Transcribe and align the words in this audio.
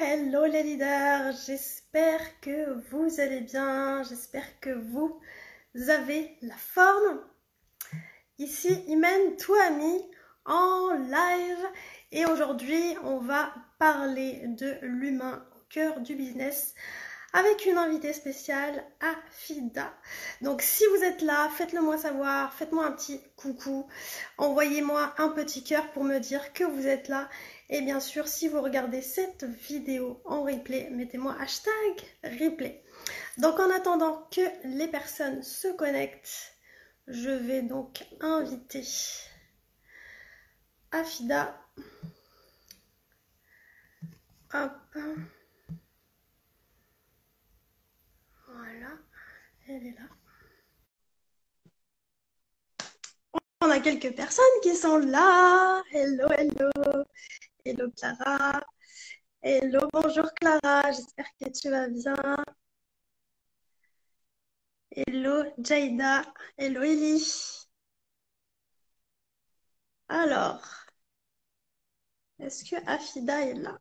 hello 0.00 0.44
les 0.46 0.62
leaders, 0.62 1.32
j'espère 1.46 2.40
que 2.40 2.80
vous 2.90 3.20
allez 3.20 3.40
bien, 3.40 4.02
j'espère 4.02 4.58
que 4.60 4.70
vous 4.70 5.20
avez 5.88 6.36
la 6.42 6.56
forme. 6.56 7.20
Ici 8.38 8.72
Imen 8.88 9.36
Touami 9.36 10.02
en 10.46 10.90
live 10.94 11.66
et 12.10 12.26
aujourd'hui 12.26 12.96
on 13.04 13.18
va 13.18 13.54
parler 13.78 14.42
de 14.48 14.74
l'humain 14.82 15.46
au 15.54 15.60
cœur 15.68 16.00
du 16.00 16.16
business 16.16 16.74
avec 17.34 17.66
une 17.66 17.78
invitée 17.78 18.12
spéciale, 18.12 18.84
Afida. 19.00 19.92
Donc 20.40 20.62
si 20.62 20.84
vous 20.86 21.02
êtes 21.02 21.20
là, 21.20 21.48
faites-le 21.50 21.80
moi 21.80 21.98
savoir, 21.98 22.54
faites-moi 22.54 22.86
un 22.86 22.92
petit 22.92 23.20
coucou, 23.34 23.88
envoyez-moi 24.38 25.14
un 25.18 25.28
petit 25.30 25.64
cœur 25.64 25.90
pour 25.90 26.04
me 26.04 26.18
dire 26.18 26.52
que 26.52 26.62
vous 26.62 26.86
êtes 26.86 27.08
là 27.08 27.28
et 27.70 27.80
bien 27.80 28.00
sûr, 28.00 28.28
si 28.28 28.48
vous 28.48 28.60
regardez 28.60 29.00
cette 29.00 29.44
vidéo 29.44 30.20
en 30.24 30.42
replay, 30.42 30.90
mettez-moi 30.90 31.34
hashtag 31.40 32.02
replay. 32.22 32.84
Donc 33.38 33.58
en 33.58 33.70
attendant 33.70 34.28
que 34.30 34.42
les 34.64 34.88
personnes 34.88 35.42
se 35.42 35.68
connectent, 35.68 36.54
je 37.06 37.30
vais 37.30 37.62
donc 37.62 38.04
inviter 38.20 38.84
Afida. 40.92 41.58
Hop. 44.52 44.72
Voilà, 48.46 48.90
elle 49.66 49.86
est 49.88 49.96
là. 49.98 50.06
On 53.60 53.70
a 53.70 53.80
quelques 53.80 54.14
personnes 54.14 54.44
qui 54.62 54.76
sont 54.76 54.98
là. 54.98 55.82
Hello, 55.90 56.28
hello. 56.30 57.04
Hello 57.64 57.90
Clara. 57.96 58.60
Hello, 59.42 59.88
bonjour 59.92 60.32
Clara, 60.34 60.92
j'espère 60.92 61.26
que 61.40 61.50
tu 61.50 61.70
vas 61.70 61.88
bien. 61.88 62.16
Hello 64.96 65.44
Jaida. 65.58 66.24
Hello 66.56 66.82
Ellie. 66.82 67.66
Alors, 70.08 70.62
est-ce 72.38 72.64
que 72.64 72.76
Afida 72.86 73.40
est 73.42 73.54
là? 73.54 73.76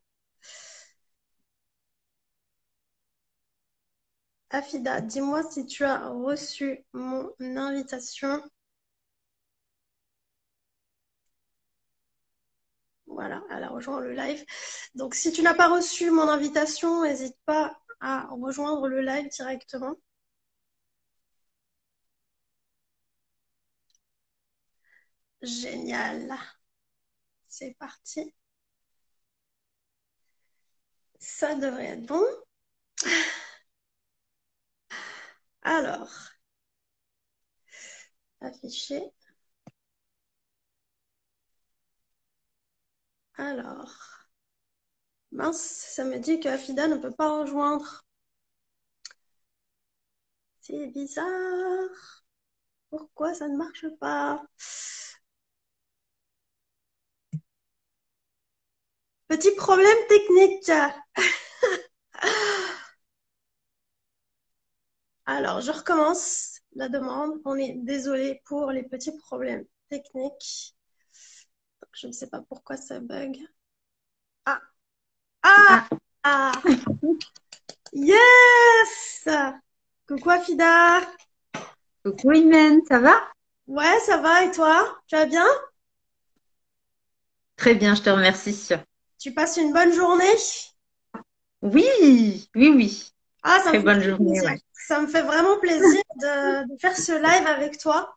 Afida, 4.51 5.01
dis-moi 5.01 5.43
si 5.51 5.65
tu 5.65 5.83
as 5.83 6.07
reçu 6.07 6.85
mon 6.93 7.29
invitation. 7.39 8.41
Voilà, 13.13 13.43
elle 13.51 13.63
a 13.63 13.69
rejoint 13.69 13.99
le 14.01 14.13
live. 14.13 14.43
Donc, 14.95 15.15
si 15.15 15.31
tu 15.31 15.41
n'as 15.41 15.53
pas 15.53 15.67
reçu 15.69 16.11
mon 16.11 16.27
invitation, 16.29 17.03
n'hésite 17.03 17.37
pas 17.45 17.77
à 18.01 18.27
rejoindre 18.31 18.87
le 18.87 19.01
live 19.01 19.29
directement. 19.29 19.95
Génial. 25.43 26.35
C'est 27.47 27.75
parti. 27.79 28.33
Ça 31.17 31.55
devrait 31.55 31.85
être 31.85 32.05
bon. 32.05 32.23
Alors, 35.63 36.09
afficher. 38.41 39.11
Alors, 43.37 43.93
mince, 45.33 45.59
ça 45.89 46.05
me 46.05 46.17
dit 46.17 46.39
que 46.39 46.47
Afida 46.47 46.87
ne 46.87 46.95
peut 46.95 47.11
pas 47.11 47.41
rejoindre. 47.41 48.05
C'est 50.61 50.87
bizarre. 50.87 51.89
Pourquoi 52.89 53.33
ça 53.33 53.49
ne 53.49 53.57
marche 53.57 53.85
pas? 53.99 54.41
Petit 59.27 59.53
problème 59.55 59.97
technique. 60.07 60.71
Alors, 65.25 65.59
je 65.59 65.71
recommence 65.71 66.61
la 66.75 66.87
demande. 66.87 67.33
On 67.43 67.55
est 67.57 67.73
désolé 67.83 68.41
pour 68.45 68.71
les 68.71 68.83
petits 68.83 69.11
problèmes 69.17 69.65
techniques. 69.89 70.77
Je 71.91 72.07
ne 72.07 72.11
sais 72.11 72.27
pas 72.29 72.41
pourquoi 72.41 72.77
ça 72.77 72.99
bug. 72.99 73.37
Ah! 74.45 74.61
Ah! 75.43 75.89
Ah! 76.23 76.63
Yes! 77.93 79.27
Coucou 80.07 80.29
Afida! 80.31 81.01
Coucou 82.03 82.31
Imen, 82.33 82.79
ça 82.87 82.99
va? 82.99 83.15
Ouais, 83.67 83.99
ça 84.05 84.17
va 84.21 84.45
et 84.45 84.51
toi? 84.51 84.97
Tu 85.07 85.15
vas 85.17 85.25
bien? 85.25 85.45
Très 87.55 87.73
bien, 87.73 87.95
je 87.95 88.03
te 88.03 88.09
remercie. 88.11 88.69
Tu 89.17 89.33
passes 89.33 89.57
une 89.57 89.73
bonne 89.73 89.91
journée? 89.91 90.35
Oui, 91.61 92.47
oui, 92.55 92.69
oui. 92.75 93.11
Ah, 93.43 93.59
ça 93.63 93.73
Très 93.73 93.79
me 93.79 93.81
bonne 93.81 93.99
fait 93.99 94.01
journée, 94.01 94.41
ouais. 94.41 94.59
Ça 94.87 94.99
me 95.01 95.07
fait 95.07 95.21
vraiment 95.21 95.59
plaisir 95.59 96.01
de, 96.15 96.63
de 96.73 96.77
faire 96.79 96.97
ce 96.97 97.13
live 97.13 97.47
avec 97.47 97.77
toi. 97.79 98.15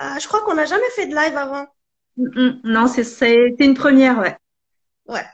Euh, 0.00 0.18
je 0.20 0.26
crois 0.28 0.42
qu'on 0.42 0.54
n'a 0.54 0.64
jamais 0.66 0.90
fait 0.96 1.06
de 1.06 1.14
live 1.14 1.36
avant. 1.36 1.66
Mm, 2.16 2.40
mm. 2.40 2.60
Non, 2.64 2.86
c'est 2.86 3.54
une 3.58 3.74
première, 3.74 4.18
ouais. 4.18 4.36
Ouais, 5.06 5.24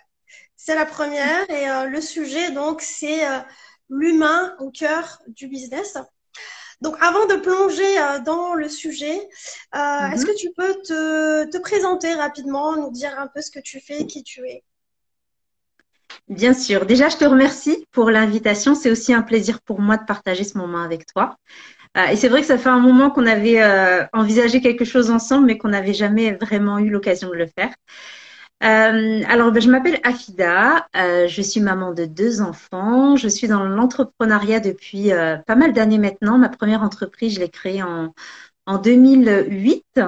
c'est 0.56 0.74
la 0.74 0.86
première 0.86 1.48
et 1.50 1.68
euh, 1.68 1.84
le 1.86 2.00
sujet 2.00 2.50
donc 2.52 2.80
c'est 2.80 3.26
euh, 3.26 3.38
l'humain 3.90 4.56
au 4.60 4.70
cœur 4.70 5.20
du 5.28 5.48
business. 5.48 5.96
Donc 6.80 6.96
avant 7.00 7.26
de 7.26 7.36
plonger 7.36 7.98
euh, 8.00 8.20
dans 8.20 8.54
le 8.54 8.68
sujet, 8.68 9.28
euh, 9.74 10.08
est-ce 10.12 10.24
que 10.24 10.36
tu 10.36 10.50
peux 10.56 10.74
te, 10.82 11.50
te 11.50 11.58
présenter 11.58 12.14
rapidement, 12.14 12.76
nous 12.76 12.90
dire 12.90 13.18
un 13.18 13.26
peu 13.26 13.42
ce 13.42 13.50
que 13.50 13.60
tu 13.60 13.80
fais, 13.80 14.06
qui 14.06 14.22
tu 14.22 14.46
es? 14.48 14.64
Bien 16.28 16.54
sûr. 16.54 16.86
Déjà, 16.86 17.08
je 17.08 17.16
te 17.16 17.24
remercie 17.24 17.86
pour 17.90 18.10
l'invitation. 18.10 18.74
C'est 18.74 18.90
aussi 18.90 19.12
un 19.12 19.22
plaisir 19.22 19.60
pour 19.60 19.80
moi 19.80 19.96
de 19.96 20.04
partager 20.04 20.44
ce 20.44 20.56
moment 20.58 20.82
avec 20.82 21.06
toi. 21.06 21.36
Euh, 21.96 22.06
et 22.12 22.16
c'est 22.16 22.28
vrai 22.28 22.40
que 22.40 22.46
ça 22.46 22.58
fait 22.58 22.68
un 22.68 22.78
moment 22.80 23.10
qu'on 23.10 23.26
avait 23.26 23.62
euh, 23.62 24.04
envisagé 24.12 24.60
quelque 24.60 24.84
chose 24.84 25.10
ensemble, 25.10 25.46
mais 25.46 25.58
qu'on 25.58 25.68
n'avait 25.68 25.94
jamais 25.94 26.32
vraiment 26.32 26.78
eu 26.78 26.90
l'occasion 26.90 27.28
de 27.30 27.34
le 27.34 27.46
faire. 27.46 27.70
Euh, 28.64 29.22
alors, 29.28 29.52
ben, 29.52 29.62
je 29.62 29.70
m'appelle 29.70 30.00
Afida, 30.02 30.88
euh, 30.96 31.28
je 31.28 31.42
suis 31.42 31.60
maman 31.60 31.92
de 31.94 32.04
deux 32.06 32.40
enfants, 32.40 33.16
je 33.16 33.28
suis 33.28 33.46
dans 33.46 33.64
l'entrepreneuriat 33.64 34.58
depuis 34.60 35.12
euh, 35.12 35.36
pas 35.46 35.54
mal 35.54 35.72
d'années 35.72 35.98
maintenant. 35.98 36.38
Ma 36.38 36.48
première 36.48 36.82
entreprise, 36.82 37.34
je 37.34 37.40
l'ai 37.40 37.48
créée 37.50 37.82
en, 37.82 38.12
en 38.66 38.78
2008 38.78 40.00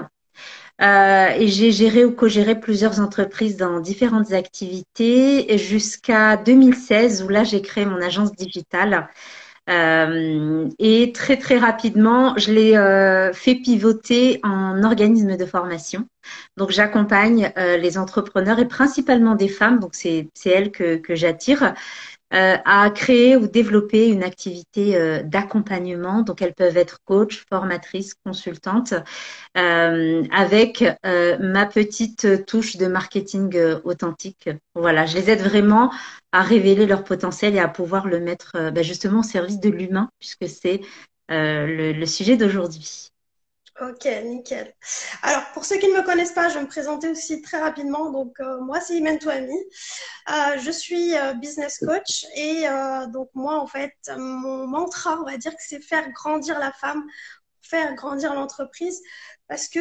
euh, 0.82 1.28
et 1.36 1.48
j'ai 1.48 1.72
géré 1.72 2.04
ou 2.04 2.12
co-géré 2.12 2.58
plusieurs 2.58 3.00
entreprises 3.00 3.56
dans 3.56 3.80
différentes 3.80 4.32
activités 4.32 5.58
jusqu'à 5.58 6.36
2016 6.36 7.22
où 7.22 7.28
là, 7.28 7.44
j'ai 7.44 7.62
créé 7.62 7.84
mon 7.84 8.00
agence 8.00 8.32
digitale. 8.32 9.08
Euh, 9.68 10.68
et 10.78 11.12
très 11.12 11.36
très 11.36 11.58
rapidement, 11.58 12.34
je 12.36 12.52
l'ai 12.52 12.76
euh, 12.76 13.32
fait 13.32 13.54
pivoter 13.54 14.40
en 14.42 14.82
organisme 14.82 15.36
de 15.36 15.46
formation. 15.46 16.06
Donc 16.56 16.70
j'accompagne 16.70 17.52
euh, 17.56 17.76
les 17.76 17.98
entrepreneurs 17.98 18.58
et 18.58 18.66
principalement 18.66 19.34
des 19.34 19.48
femmes, 19.48 19.78
donc 19.78 19.94
c'est 19.94 20.28
elles 20.44 20.72
que 20.72 21.14
j'attire, 21.14 21.74
euh, 22.32 22.56
à 22.64 22.90
créer 22.90 23.36
ou 23.36 23.48
développer 23.48 24.08
une 24.08 24.22
activité 24.22 24.96
euh, 24.96 25.22
d'accompagnement. 25.22 26.22
Donc 26.22 26.42
elles 26.42 26.54
peuvent 26.54 26.76
être 26.76 26.98
coach, 27.04 27.44
formatrices, 27.48 28.14
consultantes, 28.24 28.94
euh, 29.58 30.22
avec 30.30 30.84
euh, 31.04 31.36
ma 31.40 31.66
petite 31.66 32.46
touche 32.46 32.76
de 32.76 32.86
marketing 32.86 33.56
authentique. 33.84 34.48
Voilà, 34.74 35.06
je 35.06 35.16
les 35.16 35.30
aide 35.30 35.40
vraiment 35.40 35.92
à 36.32 36.42
révéler 36.42 36.86
leur 36.86 37.02
potentiel 37.02 37.56
et 37.56 37.58
à 37.58 37.68
pouvoir 37.68 38.06
le 38.06 38.20
mettre 38.20 38.70
ben, 38.70 38.84
justement 38.84 39.20
au 39.20 39.24
service 39.24 39.58
de 39.58 39.68
l'humain, 39.68 40.08
puisque 40.20 40.48
c'est 40.48 40.80
le 41.28 42.04
sujet 42.06 42.36
d'aujourd'hui. 42.36 43.09
Ok, 43.80 44.04
nickel. 44.24 44.74
Alors, 45.22 45.42
pour 45.54 45.64
ceux 45.64 45.78
qui 45.78 45.88
ne 45.88 45.94
me 45.96 46.02
connaissent 46.02 46.32
pas, 46.32 46.50
je 46.50 46.54
vais 46.56 46.60
me 46.60 46.66
présenter 46.68 47.08
aussi 47.08 47.40
très 47.40 47.58
rapidement. 47.58 48.10
Donc, 48.10 48.38
euh, 48.40 48.60
moi, 48.60 48.78
c'est 48.78 48.94
Imen 48.94 49.18
Touami. 49.18 49.56
Euh, 50.28 50.58
je 50.58 50.70
suis 50.70 51.16
euh, 51.16 51.32
business 51.32 51.78
coach 51.78 52.26
et 52.36 52.66
donc 53.08 53.30
moi, 53.34 53.58
en 53.58 53.66
fait, 53.66 53.94
mon 54.18 54.66
mantra, 54.66 55.18
on 55.20 55.24
va 55.24 55.38
dire 55.38 55.52
que 55.52 55.62
c'est 55.66 55.80
faire 55.80 56.10
grandir 56.12 56.58
la 56.58 56.72
femme, 56.72 57.02
faire 57.62 57.94
grandir 57.94 58.34
l'entreprise, 58.34 59.00
parce 59.48 59.66
que 59.66 59.80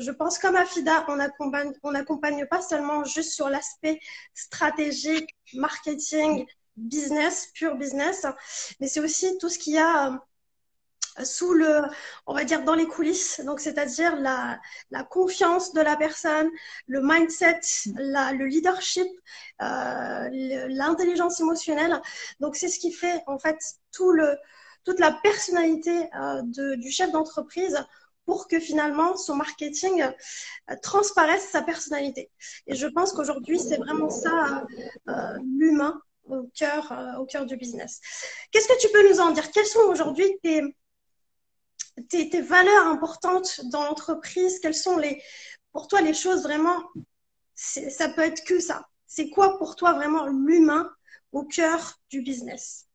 je 0.00 0.10
pense 0.10 0.38
comme 0.38 0.56
Afida, 0.56 1.04
on 1.06 1.20
accompagne, 1.20 1.72
on 1.84 1.92
n'accompagne 1.92 2.44
pas 2.46 2.60
seulement 2.60 3.04
juste 3.04 3.32
sur 3.32 3.48
l'aspect 3.48 4.00
stratégique, 4.34 5.36
marketing, 5.54 6.44
business, 6.76 7.50
pur 7.54 7.76
business, 7.76 8.26
mais 8.80 8.88
c'est 8.88 9.00
aussi 9.00 9.38
tout 9.38 9.48
ce 9.48 9.58
qu'il 9.58 9.74
y 9.74 9.78
a 9.78 10.18
sous 11.24 11.52
le, 11.52 11.82
on 12.26 12.34
va 12.34 12.44
dire 12.44 12.62
dans 12.64 12.74
les 12.74 12.86
coulisses, 12.86 13.40
donc 13.44 13.60
c'est-à-dire 13.60 14.16
la, 14.16 14.60
la 14.90 15.04
confiance 15.04 15.72
de 15.72 15.80
la 15.80 15.96
personne, 15.96 16.48
le 16.86 17.00
mindset, 17.02 17.60
la, 17.96 18.32
le 18.32 18.46
leadership, 18.46 19.08
euh, 19.62 20.28
l'intelligence 20.68 21.40
émotionnelle. 21.40 22.00
Donc 22.40 22.56
c'est 22.56 22.68
ce 22.68 22.78
qui 22.78 22.92
fait 22.92 23.22
en 23.26 23.38
fait 23.38 23.58
tout 23.92 24.12
le, 24.12 24.36
toute 24.84 25.00
la 25.00 25.12
personnalité 25.12 26.08
euh, 26.14 26.42
de, 26.44 26.74
du 26.76 26.90
chef 26.90 27.10
d'entreprise 27.12 27.76
pour 28.24 28.46
que 28.46 28.60
finalement 28.60 29.16
son 29.16 29.36
marketing 29.36 30.02
euh, 30.02 30.76
transparaisse 30.82 31.48
sa 31.48 31.62
personnalité. 31.62 32.30
Et 32.66 32.74
je 32.74 32.86
pense 32.86 33.12
qu'aujourd'hui, 33.12 33.58
c'est 33.58 33.78
vraiment 33.78 34.10
ça, 34.10 34.64
l'humain 35.58 36.00
au 36.26 36.42
cœur, 36.54 36.92
au 37.18 37.24
cœur 37.24 37.46
du 37.46 37.56
business. 37.56 38.00
Qu'est-ce 38.50 38.68
que 38.68 38.78
tu 38.80 38.88
peux 38.92 39.08
nous 39.08 39.18
en 39.20 39.30
dire? 39.30 39.50
Quelles 39.50 39.64
sont 39.64 39.86
aujourd'hui 39.88 40.26
tes, 40.42 40.62
tes, 42.08 42.40
valeurs 42.40 42.86
importantes 42.86 43.60
dans 43.72 43.84
l'entreprise 43.84 44.58
Quelles 44.60 44.74
sont 44.74 44.96
les, 44.96 45.22
pour 45.72 45.88
toi 45.88 46.00
les 46.00 46.14
choses 46.14 46.42
vraiment 46.42 46.76
Ça 47.54 48.08
peut 48.08 48.22
être 48.22 48.44
que 48.44 48.60
ça. 48.60 48.86
C'est 49.06 49.30
quoi 49.30 49.58
pour 49.58 49.76
toi 49.76 49.94
vraiment 49.94 50.26
l'humain 50.26 50.90
au 51.32 51.44
cœur 51.44 51.94
du 52.10 52.22
business? 52.22 52.88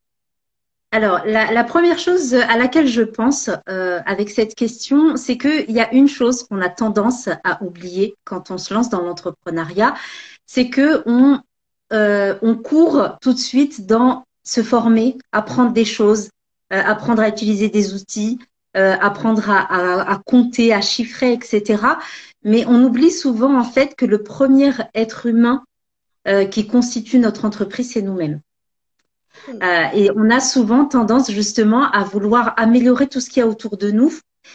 Alors, 0.92 1.22
la, 1.26 1.64
première 1.64 1.98
chose 1.98 2.36
à 2.36 2.56
laquelle 2.56 2.86
je 2.88 3.02
pense 3.02 3.50
euh, 3.68 4.00
avec 4.06 4.30
cette 4.30 4.54
question, 4.54 5.16
c'est 5.18 5.40
qu'il 5.40 5.72
y 5.72 5.80
a 5.80 5.92
une 5.92 6.08
chose 6.08 6.44
qu'on 6.44 6.62
a 6.62 6.70
tendance 6.70 7.30
à 7.44 7.64
oublier 7.64 8.16
quand 8.26 8.52
on 8.52 8.60
se 8.60 8.76
lance 8.76 8.90
dans 8.90 9.02
l'entrepreneuriat, 9.02 9.96
c'est 10.46 10.70
que 10.70 11.02
on, 11.08 11.42
euh, 11.94 12.56
court 12.64 13.18
tout 13.22 13.34
de 13.34 13.40
suite 13.40 13.88
dans 13.88 14.24
se 14.44 14.62
former, 14.62 15.18
apprendre 15.32 15.74
des 15.74 15.86
choses, 15.86 16.30
euh, 16.72 16.82
apprendre 16.86 17.24
à 17.24 17.28
utiliser 17.28 17.70
des 17.70 17.96
outils, 17.96 18.38
euh, 18.76 18.96
apprendre 19.00 19.50
à, 19.50 19.60
à, 19.60 20.14
à, 20.14 20.18
compter, 20.26 20.74
à 20.74 20.82
chiffrer, 20.82 21.34
etc. 21.34 21.84
Mais 22.44 22.66
on 22.66 22.84
oublie 22.84 23.12
souvent 23.12 23.58
en 23.58 23.64
fait 23.64 23.96
que 23.96 24.06
le 24.06 24.24
premier 24.24 24.72
être 24.94 25.26
humain 25.26 25.64
euh, 26.28 26.46
qui 26.46 26.68
constitue 26.68 27.20
notre 27.20 27.46
entreprise, 27.46 27.92
c'est 27.92 28.02
nous-mêmes. 28.02 28.40
Euh, 29.50 29.86
et 29.94 30.10
on 30.16 30.30
a 30.30 30.40
souvent 30.40 30.86
tendance 30.86 31.32
justement 31.32 31.90
à 31.92 32.04
vouloir 32.04 32.54
améliorer 32.58 33.08
tout 33.08 33.20
ce 33.20 33.30
qu'il 33.30 33.42
y 33.42 33.44
a 33.44 33.48
autour 33.48 33.78
de 33.78 33.92
nous. 33.92 34.14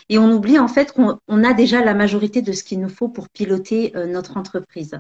Et 0.09 0.19
on 0.19 0.31
oublie 0.31 0.59
en 0.59 0.69
fait 0.69 0.93
qu'on 0.93 1.45
a 1.45 1.53
déjà 1.55 1.85
la 1.85 1.95
majorité 1.95 2.43
de 2.43 2.53
ce 2.53 2.63
qu'il 2.63 2.81
nous 2.81 2.89
faut 2.89 3.09
pour 3.09 3.29
piloter 3.29 3.93
euh, 3.97 4.07
notre 4.07 4.37
entreprise. 4.37 4.99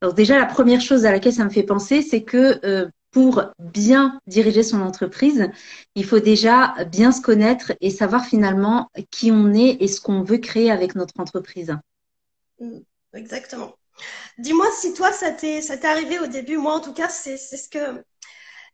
Alors 0.00 0.14
déjà, 0.14 0.38
la 0.38 0.46
première 0.46 0.80
chose 0.80 1.06
à 1.06 1.12
laquelle 1.12 1.32
ça 1.32 1.44
me 1.44 1.50
fait 1.50 1.62
penser, 1.62 2.02
c'est 2.02 2.22
que 2.22 2.60
euh, 2.64 2.88
pour 3.12 3.44
bien 3.58 4.18
diriger 4.26 4.62
son 4.62 4.80
entreprise, 4.80 5.50
il 5.94 6.04
faut 6.04 6.18
déjà 6.18 6.74
bien 6.90 7.12
se 7.12 7.20
connaître 7.20 7.72
et 7.80 7.90
savoir 7.90 8.24
finalement 8.24 8.90
qui 9.10 9.30
on 9.30 9.52
est 9.52 9.76
et 9.80 9.86
ce 9.86 10.00
qu'on 10.00 10.22
veut 10.22 10.38
créer 10.38 10.70
avec 10.70 10.94
notre 10.94 11.20
entreprise. 11.20 11.76
Mm, 12.58 12.78
exactement. 13.14 13.76
Dis-moi 14.38 14.66
si 14.80 14.94
toi, 14.94 15.12
ça 15.12 15.30
t'est 15.30 15.84
arrivé 15.84 16.18
au 16.18 16.26
début. 16.26 16.56
Moi, 16.56 16.74
en 16.74 16.80
tout 16.80 16.94
cas, 16.94 17.10
c'est 17.10 17.36
ce 17.36 17.68
que 17.68 18.02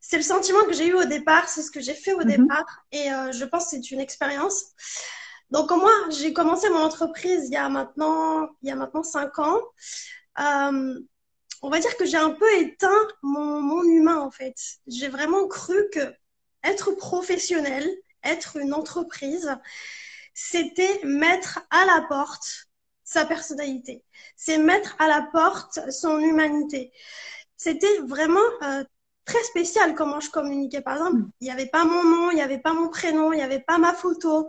c'est 0.00 0.16
le 0.16 0.22
sentiment 0.22 0.64
que 0.64 0.72
j'ai 0.72 0.86
eu 0.86 0.94
au 0.94 1.04
départ, 1.04 1.48
c'est 1.48 1.62
ce 1.62 1.72
que 1.72 1.80
j'ai 1.80 1.94
fait 1.94 2.14
au 2.14 2.18
mm 2.18 2.28
-hmm. 2.28 2.36
départ, 2.36 2.84
et 2.92 3.12
euh, 3.12 3.32
je 3.32 3.44
pense 3.44 3.64
que 3.64 3.70
c'est 3.70 3.90
une 3.90 4.00
expérience. 4.00 4.58
Donc 5.50 5.70
moi, 5.70 5.94
j'ai 6.10 6.32
commencé 6.32 6.68
mon 6.70 6.82
entreprise 6.90 7.42
il 7.48 7.52
y 7.52 7.56
a 7.56 7.68
maintenant, 7.68 8.48
il 8.62 8.68
y 8.68 8.72
a 8.72 8.76
maintenant 8.76 9.02
cinq 9.02 9.38
ans. 9.38 9.60
Euh, 10.38 11.00
on 11.62 11.70
va 11.70 11.80
dire 11.80 11.96
que 11.96 12.04
j'ai 12.06 12.16
un 12.16 12.30
peu 12.30 12.46
éteint 12.58 13.08
mon, 13.22 13.60
mon 13.60 13.82
humain 13.84 14.18
en 14.18 14.30
fait. 14.30 14.54
J'ai 14.86 15.08
vraiment 15.08 15.46
cru 15.48 15.76
que 15.92 16.12
être 16.64 16.92
professionnel, 16.92 17.88
être 18.24 18.56
une 18.56 18.74
entreprise, 18.74 19.56
c'était 20.34 21.00
mettre 21.04 21.60
à 21.70 21.84
la 21.84 22.06
porte 22.08 22.68
sa 23.04 23.24
personnalité, 23.24 24.04
c'est 24.36 24.58
mettre 24.58 24.94
à 24.98 25.08
la 25.08 25.22
porte 25.32 25.80
son 25.90 26.18
humanité. 26.18 26.92
C'était 27.56 27.98
vraiment 28.06 28.38
euh, 28.62 28.84
très 29.24 29.42
spécial 29.44 29.94
comment 29.94 30.20
je 30.20 30.30
communiquais. 30.30 30.82
Par 30.82 30.96
exemple, 30.96 31.22
il 31.40 31.44
n'y 31.44 31.50
avait 31.50 31.66
pas 31.66 31.84
mon 31.84 32.04
nom, 32.04 32.30
il 32.30 32.34
n'y 32.34 32.42
avait 32.42 32.58
pas 32.58 32.74
mon 32.74 32.88
prénom, 32.88 33.32
il 33.32 33.36
n'y 33.36 33.42
avait 33.42 33.60
pas 33.60 33.78
ma 33.78 33.94
photo. 33.94 34.46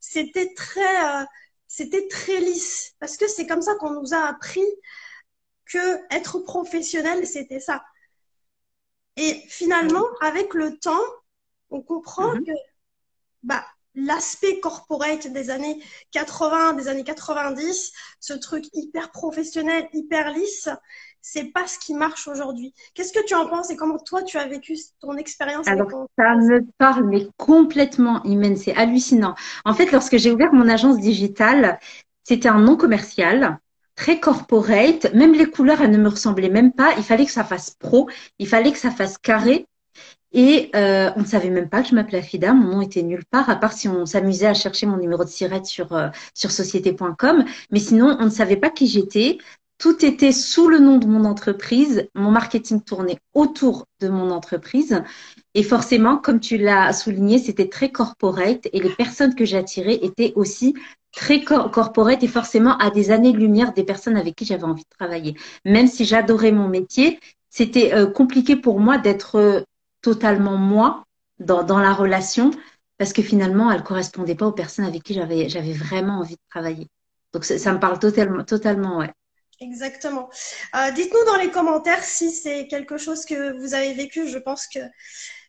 C'était 0.00 0.52
très, 0.54 1.04
euh, 1.04 1.24
c'était 1.66 2.08
très 2.08 2.40
lisse 2.40 2.94
parce 2.98 3.16
que 3.16 3.28
c'est 3.28 3.46
comme 3.46 3.62
ça 3.62 3.74
qu'on 3.76 3.92
nous 3.92 4.12
a 4.12 4.26
appris 4.26 4.66
que 5.72 6.14
être 6.14 6.40
professionnel, 6.40 7.26
c'était 7.26 7.60
ça. 7.60 7.82
Et 9.16 9.34
finalement, 9.48 10.04
avec 10.20 10.54
le 10.54 10.78
temps, 10.78 11.04
on 11.70 11.82
comprend 11.82 12.34
mm 12.34 12.38
-hmm. 12.38 12.46
que 12.46 12.52
bah, 13.42 13.64
l'aspect 13.94 14.60
corporate 14.60 15.26
des 15.28 15.50
années 15.50 15.82
80, 16.12 16.74
des 16.74 16.88
années 16.88 17.04
90, 17.04 17.92
ce 18.20 18.34
truc 18.34 18.64
hyper 18.72 19.10
professionnel, 19.10 19.88
hyper 19.92 20.32
lisse, 20.32 20.68
c'est 21.20 21.52
pas 21.52 21.66
ce 21.66 21.78
qui 21.78 21.94
marche 21.94 22.28
aujourd'hui. 22.28 22.72
Qu'est-ce 22.94 23.12
que 23.12 23.24
tu 23.24 23.34
en 23.34 23.46
penses 23.46 23.70
et 23.70 23.76
comment 23.76 23.98
toi 23.98 24.22
tu 24.22 24.38
as 24.38 24.46
vécu 24.46 24.74
ton 25.00 25.16
expérience 25.16 25.68
Alors 25.68 25.88
ton... 25.88 26.06
ça 26.16 26.34
me 26.36 26.64
parle 26.78 27.04
mais 27.08 27.28
complètement, 27.36 28.22
Imen, 28.24 28.56
c'est 28.56 28.74
hallucinant. 28.74 29.34
En 29.64 29.74
fait, 29.74 29.92
lorsque 29.92 30.16
j'ai 30.16 30.30
ouvert 30.30 30.52
mon 30.52 30.68
agence 30.68 30.98
digitale, 30.98 31.78
c'était 32.24 32.48
un 32.48 32.60
nom 32.60 32.76
commercial 32.76 33.58
très 34.00 34.18
corporate, 34.18 35.12
même 35.12 35.34
les 35.34 35.44
couleurs 35.44 35.82
elles 35.82 35.90
ne 35.90 35.98
me 35.98 36.08
ressemblaient 36.08 36.48
même 36.48 36.72
pas, 36.72 36.94
il 36.96 37.04
fallait 37.04 37.26
que 37.26 37.32
ça 37.32 37.44
fasse 37.44 37.76
pro, 37.78 38.08
il 38.38 38.48
fallait 38.48 38.72
que 38.72 38.78
ça 38.78 38.90
fasse 38.90 39.18
carré. 39.18 39.66
Et 40.32 40.70
euh, 40.74 41.10
on 41.16 41.20
ne 41.20 41.26
savait 41.26 41.50
même 41.50 41.68
pas 41.68 41.82
que 41.82 41.88
je 41.88 41.94
m'appelais 41.94 42.18
Afida, 42.18 42.54
mon 42.54 42.76
nom 42.76 42.80
était 42.80 43.02
nulle 43.02 43.24
part, 43.30 43.50
à 43.50 43.56
part 43.56 43.72
si 43.74 43.88
on 43.88 44.06
s'amusait 44.06 44.46
à 44.46 44.54
chercher 44.54 44.86
mon 44.86 44.96
numéro 44.96 45.24
de 45.24 45.28
sirette 45.28 45.66
sur, 45.66 45.92
euh, 45.92 46.08
sur 46.34 46.50
société.com. 46.50 47.44
Mais 47.72 47.80
sinon, 47.80 48.16
on 48.18 48.24
ne 48.24 48.30
savait 48.30 48.56
pas 48.56 48.70
qui 48.70 48.86
j'étais. 48.86 49.38
Tout 49.80 50.04
était 50.04 50.30
sous 50.30 50.68
le 50.68 50.78
nom 50.78 50.98
de 50.98 51.06
mon 51.06 51.24
entreprise. 51.24 52.06
Mon 52.14 52.30
marketing 52.30 52.82
tournait 52.82 53.18
autour 53.32 53.86
de 54.00 54.10
mon 54.10 54.30
entreprise. 54.30 55.02
Et 55.54 55.62
forcément, 55.62 56.18
comme 56.18 56.38
tu 56.38 56.58
l'as 56.58 56.92
souligné, 56.92 57.38
c'était 57.38 57.70
très 57.70 57.90
corporate 57.90 58.68
et 58.74 58.78
les 58.78 58.90
personnes 58.90 59.34
que 59.34 59.46
j'attirais 59.46 59.98
étaient 60.02 60.34
aussi 60.36 60.74
très 61.12 61.42
corporate 61.42 62.22
et 62.22 62.28
forcément 62.28 62.76
à 62.76 62.90
des 62.90 63.10
années-lumière 63.10 63.72
des 63.72 63.82
personnes 63.82 64.18
avec 64.18 64.36
qui 64.36 64.44
j'avais 64.44 64.64
envie 64.64 64.84
de 64.84 64.96
travailler. 64.98 65.34
Même 65.64 65.86
si 65.86 66.04
j'adorais 66.04 66.52
mon 66.52 66.68
métier, 66.68 67.18
c'était 67.48 67.94
euh, 67.94 68.04
compliqué 68.04 68.56
pour 68.56 68.80
moi 68.80 68.98
d'être 68.98 69.36
euh, 69.36 69.62
totalement 70.02 70.58
moi 70.58 71.04
dans, 71.38 71.78
la 71.78 71.94
relation 71.94 72.50
parce 72.98 73.14
que 73.14 73.22
finalement, 73.22 73.70
elle 73.70 73.80
ne 73.80 73.86
correspondait 73.86 74.34
pas 74.34 74.46
aux 74.46 74.52
personnes 74.52 74.84
avec 74.84 75.02
qui 75.02 75.14
j'avais 75.14 75.72
vraiment 75.72 76.18
envie 76.18 76.34
de 76.34 76.50
travailler. 76.50 76.86
Donc 77.32 77.46
ça, 77.46 77.56
ça 77.56 77.72
me 77.72 77.80
parle 77.80 77.98
totalement, 77.98 78.44
totalement 78.44 78.98
ouais. 78.98 79.10
Exactement. 79.60 80.30
Euh, 80.74 80.90
Dites-nous 80.92 81.24
dans 81.26 81.36
les 81.36 81.50
commentaires 81.50 82.02
si 82.02 82.30
c'est 82.30 82.66
quelque 82.66 82.96
chose 82.96 83.24
que 83.26 83.58
vous 83.60 83.74
avez 83.74 83.92
vécu. 83.92 84.26
Je 84.26 84.38
pense 84.38 84.66
que 84.66 84.80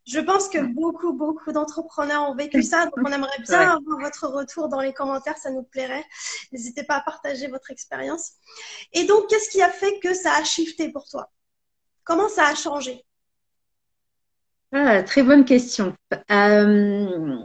je 0.08 0.20
pense 0.20 0.50
que 0.50 0.58
beaucoup, 0.58 1.14
beaucoup 1.14 1.52
d'entrepreneurs 1.52 2.30
ont 2.30 2.36
vécu 2.36 2.64
ça. 2.64 2.86
Donc, 2.86 2.96
on 2.98 3.12
aimerait 3.12 3.40
bien 3.48 3.60
avoir 3.60 4.00
votre 4.00 4.28
retour 4.28 4.68
dans 4.68 4.82
les 4.82 4.94
commentaires. 4.94 5.38
Ça 5.38 5.52
nous 5.52 5.64
plairait. 5.64 6.04
N'hésitez 6.52 6.84
pas 6.84 6.96
à 6.96 7.02
partager 7.02 7.48
votre 7.48 7.72
expérience. 7.72 8.32
Et 8.94 9.06
donc, 9.06 9.28
qu'est-ce 9.30 9.50
qui 9.50 9.62
a 9.62 9.70
fait 9.70 10.00
que 10.00 10.14
ça 10.14 10.34
a 10.36 10.44
shifté 10.44 10.92
pour 10.92 11.06
toi? 11.08 11.30
Comment 12.04 12.30
ça 12.30 12.48
a 12.48 12.56
changé? 12.56 13.06
Ah, 14.74 15.04
Très 15.04 15.22
bonne 15.24 15.46
question. 15.46 15.96
Euh, 16.32 17.38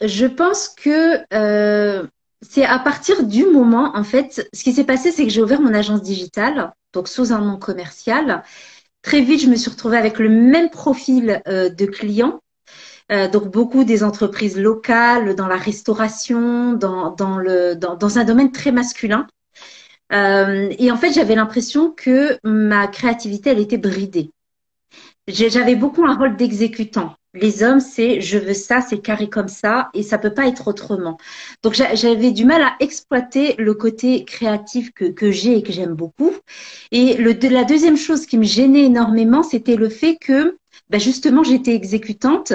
je 0.00 0.26
pense 0.26 0.68
que 0.68 1.24
euh, 1.34 2.06
c'est 2.42 2.64
à 2.64 2.78
partir 2.78 3.24
du 3.24 3.44
moment, 3.46 3.96
en 3.96 4.04
fait, 4.04 4.48
ce 4.52 4.62
qui 4.62 4.72
s'est 4.72 4.84
passé, 4.84 5.10
c'est 5.10 5.24
que 5.24 5.30
j'ai 5.30 5.42
ouvert 5.42 5.60
mon 5.60 5.74
agence 5.74 6.02
digitale, 6.02 6.72
donc 6.92 7.08
sous 7.08 7.32
un 7.32 7.40
nom 7.40 7.58
commercial. 7.58 8.42
Très 9.02 9.20
vite, 9.20 9.40
je 9.40 9.48
me 9.48 9.56
suis 9.56 9.70
retrouvée 9.70 9.96
avec 9.96 10.18
le 10.18 10.28
même 10.28 10.70
profil 10.70 11.42
euh, 11.48 11.68
de 11.68 11.86
clients. 11.86 12.40
Euh, 13.12 13.28
donc 13.28 13.50
beaucoup 13.52 13.84
des 13.84 14.02
entreprises 14.02 14.58
locales, 14.58 15.36
dans 15.36 15.46
la 15.46 15.56
restauration, 15.56 16.72
dans, 16.72 17.12
dans, 17.12 17.38
le, 17.38 17.74
dans, 17.76 17.94
dans 17.94 18.18
un 18.18 18.24
domaine 18.24 18.50
très 18.50 18.72
masculin. 18.72 19.26
Euh, 20.12 20.72
et 20.78 20.90
en 20.90 20.96
fait, 20.96 21.12
j'avais 21.12 21.34
l'impression 21.34 21.90
que 21.90 22.38
ma 22.44 22.86
créativité, 22.88 23.50
elle 23.50 23.60
était 23.60 23.78
bridée. 23.78 24.30
J'avais 25.28 25.74
beaucoup 25.74 26.04
un 26.04 26.16
rôle 26.16 26.36
d'exécutant. 26.36 27.16
Les 27.40 27.62
hommes, 27.62 27.80
c'est 27.80 28.20
je 28.20 28.38
veux 28.38 28.54
ça, 28.54 28.80
c'est 28.80 28.98
carré 28.98 29.28
comme 29.28 29.48
ça, 29.48 29.90
et 29.94 30.02
ça 30.02 30.18
peut 30.18 30.34
pas 30.34 30.46
être 30.46 30.68
autrement. 30.68 31.18
Donc 31.62 31.74
j'avais 31.74 32.32
du 32.32 32.44
mal 32.44 32.62
à 32.62 32.74
exploiter 32.80 33.54
le 33.58 33.74
côté 33.74 34.24
créatif 34.24 34.92
que, 34.92 35.04
que 35.04 35.30
j'ai 35.30 35.58
et 35.58 35.62
que 35.62 35.72
j'aime 35.72 35.94
beaucoup. 35.94 36.32
Et 36.92 37.14
le, 37.14 37.32
la 37.48 37.64
deuxième 37.64 37.96
chose 37.96 38.26
qui 38.26 38.38
me 38.38 38.44
gênait 38.44 38.84
énormément, 38.84 39.42
c'était 39.42 39.76
le 39.76 39.88
fait 39.88 40.16
que 40.16 40.56
ben 40.90 41.00
justement 41.00 41.42
j'étais 41.42 41.74
exécutante 41.74 42.52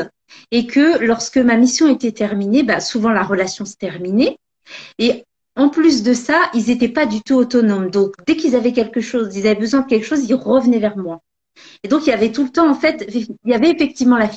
et 0.51 0.65
que 0.65 1.03
lorsque 1.03 1.38
ma 1.38 1.57
mission 1.57 1.88
était 1.88 2.11
terminée, 2.11 2.63
ben 2.63 2.79
souvent 2.79 3.09
la 3.09 3.23
relation 3.23 3.65
se 3.65 3.75
terminait. 3.75 4.38
Et 5.00 5.23
en 5.55 5.69
plus 5.69 6.03
de 6.03 6.13
ça, 6.13 6.50
ils 6.53 6.67
n'étaient 6.67 6.89
pas 6.89 7.05
du 7.05 7.21
tout 7.21 7.35
autonomes. 7.35 7.91
Donc 7.91 8.13
dès 8.25 8.35
qu'ils 8.35 8.55
avaient 8.55 8.73
quelque 8.73 9.01
chose, 9.01 9.35
ils 9.35 9.47
avaient 9.47 9.59
besoin 9.59 9.81
de 9.81 9.88
quelque 9.88 10.05
chose, 10.05 10.25
ils 10.29 10.35
revenaient 10.35 10.79
vers 10.79 10.97
moi. 10.97 11.21
Et 11.84 11.88
donc, 11.88 12.06
il 12.06 12.10
y 12.10 12.13
avait 12.13 12.32
tout 12.32 12.44
le 12.44 12.50
temps, 12.50 12.70
en 12.70 12.75
fait, 12.75 13.06
il 13.13 13.27
y 13.46 13.53
avait 13.53 13.72
effectivement 13.72 14.18
la, 14.18 14.27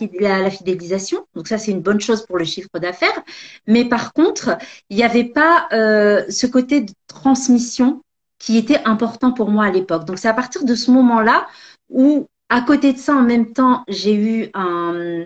fidélisation. 0.50 1.26
Donc, 1.34 1.48
ça, 1.48 1.58
c'est 1.58 1.70
une 1.70 1.80
bonne 1.80 2.00
chose 2.00 2.24
pour 2.26 2.38
le 2.38 2.44
chiffre 2.44 2.78
d'affaires. 2.78 3.22
Mais 3.66 3.84
par 3.84 4.12
contre, 4.12 4.56
il 4.90 4.96
n'y 4.96 5.02
avait 5.02 5.24
pas 5.24 5.68
euh, 5.72 6.24
ce 6.28 6.46
côté 6.46 6.80
de 6.80 6.92
transmission 7.06 8.02
qui 8.38 8.56
était 8.56 8.80
important 8.84 9.32
pour 9.32 9.50
moi 9.50 9.64
à 9.64 9.70
l'époque. 9.70 10.04
Donc, 10.04 10.18
c'est 10.18 10.28
à 10.28 10.34
partir 10.34 10.64
de 10.64 10.74
ce 10.74 10.90
moment-là 10.90 11.46
où, 11.88 12.26
à 12.48 12.60
côté 12.62 12.92
de 12.92 12.98
ça, 12.98 13.14
en 13.14 13.22
même 13.22 13.52
temps, 13.52 13.84
j'ai 13.88 14.14
eu 14.14 14.50
un, 14.54 15.24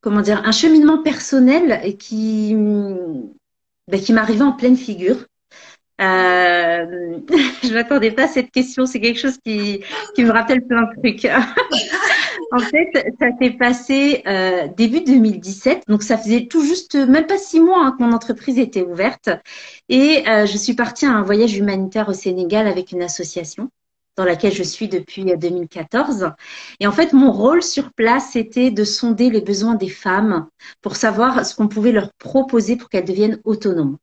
comment 0.00 0.20
dire, 0.20 0.42
un 0.44 0.52
cheminement 0.52 1.02
personnel 1.02 1.96
qui, 1.98 2.54
ben, 2.54 4.00
qui 4.00 4.12
m'arrivait 4.12 4.42
en 4.42 4.52
pleine 4.52 4.76
figure. 4.76 5.26
Euh, 6.00 7.20
je 7.62 7.72
m'attendais 7.72 8.10
pas 8.10 8.24
à 8.24 8.28
cette 8.28 8.50
question. 8.50 8.86
C'est 8.86 9.00
quelque 9.00 9.18
chose 9.18 9.38
qui, 9.44 9.82
qui 10.14 10.24
me 10.24 10.30
rappelle 10.30 10.66
plein 10.66 10.82
de 10.82 11.00
trucs. 11.00 11.24
en 12.52 12.58
fait, 12.58 13.14
ça 13.20 13.28
s'est 13.40 13.50
passé 13.50 14.22
euh, 14.26 14.68
début 14.76 15.02
2017. 15.02 15.84
Donc, 15.88 16.02
ça 16.02 16.18
faisait 16.18 16.46
tout 16.46 16.64
juste 16.64 16.94
même 16.96 17.26
pas 17.26 17.38
six 17.38 17.60
mois 17.60 17.84
hein, 17.84 17.94
que 17.96 18.02
mon 18.02 18.12
entreprise 18.12 18.58
était 18.58 18.82
ouverte. 18.82 19.30
Et 19.88 20.24
euh, 20.28 20.46
je 20.46 20.56
suis 20.56 20.74
partie 20.74 21.06
à 21.06 21.12
un 21.12 21.22
voyage 21.22 21.56
humanitaire 21.56 22.08
au 22.08 22.14
Sénégal 22.14 22.66
avec 22.66 22.92
une 22.92 23.02
association 23.02 23.70
dans 24.16 24.24
laquelle 24.24 24.52
je 24.52 24.62
suis 24.62 24.88
depuis 24.88 25.24
2014. 25.24 26.30
Et 26.78 26.86
en 26.86 26.92
fait, 26.92 27.12
mon 27.12 27.32
rôle 27.32 27.62
sur 27.62 27.92
place, 27.92 28.30
c'était 28.32 28.70
de 28.70 28.84
sonder 28.84 29.28
les 29.28 29.40
besoins 29.40 29.74
des 29.74 29.88
femmes 29.88 30.46
pour 30.82 30.94
savoir 30.94 31.44
ce 31.44 31.56
qu'on 31.56 31.66
pouvait 31.66 31.90
leur 31.90 32.12
proposer 32.18 32.76
pour 32.76 32.88
qu'elles 32.88 33.04
deviennent 33.04 33.40
autonomes. 33.44 33.96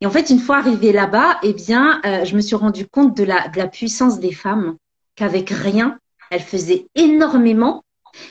Et 0.00 0.06
en 0.06 0.10
fait, 0.10 0.30
une 0.30 0.38
fois 0.38 0.58
arrivée 0.58 0.92
là-bas, 0.92 1.38
eh 1.42 1.52
bien, 1.52 2.00
euh, 2.04 2.24
je 2.24 2.36
me 2.36 2.40
suis 2.40 2.54
rendu 2.56 2.86
compte 2.86 3.16
de 3.16 3.24
la, 3.24 3.48
de 3.48 3.58
la 3.58 3.66
puissance 3.66 4.20
des 4.20 4.32
femmes, 4.32 4.76
qu'avec 5.16 5.50
rien, 5.50 5.98
elles 6.30 6.42
faisaient 6.42 6.86
énormément. 6.94 7.84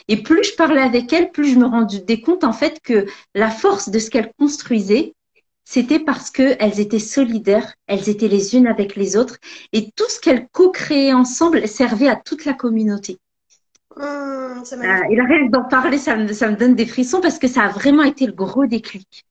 Et 0.07 0.23
plus 0.23 0.43
je 0.43 0.55
parlais 0.55 0.81
avec 0.81 1.11
elles, 1.13 1.31
plus 1.31 1.53
je 1.53 1.59
me 1.59 1.65
rendais 1.65 2.21
compte 2.21 2.43
en 2.43 2.53
fait 2.53 2.79
que 2.81 3.05
la 3.35 3.49
force 3.49 3.89
de 3.89 3.99
ce 3.99 4.09
qu'elles 4.09 4.31
construisaient, 4.39 5.13
c'était 5.65 5.99
parce 5.99 6.31
qu'elles 6.31 6.79
étaient 6.79 6.99
solidaires, 6.99 7.73
elles 7.87 8.07
étaient 8.07 8.29
les 8.29 8.55
unes 8.55 8.67
avec 8.67 8.95
les 8.95 9.17
autres, 9.17 9.37
et 9.73 9.91
tout 9.95 10.09
ce 10.09 10.19
qu'elles 10.19 10.47
co-créaient 10.53 11.13
ensemble 11.13 11.67
servait 11.67 12.07
à 12.07 12.15
toute 12.15 12.45
la 12.45 12.53
communauté. 12.53 13.17
Mmh, 13.97 14.01
euh, 14.01 15.03
et 15.09 15.15
la 15.15 15.25
règle 15.25 15.51
d'en 15.51 15.65
parler, 15.65 15.97
ça 15.97 16.15
me, 16.15 16.31
ça 16.31 16.49
me 16.49 16.55
donne 16.55 16.75
des 16.75 16.85
frissons 16.85 17.19
parce 17.19 17.37
que 17.37 17.47
ça 17.47 17.63
a 17.63 17.69
vraiment 17.69 18.03
été 18.03 18.25
le 18.25 18.31
gros 18.31 18.65
déclic. 18.65 19.25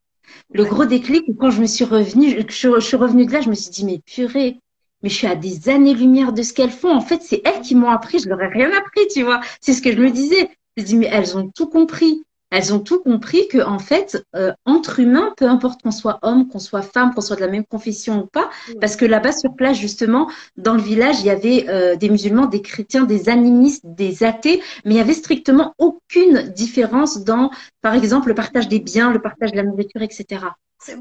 Le 0.53 0.65
gros 0.65 0.85
déclic, 0.85 1.27
quand 1.39 1.51
je 1.51 1.61
me 1.61 1.67
suis 1.67 1.85
revenue, 1.85 2.45
je, 2.49 2.81
suis 2.81 2.97
revenue 2.97 3.27
de 3.27 3.33
là, 3.33 3.41
je 3.41 3.51
me 3.51 3.55
suis 3.55 3.71
dit, 3.71 3.85
mais 3.85 3.99
purée, 3.99 4.59
mais 5.03 5.09
je 5.09 5.15
suis 5.15 5.27
à 5.27 5.35
des 5.35 5.69
années-lumière 5.69 6.33
de 6.33 6.43
ce 6.43 6.53
qu'elles 6.53 6.71
font. 6.71 6.95
En 6.95 7.01
fait, 7.01 7.23
c'est 7.23 7.43
elles 7.45 7.61
qui 7.61 7.75
m'ont 7.75 7.91
appris, 7.91 8.19
je 8.19 8.29
leur 8.29 8.41
ai 8.41 8.49
rien 8.49 8.71
appris, 8.77 9.07
tu 9.13 9.23
vois. 9.23 9.41
C'est 9.61 9.73
ce 9.73 9.83
que 9.83 9.93
je 9.93 9.99
me 9.99 10.11
disais. 10.11 10.51
Je 10.77 10.83
me 10.83 10.87
dis, 10.87 10.97
mais 10.97 11.09
elles 11.11 11.37
ont 11.37 11.51
tout 11.51 11.69
compris 11.69 12.23
elles 12.51 12.73
ont 12.73 12.79
tout 12.79 13.01
compris 13.01 13.49
que 13.49 13.59
en 13.59 13.79
fait, 13.79 14.25
euh, 14.37 14.53
entre 14.65 15.01
humains, 15.01 15.35
peu 15.37 15.47
importe 15.47 15.83
qu'on 15.83 15.91
soit 15.91 16.19
homme, 16.23 16.49
qu'on 16.49 16.59
soit 16.59 16.83
femme, 16.83 17.13
qu'on 17.13 17.21
soit 17.21 17.37
de 17.37 17.41
la 17.41 17.49
même 17.49 17.65
confession 17.65 18.23
ou 18.23 18.27
pas, 18.27 18.51
parce 18.81 18.97
que 18.97 19.05
là-bas 19.05 19.33
sur 19.33 19.55
place 19.55 19.77
justement, 19.77 20.31
dans 20.57 20.75
le 20.75 20.81
village, 20.81 21.21
il 21.21 21.27
y 21.27 21.31
avait 21.31 21.67
euh, 21.69 21.97
des 21.97 22.09
musulmans, 22.09 22.47
des 22.47 22.63
chrétiens, 22.63 23.05
des 23.05 23.29
animistes, 23.29 23.83
des 23.85 24.23
athées, 24.23 24.63
mais 24.85 24.95
il 24.95 24.97
y 24.97 25.01
avait 25.01 25.13
strictement 25.13 25.75
aucune 25.79 26.53
différence 26.55 27.25
dans, 27.25 27.51
par 27.87 27.95
exemple, 27.95 28.27
le 28.27 28.35
partage 28.35 28.67
des 28.67 28.81
biens, 28.81 29.13
le 29.13 29.21
partage 29.21 29.53
de 29.53 29.57
la 29.59 29.63
nourriture, 29.63 30.03
etc. 30.03 30.41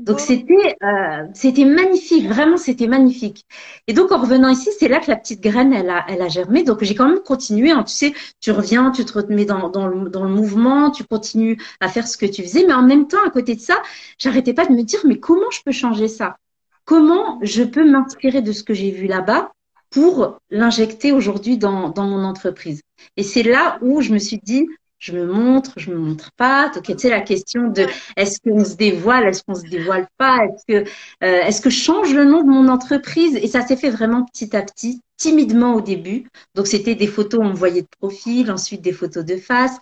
Donc 0.02 0.20
c'était 0.20 0.76
euh, 0.84 1.24
c'était 1.34 1.66
magnifique, 1.66 2.28
vraiment 2.28 2.58
c'était 2.58 2.86
magnifique. 2.86 3.44
Et 3.88 3.94
donc 3.94 4.12
en 4.12 4.20
revenant 4.20 4.50
ici, 4.50 4.70
c'est 4.78 4.88
là 4.88 5.00
que 5.00 5.10
la 5.10 5.18
petite 5.18 5.42
graine 5.42 5.74
elle 5.74 5.90
a 5.90 6.06
elle 6.08 6.22
a 6.22 6.28
germé. 6.28 6.62
Donc 6.62 6.84
j'ai 6.84 6.94
quand 6.94 7.08
même 7.08 7.24
continué. 7.26 7.72
Hein. 7.72 7.82
Tu 7.82 7.94
sais, 7.96 8.14
tu 8.40 8.52
reviens, 8.52 8.92
tu 8.92 9.04
te 9.04 9.14
remets 9.18 9.46
dans 9.46 9.70
dans 9.70 9.88
le, 9.88 10.10
dans 10.10 10.26
le 10.26 10.30
mouvement, 10.30 10.92
tu 10.92 11.04
continues 11.04 11.58
à 11.80 11.88
faire 11.90 12.08
ce 12.08 12.18
que 12.18 12.28
tu 12.28 12.44
faisais, 12.44 12.64
mais 12.68 12.74
en 12.74 12.84
même 12.84 13.08
temps 13.08 13.26
à 13.26 13.32
côté 13.32 13.56
de 13.56 13.62
ça, 13.62 13.82
j'arrêtais 14.20 14.54
pas 14.54 14.68
de 14.68 14.74
me 14.74 14.84
dire 14.84 15.00
mais 15.08 15.18
comment 15.18 15.50
je 15.50 15.62
peux 15.66 15.72
changer 15.72 16.08
ça? 16.08 16.38
Comment 16.84 17.40
je 17.42 17.64
peux 17.64 17.90
m'inspirer 17.90 18.44
de 18.44 18.52
ce 18.52 18.62
que 18.62 18.76
j'ai 18.76 18.92
vu 18.92 19.08
là-bas 19.08 19.54
pour 19.90 20.38
l'injecter 20.52 21.14
aujourd'hui 21.14 21.58
dans 21.58 21.90
dans 21.90 22.06
mon 22.06 22.24
entreprise? 22.24 22.82
Et 23.18 23.24
c'est 23.24 23.42
là 23.42 23.80
où 23.82 24.02
je 24.02 24.14
me 24.14 24.20
suis 24.20 24.38
dit 24.38 24.68
je 25.06 25.14
me 25.14 25.26
montre, 25.26 25.74
je 25.78 25.92
me 25.92 25.98
montre 25.98 26.32
pas. 26.32 26.70
Donc, 26.70 26.84
tu 26.84 26.98
sais, 26.98 27.10
la 27.10 27.22
question 27.22 27.68
de 27.68 27.86
est-ce 28.18 28.40
qu'on 28.40 28.66
se 28.66 28.76
dévoile, 28.76 29.28
est-ce 29.28 29.44
qu'on 29.44 29.54
se 29.54 29.68
dévoile 29.68 30.08
pas, 30.18 30.46
est-ce 30.46 30.66
que, 30.68 30.90
euh, 31.24 31.42
est-ce 31.44 31.62
que 31.62 31.70
je 31.70 31.80
change 31.80 32.14
le 32.14 32.26
nom 32.26 32.42
de 32.42 32.50
mon 32.50 32.68
entreprise? 32.70 33.36
Et 33.36 33.48
ça 33.48 33.62
s'est 33.62 33.78
fait 33.78 33.92
vraiment 33.92 34.26
petit 34.26 34.56
à 34.56 34.64
petit, 34.64 35.02
timidement 35.18 35.76
au 35.76 35.82
début. 35.82 36.28
Donc, 36.56 36.66
c'était 36.66 36.96
des 36.96 37.06
photos, 37.06 37.42
on 37.44 37.50
me 37.50 37.54
voyait 37.54 37.84
de 37.84 37.88
profil, 38.00 38.52
ensuite 38.52 38.82
des 38.82 38.94
photos 38.94 39.24
de 39.24 39.38
face. 39.38 39.78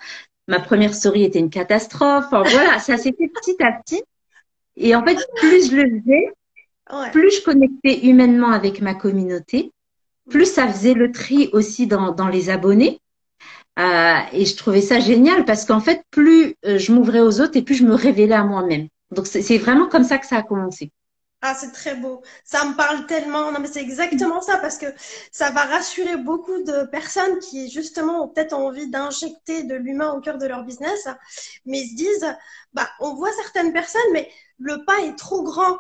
Ma 0.50 0.60
première 0.60 0.94
story 0.94 1.24
était 1.24 1.40
une 1.40 1.50
catastrophe. 1.50 2.26
Enfin, 2.28 2.44
voilà, 2.44 2.80
ça 2.80 2.98
s'est 2.98 3.16
fait 3.18 3.30
petit 3.30 3.56
à 3.64 3.72
petit. 3.72 4.04
Et 4.76 4.94
en 4.94 5.06
fait, 5.06 5.18
plus 5.38 5.72
je 5.72 5.76
le 5.78 6.02
faisais, 6.02 7.12
plus 7.14 7.32
je 7.32 7.44
connectais 7.44 8.08
humainement 8.08 8.50
avec 8.50 8.82
ma 8.82 8.94
communauté, 8.94 9.72
plus 10.30 10.52
ça 10.52 10.68
faisait 10.68 10.96
le 10.96 11.12
tri 11.12 11.50
aussi 11.54 11.88
dans, 11.88 12.12
dans 12.12 12.28
les 12.28 12.50
abonnés. 12.50 13.00
Euh, 13.80 14.20
et 14.32 14.46
je 14.46 14.56
trouvais 14.56 14.82
ça 14.82 15.00
génial 15.00 15.46
parce 15.46 15.66
qu'en 15.66 15.80
fait, 15.80 16.04
plus 16.12 16.56
euh, 16.66 16.78
je 16.78 16.92
m'ouvrais 16.92 17.22
aux 17.22 17.42
autres 17.42 17.58
et 17.58 17.64
plus 17.64 17.76
je 17.76 17.84
me 17.84 17.96
révélais 17.96 18.36
à 18.36 18.44
moi-même. 18.44 18.88
Donc 19.12 19.28
c'est 19.28 19.58
vraiment 19.58 19.88
comme 19.88 20.04
ça 20.04 20.18
que 20.18 20.28
ça 20.28 20.38
a 20.38 20.44
commencé. 20.44 20.92
Ah, 21.46 21.56
c'est 21.56 21.72
très 21.74 21.96
beau. 21.96 22.22
Ça 22.46 22.64
me 22.64 22.74
parle 22.76 23.06
tellement. 23.06 23.52
Non, 23.52 23.60
mais 23.60 23.68
c'est 23.68 23.82
exactement 23.82 24.42
ça 24.42 24.58
parce 24.60 24.78
que 24.78 24.86
ça 25.32 25.52
va 25.52 25.66
rassurer 25.66 26.16
beaucoup 26.16 26.64
de 26.64 26.86
personnes 26.86 27.38
qui, 27.40 27.70
justement, 27.70 28.24
ont 28.24 28.30
peut-être 28.30 28.54
envie 28.54 28.90
d'injecter 28.90 29.64
de 29.64 29.76
l'humain 29.76 30.14
au 30.14 30.22
cœur 30.22 30.38
de 30.38 30.46
leur 30.48 30.64
business, 30.64 31.06
mais 31.66 31.82
ils 31.82 31.90
se 31.90 31.96
disent, 31.96 32.36
bah, 32.72 32.88
on 33.02 33.14
voit 33.16 33.34
certaines 33.34 33.74
personnes, 33.74 34.02
mais 34.14 34.32
le 34.58 34.86
pas 34.86 35.02
est 35.02 35.18
trop 35.18 35.44
grand. 35.44 35.80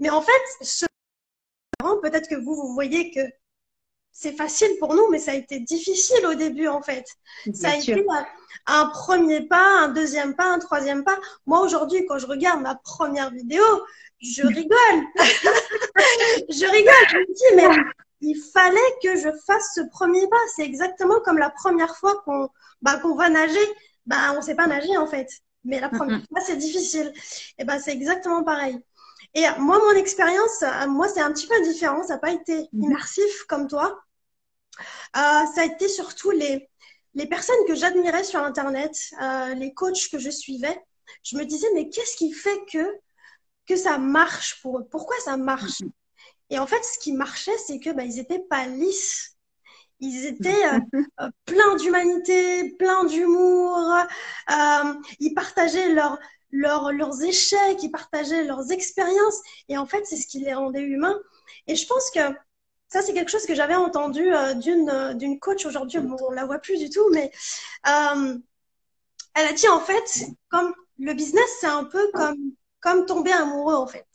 Mais 0.00 0.10
en 0.10 0.22
fait, 0.22 0.32
ce 0.62 0.86
peut-être 2.02 2.28
que 2.28 2.34
vous, 2.34 2.54
vous 2.54 2.74
voyez 2.74 3.12
que 3.12 3.20
c'est 4.18 4.32
facile 4.32 4.70
pour 4.80 4.94
nous, 4.94 5.10
mais 5.10 5.18
ça 5.18 5.32
a 5.32 5.34
été 5.34 5.60
difficile 5.60 6.24
au 6.26 6.32
début 6.32 6.68
en 6.68 6.80
fait. 6.80 7.04
ça 7.52 7.72
a 7.72 7.76
été 7.76 8.02
un 8.64 8.86
premier 8.86 9.42
pas, 9.42 9.82
un 9.82 9.88
deuxième 9.88 10.34
pas, 10.34 10.46
un 10.46 10.58
troisième 10.58 11.04
pas. 11.04 11.18
Moi 11.44 11.60
aujourd'hui, 11.60 12.06
quand 12.06 12.16
je 12.16 12.26
regarde 12.26 12.62
ma 12.62 12.76
première 12.76 13.30
vidéo, 13.30 13.62
je 14.18 14.42
rigole. 14.46 15.02
je 16.48 16.64
rigole. 16.64 16.94
Je 17.10 17.18
me 17.18 17.34
dis, 17.34 17.56
mais 17.56 17.92
il 18.22 18.40
fallait 18.54 18.80
que 19.02 19.16
je 19.16 19.28
fasse 19.46 19.72
ce 19.74 19.82
premier 19.90 20.26
pas. 20.28 20.36
C'est 20.56 20.64
exactement 20.64 21.20
comme 21.20 21.36
la 21.36 21.50
première 21.50 21.94
fois 21.94 22.22
qu'on 22.24 22.48
bah, 22.80 22.98
qu'on 22.98 23.16
va 23.16 23.28
nager. 23.28 23.68
Bah, 24.06 24.32
on 24.34 24.40
sait 24.40 24.54
pas 24.54 24.66
nager 24.66 24.96
en 24.96 25.06
fait. 25.06 25.28
Mais 25.64 25.78
la 25.78 25.90
première 25.90 26.22
fois, 26.28 26.40
c'est 26.40 26.56
difficile. 26.56 27.12
Et 27.58 27.64
ben, 27.64 27.78
c'est 27.78 27.92
exactement 27.92 28.42
pareil. 28.44 28.78
Et 29.34 29.44
moi, 29.58 29.78
mon 29.78 29.98
expérience, 29.98 30.64
moi, 30.88 31.06
c'est 31.08 31.20
un 31.20 31.32
petit 31.32 31.46
peu 31.46 31.60
différent. 31.62 32.02
Ça 32.04 32.14
n'a 32.14 32.18
pas 32.18 32.30
été 32.30 32.54
mm-hmm. 32.54 32.68
immersif 32.84 33.44
comme 33.46 33.68
toi. 33.68 34.00
Euh, 35.16 35.46
ça 35.54 35.62
a 35.62 35.64
été 35.64 35.88
surtout 35.88 36.30
les, 36.30 36.68
les 37.14 37.26
personnes 37.26 37.56
que 37.66 37.74
j'admirais 37.74 38.24
sur 38.24 38.40
Internet, 38.40 38.96
euh, 39.20 39.54
les 39.54 39.72
coachs 39.74 40.08
que 40.10 40.18
je 40.18 40.30
suivais. 40.30 40.78
Je 41.22 41.36
me 41.36 41.44
disais, 41.44 41.68
mais 41.74 41.88
qu'est-ce 41.88 42.16
qui 42.16 42.32
fait 42.32 42.60
que, 42.70 42.98
que 43.66 43.76
ça 43.76 43.98
marche 43.98 44.60
pour 44.62 44.78
eux? 44.78 44.86
Pourquoi 44.90 45.16
ça 45.24 45.36
marche? 45.36 45.82
Et 46.50 46.58
en 46.58 46.66
fait, 46.66 46.82
ce 46.84 46.98
qui 47.00 47.12
marchait, 47.12 47.56
c'est 47.66 47.80
que 47.80 47.90
bah, 47.90 48.04
ils 48.04 48.16
n'étaient 48.16 48.44
pas 48.48 48.66
lisses. 48.66 49.36
Ils 50.00 50.26
étaient 50.26 50.66
euh, 50.66 51.28
pleins 51.46 51.76
d'humanité, 51.76 52.70
pleins 52.78 53.04
d'humour. 53.04 53.78
ils 55.18 55.34
partageaient 55.34 55.92
leurs 55.92 56.18
leurs 56.52 57.22
échecs, 57.22 57.82
ils 57.82 57.90
partageaient 57.90 58.44
leurs 58.44 58.70
expériences. 58.72 59.40
Et 59.68 59.76
en 59.76 59.86
fait, 59.86 60.06
c'est 60.06 60.16
ce 60.16 60.26
qui 60.26 60.40
les 60.40 60.54
rendait 60.54 60.82
humains. 60.82 61.18
Et 61.66 61.76
je 61.76 61.86
pense 61.86 62.10
que 62.10 62.20
ça, 62.88 63.02
c'est 63.02 63.14
quelque 63.14 63.30
chose 63.30 63.46
que 63.46 63.54
j'avais 63.54 63.74
entendu 63.74 64.32
euh, 64.32 64.54
d'une 64.54 64.88
euh, 64.90 65.14
d'une 65.14 65.40
coach 65.40 65.66
aujourd'hui. 65.66 65.98
On 65.98 66.30
la 66.30 66.44
voit 66.46 66.58
plus 66.58 66.78
du 66.78 66.88
tout, 66.88 67.08
mais 67.12 67.30
euh, 67.88 68.38
elle 69.34 69.46
a 69.46 69.52
dit 69.52 69.68
en 69.68 69.80
fait, 69.80 70.26
comme 70.48 70.72
le 70.98 71.12
business, 71.14 71.48
c'est 71.60 71.66
un 71.66 71.84
peu 71.84 72.10
comme 72.80 73.06
tomber 73.06 73.32
amoureux 73.32 73.74
en 73.74 73.86
fait. 73.86 74.06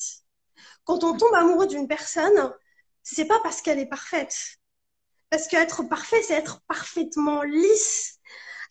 Quand 0.85 1.03
on 1.03 1.17
tombe 1.17 1.33
amoureux 1.35 1.67
d'une 1.67 1.87
personne, 1.87 2.53
c'est 3.03 3.25
pas 3.25 3.39
parce 3.43 3.61
qu'elle 3.61 3.79
est 3.79 3.85
parfaite. 3.85 4.35
Parce 5.29 5.47
qu'être 5.47 5.83
parfait, 5.83 6.21
c'est 6.23 6.33
être 6.33 6.61
parfaitement 6.67 7.43
lisse. 7.43 8.19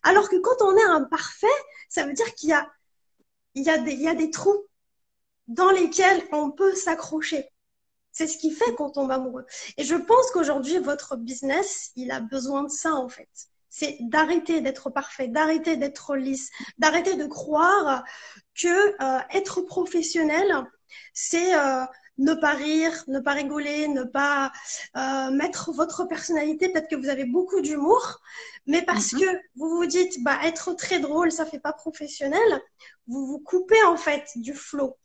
Alors 0.03 0.29
que 0.29 0.37
quand 0.37 0.61
on 0.61 0.75
est 0.77 0.83
imparfait, 0.83 1.47
ça 1.89 2.05
veut 2.05 2.13
dire 2.13 2.33
qu'il 2.35 2.49
y 3.55 4.07
a 4.07 4.15
des 4.15 4.31
trous 4.31 4.65
dans 5.47 5.69
lesquels 5.71 6.27
on 6.31 6.51
peut 6.51 6.75
s'accrocher. 6.75 7.51
C'est 8.11 8.27
ce 8.27 8.37
qui 8.37 8.51
fait 8.51 8.73
qu'on 8.75 8.89
tombe 8.89 9.11
amoureux. 9.11 9.45
Et 9.77 9.83
je 9.83 9.95
pense 9.95 10.31
qu'aujourd'hui, 10.31 10.77
votre 10.79 11.15
business, 11.15 11.91
il 11.95 12.11
a 12.11 12.19
besoin 12.19 12.63
de 12.63 12.69
ça, 12.69 12.93
en 12.93 13.09
fait. 13.09 13.29
C'est 13.69 13.97
d'arrêter 14.01 14.59
d'être 14.59 14.89
parfait, 14.89 15.29
d'arrêter 15.29 15.77
d'être 15.77 16.15
lisse, 16.15 16.49
d'arrêter 16.77 17.15
de 17.15 17.25
croire 17.25 18.03
que 18.53 18.67
euh, 18.67 19.19
être 19.33 19.61
professionnel, 19.61 20.65
c'est 21.13 21.55
euh, 21.55 21.85
ne 22.17 22.33
pas 22.33 22.53
rire, 22.53 23.03
ne 23.07 23.19
pas 23.19 23.33
rigoler, 23.33 23.87
ne 23.87 24.03
pas 24.03 24.51
euh, 24.95 25.31
mettre 25.31 25.71
votre 25.71 26.05
personnalité. 26.05 26.69
Peut-être 26.69 26.89
que 26.89 26.95
vous 26.95 27.09
avez 27.09 27.25
beaucoup 27.25 27.61
d'humour, 27.61 28.19
mais 28.67 28.81
parce 28.81 29.13
mhm. 29.13 29.19
que 29.19 29.25
vous 29.55 29.69
vous 29.69 29.85
dites, 29.85 30.23
bah, 30.23 30.39
être 30.43 30.73
très 30.73 30.99
drôle, 30.99 31.31
ça 31.31 31.45
fait 31.45 31.59
pas 31.59 31.73
professionnel, 31.73 32.61
vous 33.07 33.25
vous 33.25 33.39
coupez 33.39 33.81
en 33.83 33.97
fait 33.97 34.25
du 34.35 34.53
flow. 34.53 34.97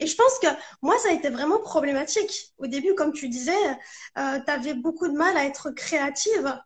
Et 0.00 0.06
je 0.06 0.16
pense 0.16 0.38
que 0.38 0.46
moi, 0.82 0.98
ça 0.98 1.10
a 1.10 1.12
été 1.12 1.28
vraiment 1.30 1.60
problématique. 1.60 2.52
Au 2.58 2.66
début, 2.66 2.94
comme 2.94 3.12
tu 3.12 3.28
disais, 3.28 3.52
euh, 4.18 4.40
tu 4.44 4.50
avais 4.50 4.74
beaucoup 4.74 5.08
de 5.08 5.14
mal 5.14 5.36
à 5.36 5.44
être 5.44 5.70
créative 5.70 6.60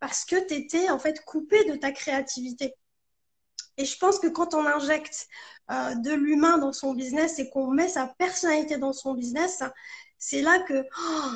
parce 0.00 0.24
que 0.24 0.36
tu 0.46 0.54
étais 0.54 0.90
en 0.90 0.98
fait 0.98 1.24
coupée 1.24 1.64
de 1.64 1.76
ta 1.76 1.92
créativité. 1.92 2.74
Et 3.76 3.84
je 3.84 3.96
pense 3.98 4.18
que 4.18 4.26
quand 4.26 4.54
on 4.54 4.66
injecte 4.66 5.28
euh, 5.70 5.94
de 5.94 6.12
l'humain 6.12 6.58
dans 6.58 6.72
son 6.72 6.92
business 6.94 7.38
et 7.38 7.48
qu'on 7.48 7.68
met 7.68 7.88
sa 7.88 8.06
personnalité 8.18 8.76
dans 8.76 8.92
son 8.92 9.14
business, 9.14 9.62
c'est 10.18 10.42
là 10.42 10.58
que 10.60 10.84
oh, 10.98 11.30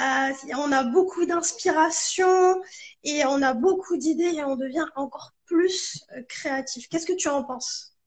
euh, 0.00 0.54
on 0.56 0.72
a 0.72 0.84
beaucoup 0.84 1.24
d'inspiration 1.24 2.60
et 3.04 3.24
on 3.24 3.42
a 3.42 3.54
beaucoup 3.54 3.96
d'idées 3.96 4.34
et 4.36 4.44
on 4.44 4.56
devient 4.56 4.86
encore 4.96 5.32
plus 5.46 6.04
créatif. 6.28 6.88
Qu'est-ce 6.88 7.06
que 7.06 7.16
tu 7.16 7.28
en 7.28 7.42
penses? 7.44 7.97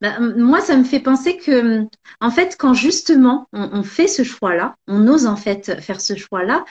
Bah, 0.00 0.18
moi, 0.20 0.60
ça 0.60 0.76
me 0.76 0.84
fait 0.84 1.00
penser 1.00 1.36
que, 1.36 1.86
en 2.20 2.30
fait, 2.30 2.56
quand 2.58 2.74
justement 2.74 3.48
on, 3.52 3.82
fait 3.82 4.08
ce 4.08 4.22
choix-là, 4.22 4.76
on 4.86 5.06
ose 5.08 5.26
en 5.26 5.36
fait 5.36 5.80
faire 5.80 6.00
ce 6.00 6.16
choix-là, 6.16 6.64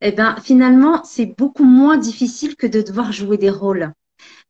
eh 0.00 0.12
ben, 0.12 0.36
finalement, 0.42 1.02
c'est 1.04 1.26
beaucoup 1.26 1.64
moins 1.64 1.96
difficile 1.96 2.56
que 2.56 2.66
de 2.66 2.82
devoir 2.82 3.12
jouer 3.12 3.36
des 3.36 3.50
rôles 3.50 3.92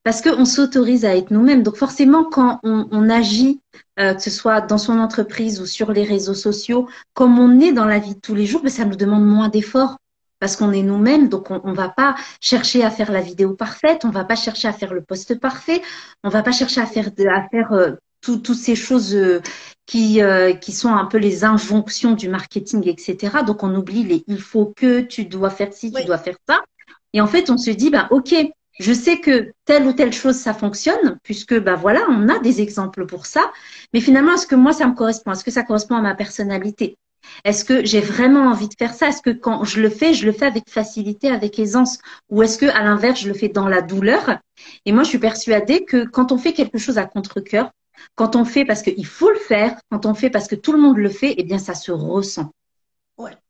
parce 0.04 0.22
qu'on 0.22 0.44
s'autorise 0.44 1.04
à 1.04 1.16
être 1.16 1.30
nous-mêmes. 1.30 1.62
Donc 1.62 1.76
forcément, 1.76 2.24
quand 2.24 2.60
on, 2.62 3.10
agit, 3.10 3.60
euh, 3.98 4.14
que 4.14 4.22
ce 4.22 4.30
soit 4.30 4.60
dans 4.60 4.78
son 4.78 4.98
entreprise 4.98 5.60
ou 5.60 5.66
sur 5.66 5.92
les 5.92 6.04
réseaux 6.04 6.34
sociaux, 6.34 6.88
comme 7.14 7.38
on 7.38 7.60
est 7.60 7.72
dans 7.72 7.84
la 7.84 7.98
vie 7.98 8.14
de 8.14 8.20
tous 8.20 8.34
les 8.34 8.46
jours, 8.46 8.62
ben, 8.62 8.70
ça 8.70 8.84
nous 8.84 8.96
demande 8.96 9.26
moins 9.26 9.48
d'efforts 9.48 9.98
parce 10.40 10.56
qu'on 10.56 10.72
est 10.72 10.82
nous-mêmes. 10.82 11.28
Donc 11.28 11.50
on, 11.50 11.60
ne 11.70 11.76
va 11.76 11.88
pas 11.88 12.14
chercher 12.40 12.84
à 12.84 12.90
faire 12.90 13.12
la 13.12 13.20
vidéo 13.20 13.54
parfaite, 13.54 14.04
on 14.04 14.10
va 14.10 14.24
pas 14.24 14.36
chercher 14.36 14.68
à 14.68 14.72
faire 14.72 14.94
le 14.94 15.02
poste 15.02 15.38
parfait, 15.40 15.82
on 16.24 16.28
va 16.28 16.42
pas 16.42 16.52
chercher 16.52 16.80
à 16.80 16.86
faire 16.86 17.08
à 17.30 17.48
faire 17.48 17.72
euh, 17.72 17.92
toutes 18.20 18.54
ces 18.54 18.74
choses 18.74 19.14
euh, 19.14 19.40
qui 19.86 20.20
qui 20.60 20.72
sont 20.72 20.92
un 20.92 21.06
peu 21.06 21.18
les 21.18 21.44
injonctions 21.44 22.12
du 22.12 22.28
marketing, 22.28 22.86
etc. 22.88 23.38
Donc 23.46 23.62
on 23.62 23.74
oublie 23.74 24.04
les 24.04 24.24
il 24.26 24.40
faut 24.40 24.72
que 24.76 25.00
tu 25.00 25.24
dois 25.24 25.50
faire 25.50 25.72
ci, 25.72 25.92
tu 25.92 26.04
dois 26.04 26.18
faire 26.18 26.36
ça. 26.48 26.60
Et 27.14 27.20
en 27.20 27.26
fait, 27.26 27.50
on 27.50 27.56
se 27.56 27.70
dit, 27.70 27.90
bah, 27.90 28.08
OK, 28.10 28.34
je 28.78 28.92
sais 28.92 29.18
que 29.20 29.52
telle 29.64 29.86
ou 29.86 29.92
telle 29.92 30.12
chose, 30.12 30.36
ça 30.36 30.54
fonctionne, 30.54 31.18
puisque 31.22 31.58
bah 31.58 31.74
voilà, 31.74 32.00
on 32.10 32.28
a 32.28 32.38
des 32.38 32.60
exemples 32.60 33.06
pour 33.06 33.26
ça. 33.26 33.50
Mais 33.92 34.00
finalement, 34.00 34.34
est-ce 34.34 34.46
que 34.46 34.54
moi, 34.54 34.72
ça 34.72 34.86
me 34.86 34.94
correspond? 34.94 35.32
Est-ce 35.32 35.44
que 35.44 35.50
ça 35.50 35.62
correspond 35.62 35.96
à 35.96 36.02
ma 36.02 36.14
personnalité? 36.14 36.96
Est-ce 37.44 37.64
que 37.64 37.84
j'ai 37.84 38.00
vraiment 38.00 38.46
envie 38.50 38.68
de 38.68 38.74
faire 38.78 38.94
ça? 38.94 39.08
Est-ce 39.08 39.20
que 39.22 39.30
quand 39.30 39.64
je 39.64 39.80
le 39.80 39.90
fais, 39.90 40.14
je 40.14 40.24
le 40.26 40.32
fais 40.32 40.46
avec 40.46 40.70
facilité, 40.70 41.28
avec 41.28 41.58
aisance? 41.58 41.98
Ou 42.30 42.42
est-ce 42.42 42.56
que, 42.56 42.66
à 42.66 42.82
l'inverse, 42.82 43.20
je 43.20 43.28
le 43.28 43.34
fais 43.34 43.48
dans 43.48 43.68
la 43.68 43.82
douleur? 43.82 44.38
Et 44.84 44.92
moi, 44.92 45.02
je 45.02 45.08
suis 45.08 45.18
persuadée 45.18 45.84
que 45.84 46.04
quand 46.04 46.30
on 46.30 46.38
fait 46.38 46.52
quelque 46.52 46.78
chose 46.78 46.98
à 46.98 47.04
contre-cœur, 47.04 47.70
quand 48.14 48.36
on 48.36 48.44
fait 48.44 48.64
parce 48.64 48.82
qu'il 48.82 49.06
faut 49.06 49.30
le 49.30 49.38
faire, 49.38 49.76
quand 49.90 50.06
on 50.06 50.14
fait 50.14 50.30
parce 50.30 50.48
que 50.48 50.54
tout 50.54 50.72
le 50.72 50.78
monde 50.78 50.96
le 50.96 51.08
fait, 51.08 51.34
eh 51.38 51.44
bien, 51.44 51.58
ça 51.58 51.74
se 51.74 51.92
ressent. 51.92 52.50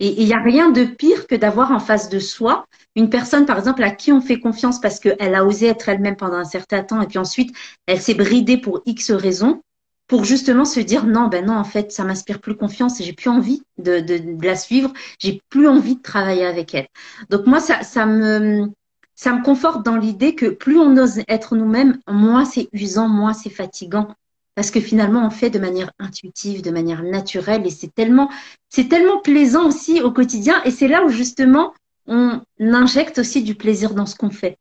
Et 0.01 0.23
il 0.23 0.27
n'y 0.27 0.33
a 0.33 0.43
rien 0.43 0.71
de 0.71 0.85
pire 0.85 1.27
que 1.27 1.35
d'avoir 1.35 1.73
en 1.73 1.79
face 1.79 2.09
de 2.09 2.19
soi 2.19 2.65
une 2.97 3.11
personne, 3.11 3.45
par 3.45 3.59
exemple, 3.59 3.83
à 3.83 3.91
qui 3.91 4.13
on 4.13 4.21
fait 4.21 4.41
confiance 4.41 4.81
parce 4.81 4.99
qu'elle 4.99 5.35
a 5.35 5.45
osé 5.45 5.67
être 5.67 5.89
elle-même 5.91 6.17
pendant 6.17 6.39
un 6.39 6.45
certain 6.45 6.83
temps 6.83 7.03
et 7.03 7.07
puis 7.07 7.19
ensuite 7.19 7.55
elle 7.87 8.01
s'est 8.01 8.15
bridée 8.15 8.57
pour 8.57 8.81
X 8.87 9.11
raisons 9.11 9.61
pour 10.07 10.25
justement 10.25 10.65
se 10.65 10.81
dire 10.81 11.05
non, 11.05 11.29
ben 11.29 11.45
non, 11.45 11.55
en 11.55 11.65
fait, 11.65 11.93
ça 11.93 12.03
m'inspire 12.03 12.41
plus 12.41 12.57
confiance 12.57 12.99
et 12.99 13.05
j'ai 13.05 13.13
plus 13.13 13.29
envie 13.29 13.63
de, 13.77 14.01
de, 14.01 14.43
la 14.43 14.57
suivre, 14.57 14.91
j'ai 15.19 15.43
plus 15.51 15.69
envie 15.69 15.97
de 15.97 16.03
travailler 16.03 16.47
avec 16.47 16.75
elle. 16.75 16.89
Donc 17.29 17.47
moi, 17.47 17.61
ça, 17.61 17.83
ça 17.83 18.07
me 18.07 18.71
ça 19.15 19.35
me 19.35 19.43
conforte 19.43 19.85
dans 19.85 19.97
l'idée 19.97 20.35
que 20.35 20.47
plus 20.47 20.79
on 20.79 20.97
ose 20.97 21.23
être 21.29 21.57
nous-mêmes, 21.57 21.99
moins 22.09 22.45
c'est 22.45 22.69
usant, 22.73 23.09
moins 23.09 23.35
c'est 23.35 23.51
fatigant 23.51 24.15
parce 24.59 24.73
que 24.73 24.81
finalement 24.81 25.25
on 25.25 25.31
fait 25.31 25.51
de 25.51 25.61
manière 25.61 25.93
intuitive, 26.01 26.63
de 26.63 26.73
manière 26.73 27.05
naturelle 27.05 27.65
et 27.65 27.71
c'est 27.71 27.95
tellement 27.95 28.29
c'est 28.69 28.89
tellement 28.89 29.21
plaisant 29.21 29.69
aussi 29.69 30.03
au 30.03 30.11
quotidien 30.11 30.61
et 30.65 30.73
c'est 30.73 30.89
là 30.89 31.05
où 31.05 31.11
justement 31.11 31.75
on 32.09 32.41
injecte 32.59 33.19
aussi 33.19 33.45
du 33.45 33.55
plaisir 33.55 33.95
dans 33.95 34.05
ce 34.05 34.17
qu'on 34.17 34.31
fait. 34.31 34.59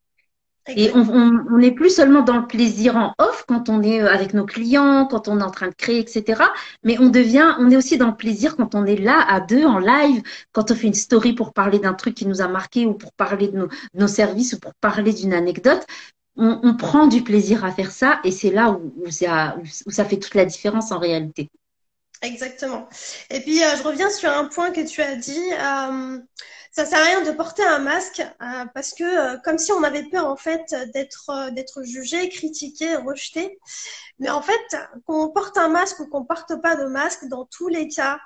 Et 0.75 0.91
on 0.93 1.57
n'est 1.57 1.71
plus 1.71 1.89
seulement 1.89 2.21
dans 2.21 2.37
le 2.37 2.45
plaisir 2.45 2.95
en 2.95 3.15
off 3.17 3.45
quand 3.47 3.69
on 3.69 3.81
est 3.81 4.01
euh, 4.01 4.11
avec 4.11 4.33
nos 4.33 4.45
clients, 4.45 5.07
quand 5.09 5.29
on 5.29 5.39
est 5.39 5.43
en 5.43 5.49
train 5.49 5.69
de 5.69 5.73
créer, 5.73 5.97
etc. 5.97 6.43
Mais 6.83 6.99
on 6.99 7.07
devient, 7.07 7.55
on 7.57 7.71
est 7.71 7.77
aussi 7.77 7.97
dans 7.97 8.07
le 8.07 8.17
plaisir 8.17 8.57
quand 8.57 8.75
on 8.75 8.85
est 8.85 8.97
là 8.97 9.25
à 9.27 9.39
deux 9.39 9.65
en 9.65 9.79
live, 9.79 10.21
quand 10.51 10.69
on 10.69 10.75
fait 10.75 10.87
une 10.87 10.93
story 10.93 11.33
pour 11.33 11.53
parler 11.53 11.79
d'un 11.79 11.93
truc 11.93 12.15
qui 12.15 12.27
nous 12.27 12.41
a 12.41 12.49
marqué 12.49 12.85
ou 12.85 12.93
pour 12.93 13.13
parler 13.13 13.47
de 13.47 13.69
nos 13.93 14.07
services 14.07 14.53
ou 14.53 14.59
pour 14.59 14.73
parler 14.75 15.13
d'une 15.13 15.33
anecdote 15.33 15.87
on, 16.37 16.75
prend 16.75 17.07
du 17.07 17.23
plaisir 17.23 17.65
à 17.65 17.71
faire 17.71 17.91
ça 17.91 18.19
et 18.23 18.31
c'est 18.31 18.51
là 18.51 18.71
où, 18.71 19.09
ça, 19.09 19.57
où, 19.85 19.91
ça, 19.91 20.05
fait 20.05 20.17
toute 20.17 20.35
la 20.35 20.45
différence 20.45 20.91
en 20.91 20.99
réalité. 20.99 21.49
Exactement. 22.21 22.87
Et 23.29 23.41
puis, 23.41 23.63
euh, 23.63 23.75
je 23.77 23.83
reviens 23.83 24.09
sur 24.09 24.29
un 24.29 24.45
point 24.45 24.71
que 24.71 24.85
tu 24.85 25.01
as 25.01 25.15
dit. 25.15 25.51
Euh, 25.53 26.19
ça 26.77 26.85
sert 26.85 26.99
à 26.99 27.05
rien 27.05 27.21
de 27.23 27.31
porter 27.31 27.63
un 27.63 27.79
masque 27.79 28.19
euh, 28.19 28.65
parce 28.75 28.93
que 28.93 29.03
euh, 29.03 29.37
comme 29.39 29.57
si 29.57 29.71
on 29.71 29.81
avait 29.81 30.03
peur 30.03 30.27
en 30.27 30.35
fait 30.35 30.75
d'être 30.93 31.49
d'être 31.51 31.81
jugé, 31.81 32.29
critiqué, 32.29 32.95
rejeté. 32.97 33.57
Mais 34.19 34.29
en 34.29 34.43
fait, 34.43 34.77
qu'on 35.07 35.29
porte 35.29 35.57
un 35.57 35.69
masque 35.69 35.99
ou 35.99 36.07
qu'on 36.07 36.23
porte 36.23 36.61
pas 36.61 36.75
de 36.75 36.85
masque, 36.85 37.25
dans 37.29 37.45
tous 37.45 37.67
les 37.67 37.87
cas, 37.87 38.19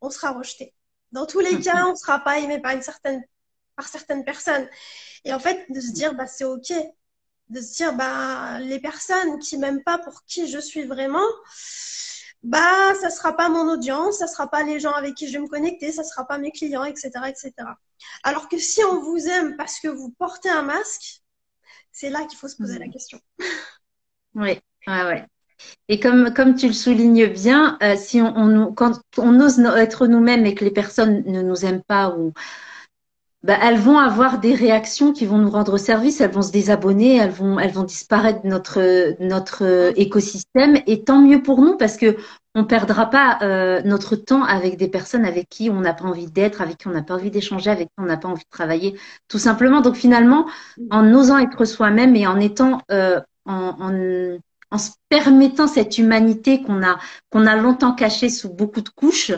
on 0.00 0.08
sera 0.08 0.30
rejeté. 0.32 0.72
Dans 1.12 1.26
tous 1.26 1.40
les 1.40 1.60
cas, 1.60 1.86
on 1.86 1.94
sera 1.94 2.20
pas 2.20 2.38
aimé 2.38 2.60
par 2.60 2.72
une 2.72 2.80
certaine 2.80 3.22
par 3.76 3.86
certaines 3.86 4.24
personnes. 4.24 4.66
Et 5.26 5.34
en 5.34 5.38
fait, 5.38 5.66
de 5.68 5.80
se 5.80 5.92
dire 5.92 6.14
bah 6.14 6.26
c'est 6.26 6.44
ok, 6.44 6.72
de 7.52 7.60
se 7.60 7.74
dire 7.74 7.94
bah 7.94 8.58
les 8.60 8.80
personnes 8.80 9.38
qui 9.38 9.58
m'aiment 9.58 9.82
pas 9.82 9.98
pour 9.98 10.24
qui 10.26 10.48
je 10.48 10.58
suis 10.58 10.84
vraiment 10.84 11.26
bah 12.42 12.94
ça 13.00 13.10
sera 13.10 13.36
pas 13.36 13.48
mon 13.48 13.70
audience 13.72 14.18
ça 14.18 14.26
sera 14.26 14.48
pas 14.48 14.62
les 14.62 14.80
gens 14.80 14.92
avec 14.92 15.14
qui 15.14 15.28
je 15.28 15.34
vais 15.34 15.38
me 15.40 15.48
connecter 15.48 15.92
ça 15.92 16.02
sera 16.02 16.26
pas 16.26 16.38
mes 16.38 16.50
clients 16.50 16.84
etc 16.84 17.10
etc 17.28 17.52
alors 18.24 18.48
que 18.48 18.58
si 18.58 18.82
on 18.84 19.00
vous 19.00 19.28
aime 19.28 19.56
parce 19.56 19.78
que 19.80 19.88
vous 19.88 20.10
portez 20.18 20.48
un 20.48 20.62
masque 20.62 21.22
c'est 21.92 22.10
là 22.10 22.24
qu'il 22.24 22.38
faut 22.38 22.48
se 22.48 22.56
poser 22.56 22.78
la 22.78 22.86
mhm. 22.86 22.92
question 22.92 23.20
oui 24.34 24.58
ouais, 24.86 25.04
ouais. 25.04 25.26
Et 25.88 26.00
comme, 26.00 26.34
comme 26.34 26.56
tu 26.56 26.66
le 26.66 26.72
soulignes 26.72 27.26
bien, 27.26 27.78
euh, 27.84 27.94
si 27.96 28.20
on, 28.20 28.36
on, 28.36 28.72
quand 28.72 29.00
on 29.16 29.38
ose 29.40 29.60
être 29.60 30.08
nous-mêmes 30.08 30.44
et 30.44 30.56
que 30.56 30.64
les 30.64 30.72
personnes 30.72 31.22
ne 31.24 31.40
nous 31.40 31.64
aiment 31.64 31.84
pas 31.84 32.10
ou, 32.10 32.32
bah, 33.42 33.58
elles 33.60 33.78
vont 33.78 33.98
avoir 33.98 34.38
des 34.38 34.54
réactions 34.54 35.12
qui 35.12 35.26
vont 35.26 35.38
nous 35.38 35.50
rendre 35.50 35.76
service, 35.76 36.20
elles 36.20 36.30
vont 36.30 36.42
se 36.42 36.52
désabonner, 36.52 37.16
elles 37.16 37.32
vont, 37.32 37.58
elles 37.58 37.72
vont 37.72 37.82
disparaître 37.82 38.42
de 38.42 38.48
notre, 38.48 39.16
notre 39.20 39.92
écosystème. 39.96 40.78
Et 40.86 41.02
tant 41.02 41.20
mieux 41.20 41.42
pour 41.42 41.60
nous 41.60 41.76
parce 41.76 41.96
que 41.96 42.16
on 42.54 42.64
perdra 42.64 43.10
pas 43.10 43.38
euh, 43.42 43.82
notre 43.84 44.14
temps 44.14 44.44
avec 44.44 44.76
des 44.76 44.88
personnes 44.88 45.24
avec 45.24 45.48
qui 45.48 45.70
on 45.70 45.80
n'a 45.80 45.94
pas 45.94 46.04
envie 46.04 46.30
d'être, 46.30 46.60
avec 46.60 46.78
qui 46.78 46.88
on 46.88 46.92
n'a 46.92 47.02
pas 47.02 47.14
envie 47.14 47.30
d'échanger, 47.30 47.70
avec 47.70 47.88
qui 47.88 47.94
on 47.98 48.04
n'a 48.04 48.16
pas 48.16 48.28
envie 48.28 48.44
de 48.44 48.50
travailler, 48.50 48.98
tout 49.26 49.38
simplement. 49.38 49.80
Donc 49.80 49.96
finalement, 49.96 50.46
en 50.90 51.12
osant 51.12 51.38
être 51.38 51.64
soi-même 51.64 52.14
et 52.14 52.26
en 52.26 52.38
étant, 52.38 52.82
euh, 52.90 53.20
en, 53.46 53.74
en, 53.80 54.38
en, 54.70 54.78
se 54.78 54.90
permettant 55.08 55.66
cette 55.66 55.98
humanité 55.98 56.62
qu'on 56.62 56.82
a, 56.82 56.98
qu'on 57.30 57.46
a 57.46 57.56
longtemps 57.56 57.94
cachée 57.94 58.28
sous 58.28 58.52
beaucoup 58.52 58.82
de 58.82 58.90
couches, 58.90 59.32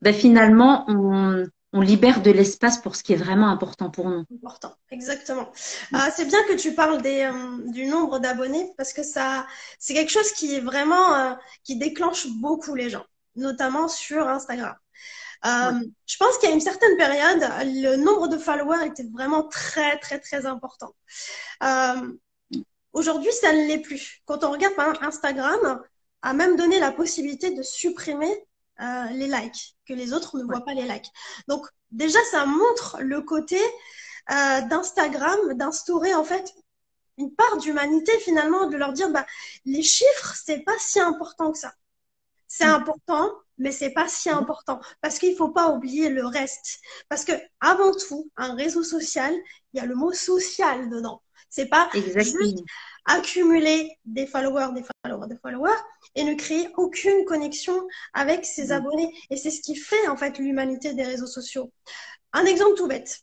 ben 0.00 0.14
finalement, 0.14 0.86
on, 0.88 1.44
on 1.74 1.80
libère 1.80 2.22
de 2.22 2.30
l'espace 2.30 2.78
pour 2.78 2.94
ce 2.94 3.02
qui 3.02 3.12
est 3.14 3.16
vraiment 3.16 3.48
important 3.48 3.90
pour 3.90 4.08
nous. 4.08 4.24
Important, 4.32 4.72
exactement. 4.92 5.50
Euh, 5.92 5.98
c'est 6.14 6.24
bien 6.24 6.38
que 6.46 6.54
tu 6.54 6.72
parles 6.72 7.02
des, 7.02 7.22
euh, 7.22 7.72
du 7.72 7.86
nombre 7.86 8.20
d'abonnés 8.20 8.72
parce 8.76 8.92
que 8.92 9.02
ça, 9.02 9.44
c'est 9.80 9.92
quelque 9.92 10.12
chose 10.12 10.30
qui 10.32 10.54
est 10.54 10.60
vraiment, 10.60 11.14
euh, 11.16 11.34
qui 11.64 11.74
déclenche 11.76 12.28
beaucoup 12.28 12.76
les 12.76 12.90
gens, 12.90 13.04
notamment 13.34 13.88
sur 13.88 14.28
Instagram. 14.28 14.76
Je 15.44 16.16
pense 16.16 16.38
qu'il 16.38 16.48
y 16.48 16.52
a 16.52 16.54
une 16.54 16.60
certaine 16.60 16.96
période, 16.96 17.42
le 17.64 17.96
nombre 17.96 18.28
de 18.28 18.38
followers 18.38 18.86
était 18.86 19.06
vraiment 19.12 19.42
très, 19.42 19.98
très, 19.98 20.20
très 20.20 20.46
important. 20.46 20.94
Aujourd'hui, 22.92 23.32
ça 23.32 23.52
ne 23.52 23.66
l'est 23.66 23.80
plus. 23.80 24.22
Quand 24.26 24.44
on 24.44 24.52
regarde 24.52 24.74
Instagram, 25.02 25.82
a 26.22 26.32
même 26.32 26.56
donné 26.56 26.78
la 26.78 26.92
possibilité 26.92 27.50
de 27.50 27.62
supprimer 27.62 28.32
euh, 28.80 29.04
les 29.10 29.28
likes, 29.28 29.76
que 29.86 29.94
les 29.94 30.12
autres 30.12 30.38
ne 30.38 30.44
voient 30.44 30.64
pas 30.64 30.74
les 30.74 30.82
likes. 30.82 31.10
Donc 31.48 31.66
déjà, 31.90 32.18
ça 32.30 32.46
montre 32.46 32.98
le 33.00 33.22
côté 33.22 33.58
euh, 34.30 34.60
d'Instagram, 34.62 35.38
d'instaurer 35.54 36.14
en 36.14 36.24
fait 36.24 36.52
une 37.18 37.34
part 37.34 37.56
d'humanité 37.58 38.12
finalement, 38.20 38.66
de 38.66 38.76
leur 38.76 38.92
dire 38.92 39.10
bah 39.10 39.26
les 39.64 39.82
chiffres 39.82 40.34
c'est 40.34 40.60
pas 40.60 40.78
si 40.78 40.98
important 40.98 41.52
que 41.52 41.58
ça. 41.58 41.72
C'est 42.48 42.66
mm. 42.66 42.74
important, 42.74 43.32
mais 43.58 43.70
c'est 43.70 43.90
pas 43.90 44.08
si 44.08 44.30
mm. 44.30 44.34
important 44.34 44.80
parce 45.00 45.18
qu'il 45.18 45.36
faut 45.36 45.50
pas 45.50 45.70
oublier 45.70 46.08
le 46.08 46.26
reste. 46.26 46.80
Parce 47.08 47.24
que 47.24 47.32
avant 47.60 47.92
tout, 47.92 48.30
un 48.36 48.54
réseau 48.54 48.82
social, 48.82 49.34
il 49.72 49.78
y 49.78 49.80
a 49.80 49.86
le 49.86 49.94
mot 49.94 50.12
social 50.12 50.90
dedans. 50.90 51.22
C'est 51.48 51.66
pas 51.66 51.88
juste 51.92 52.36
accumuler 53.06 53.98
des 54.04 54.26
followers, 54.26 54.72
des 54.74 54.84
followers, 55.04 55.28
des 55.28 55.36
followers 55.36 55.80
et 56.14 56.24
ne 56.24 56.34
créer 56.34 56.68
aucune 56.76 57.24
connexion 57.24 57.86
avec 58.12 58.44
ses 58.44 58.68
mm. 58.68 58.72
abonnés. 58.72 59.12
Et 59.30 59.36
c'est 59.36 59.50
ce 59.50 59.60
qui 59.60 59.76
fait 59.76 60.08
en 60.08 60.16
fait 60.16 60.38
l'humanité 60.38 60.94
des 60.94 61.04
réseaux 61.04 61.26
sociaux. 61.26 61.72
Un 62.32 62.44
exemple 62.46 62.76
tout 62.76 62.88
bête. 62.88 63.20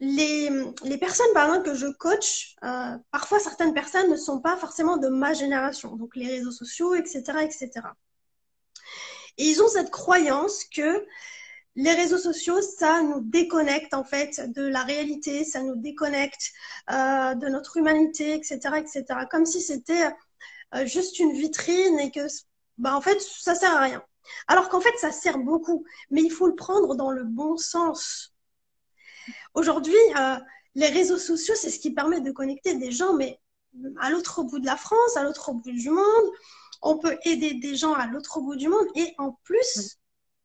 Les, 0.00 0.50
les 0.82 0.98
personnes, 0.98 1.32
par 1.32 1.46
exemple, 1.46 1.70
que 1.70 1.74
je 1.76 1.86
coach, 1.86 2.56
euh, 2.64 2.98
parfois 3.12 3.38
certaines 3.38 3.72
personnes 3.72 4.10
ne 4.10 4.16
sont 4.16 4.40
pas 4.40 4.56
forcément 4.56 4.96
de 4.96 5.08
ma 5.08 5.32
génération, 5.32 5.94
donc 5.94 6.16
les 6.16 6.26
réseaux 6.26 6.50
sociaux, 6.50 6.94
etc., 6.94 7.22
etc. 7.42 7.70
Et 9.38 9.44
ils 9.44 9.62
ont 9.62 9.68
cette 9.68 9.90
croyance 9.90 10.64
que 10.64 11.06
les 11.74 11.92
réseaux 11.92 12.18
sociaux, 12.18 12.60
ça 12.60 13.02
nous 13.02 13.20
déconnecte 13.20 13.94
en 13.94 14.04
fait 14.04 14.52
de 14.52 14.62
la 14.62 14.82
réalité, 14.82 15.44
ça 15.44 15.62
nous 15.62 15.76
déconnecte 15.76 16.52
euh, 16.90 17.34
de 17.34 17.48
notre 17.48 17.78
humanité, 17.78 18.34
etc., 18.34 18.58
etc. 18.76 19.04
Comme 19.30 19.46
si 19.46 19.60
c'était 19.60 20.10
euh, 20.74 20.86
juste 20.86 21.18
une 21.18 21.32
vitrine 21.32 21.98
et 22.00 22.10
que, 22.10 22.26
bah, 22.78 22.94
en 22.94 23.00
fait, 23.00 23.20
ça 23.20 23.54
sert 23.54 23.74
à 23.74 23.80
rien. 23.80 24.02
Alors 24.48 24.68
qu'en 24.68 24.80
fait, 24.80 24.96
ça 24.98 25.12
sert 25.12 25.38
beaucoup, 25.38 25.84
mais 26.10 26.22
il 26.22 26.30
faut 26.30 26.46
le 26.46 26.54
prendre 26.54 26.94
dans 26.94 27.10
le 27.10 27.24
bon 27.24 27.56
sens. 27.56 28.34
Aujourd'hui, 29.54 29.96
euh, 30.18 30.36
les 30.74 30.88
réseaux 30.88 31.18
sociaux, 31.18 31.54
c'est 31.56 31.70
ce 31.70 31.78
qui 31.78 31.92
permet 31.92 32.20
de 32.20 32.32
connecter 32.32 32.74
des 32.74 32.92
gens, 32.92 33.14
mais 33.14 33.40
à 34.00 34.10
l'autre 34.10 34.42
bout 34.42 34.58
de 34.58 34.66
la 34.66 34.76
France, 34.76 35.16
à 35.16 35.22
l'autre 35.22 35.52
bout 35.52 35.70
du 35.70 35.90
monde. 35.90 36.30
On 36.82 36.98
peut 36.98 37.16
aider 37.24 37.54
des 37.54 37.76
gens 37.76 37.94
à 37.94 38.06
l'autre 38.06 38.40
bout 38.40 38.56
du 38.56 38.68
monde 38.68 38.86
et 38.94 39.14
en 39.18 39.32
plus, 39.44 39.98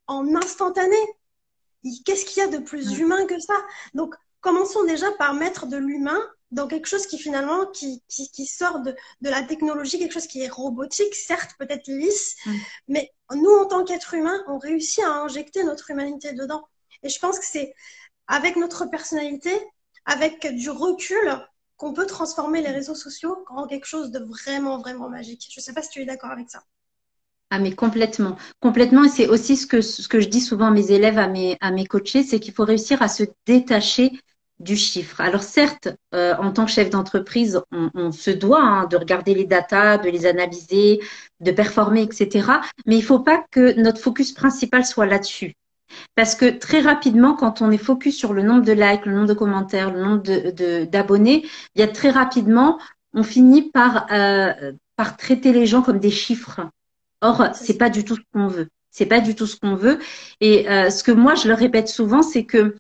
en 0.08 0.36
instantané. 0.36 0.98
Qu'est-ce 2.06 2.26
qu'il 2.26 2.42
y 2.42 2.46
a 2.46 2.48
de 2.48 2.58
plus 2.58 2.98
humain 3.00 3.26
que 3.28 3.40
ça? 3.40 3.56
Donc, 3.94 4.16
commençons 4.42 4.84
déjà 4.84 5.12
par 5.14 5.34
mettre 5.34 5.68
de 5.68 5.78
l'humain 5.78 6.20
dans 6.52 6.68
quelque 6.68 6.88
chose 6.88 7.08
qui 7.08 7.18
finalement 7.18 7.66
qui, 7.68 8.02
qui, 8.08 8.46
sort 8.46 8.80
de, 8.80 8.96
de, 9.22 9.30
la 9.30 9.44
technologie, 9.44 10.00
quelque 10.00 10.14
chose 10.14 10.28
qui 10.28 10.42
est 10.42 10.48
robotique, 10.48 11.14
certes 11.14 11.52
peut-être 11.60 11.88
lisse, 11.88 12.38
mais 12.88 13.12
nous 13.36 13.52
en 13.52 13.66
tant 13.66 13.84
qu'êtres 13.84 14.14
humains, 14.14 14.42
on 14.48 14.58
réussit 14.58 15.04
à 15.04 15.12
injecter 15.24 15.64
notre 15.64 15.92
humanité 15.92 16.32
dedans. 16.32 16.66
Et 17.04 17.10
je 17.10 17.20
pense 17.20 17.38
que 17.40 17.46
c'est 17.46 17.74
avec 18.28 18.56
notre 18.56 18.86
personnalité, 18.86 19.52
avec 20.06 20.48
du 20.56 20.70
recul, 20.70 21.38
qu'on 21.78 21.94
peut 21.94 22.08
transformer 22.08 22.62
les 22.62 22.72
réseaux 22.72 22.96
sociaux 22.96 23.46
en 23.50 23.68
quelque 23.68 23.86
chose 23.86 24.12
de 24.12 24.20
vraiment, 24.20 24.80
vraiment 24.80 25.10
magique. 25.10 25.48
Je 25.52 25.60
ne 25.60 25.64
sais 25.64 25.74
pas 25.74 25.84
si 25.84 25.90
tu 25.90 26.02
es 26.02 26.06
d'accord 26.06 26.32
avec 26.32 26.50
ça. 26.50 26.64
Ah 27.50 27.60
mais 27.60 27.74
complètement, 27.74 28.36
complètement. 28.60 29.06
Et 29.06 29.10
c'est 29.10 29.28
aussi 29.28 29.56
ce 29.56 29.66
que, 29.66 29.82
ce 29.82 30.08
que 30.08 30.20
je 30.20 30.28
dis 30.28 30.42
souvent 30.42 30.68
à 30.68 30.72
mes 30.72 30.92
élèves, 30.92 31.18
à 31.18 31.28
mes, 31.28 31.58
à 31.62 31.72
mes 31.72 31.86
coachés, 31.86 32.24
c'est 32.24 32.40
qu'il 32.40 32.54
faut 32.54 32.66
réussir 32.66 33.02
à 33.02 33.08
se 33.08 33.24
détacher 33.46 34.12
du 34.60 34.76
chiffre. 34.76 35.22
Alors 35.22 35.44
certes, 35.44 35.90
euh, 36.14 36.36
en 36.40 36.52
tant 36.52 36.66
que 36.66 36.72
chef 36.72 36.90
d'entreprise, 36.90 37.62
on, 37.72 38.12
se 38.12 38.32
doit 38.32 38.62
hein, 38.62 38.86
de 38.86 38.98
regarder 38.98 39.34
les 39.34 39.46
datas, 39.46 39.98
de 39.98 40.10
les 40.10 40.26
analyser, 40.26 41.00
de 41.40 41.52
performer, 41.52 42.02
etc. 42.02 42.50
Mais 42.86 42.96
il 42.96 43.02
ne 43.02 43.06
faut 43.06 43.20
pas 43.20 43.46
que 43.52 43.80
notre 43.80 44.02
focus 44.02 44.32
principal 44.32 44.86
soit 44.86 45.06
là-dessus. 45.06 45.54
Parce 46.16 46.36
que 46.36 46.50
très 46.58 46.82
rapidement, 46.82 47.34
quand 47.34 47.62
on 47.62 47.72
est 47.72 47.78
focus 47.78 48.18
sur 48.18 48.34
le 48.34 48.42
nombre 48.42 48.64
de 48.64 48.74
likes, 48.74 49.06
le 49.06 49.14
nombre 49.14 49.28
de 49.28 49.34
commentaires, 49.34 49.92
le 49.92 50.04
nombre 50.04 50.24
d'abonnés, 50.86 51.42
de, 51.42 51.48
il 51.76 51.80
y 51.80 51.84
a 51.84 51.88
très 51.88 52.10
rapidement, 52.10 52.80
on 53.14 53.24
finit 53.24 53.72
par, 53.72 54.08
euh, 54.12 54.74
par 54.96 55.16
traiter 55.16 55.54
les 55.54 55.66
gens 55.66 55.82
comme 55.82 56.00
des 56.00 56.12
chiffres. 56.12 56.62
Or, 57.22 57.50
c'est 57.54 57.78
pas 57.78 57.90
du 57.90 58.04
tout 58.04 58.16
ce 58.16 58.22
qu'on 58.34 58.48
veut. 58.48 58.68
C'est 58.92 59.06
pas 59.06 59.20
du 59.20 59.36
tout 59.36 59.46
ce 59.46 59.56
qu'on 59.58 59.76
veut. 59.76 60.00
Et 60.42 60.70
euh, 60.70 60.90
ce 60.90 61.04
que 61.04 61.12
moi, 61.12 61.36
je 61.36 61.48
le 61.48 61.54
répète 61.54 61.88
souvent, 61.88 62.22
c'est 62.22 62.46
que 62.46 62.76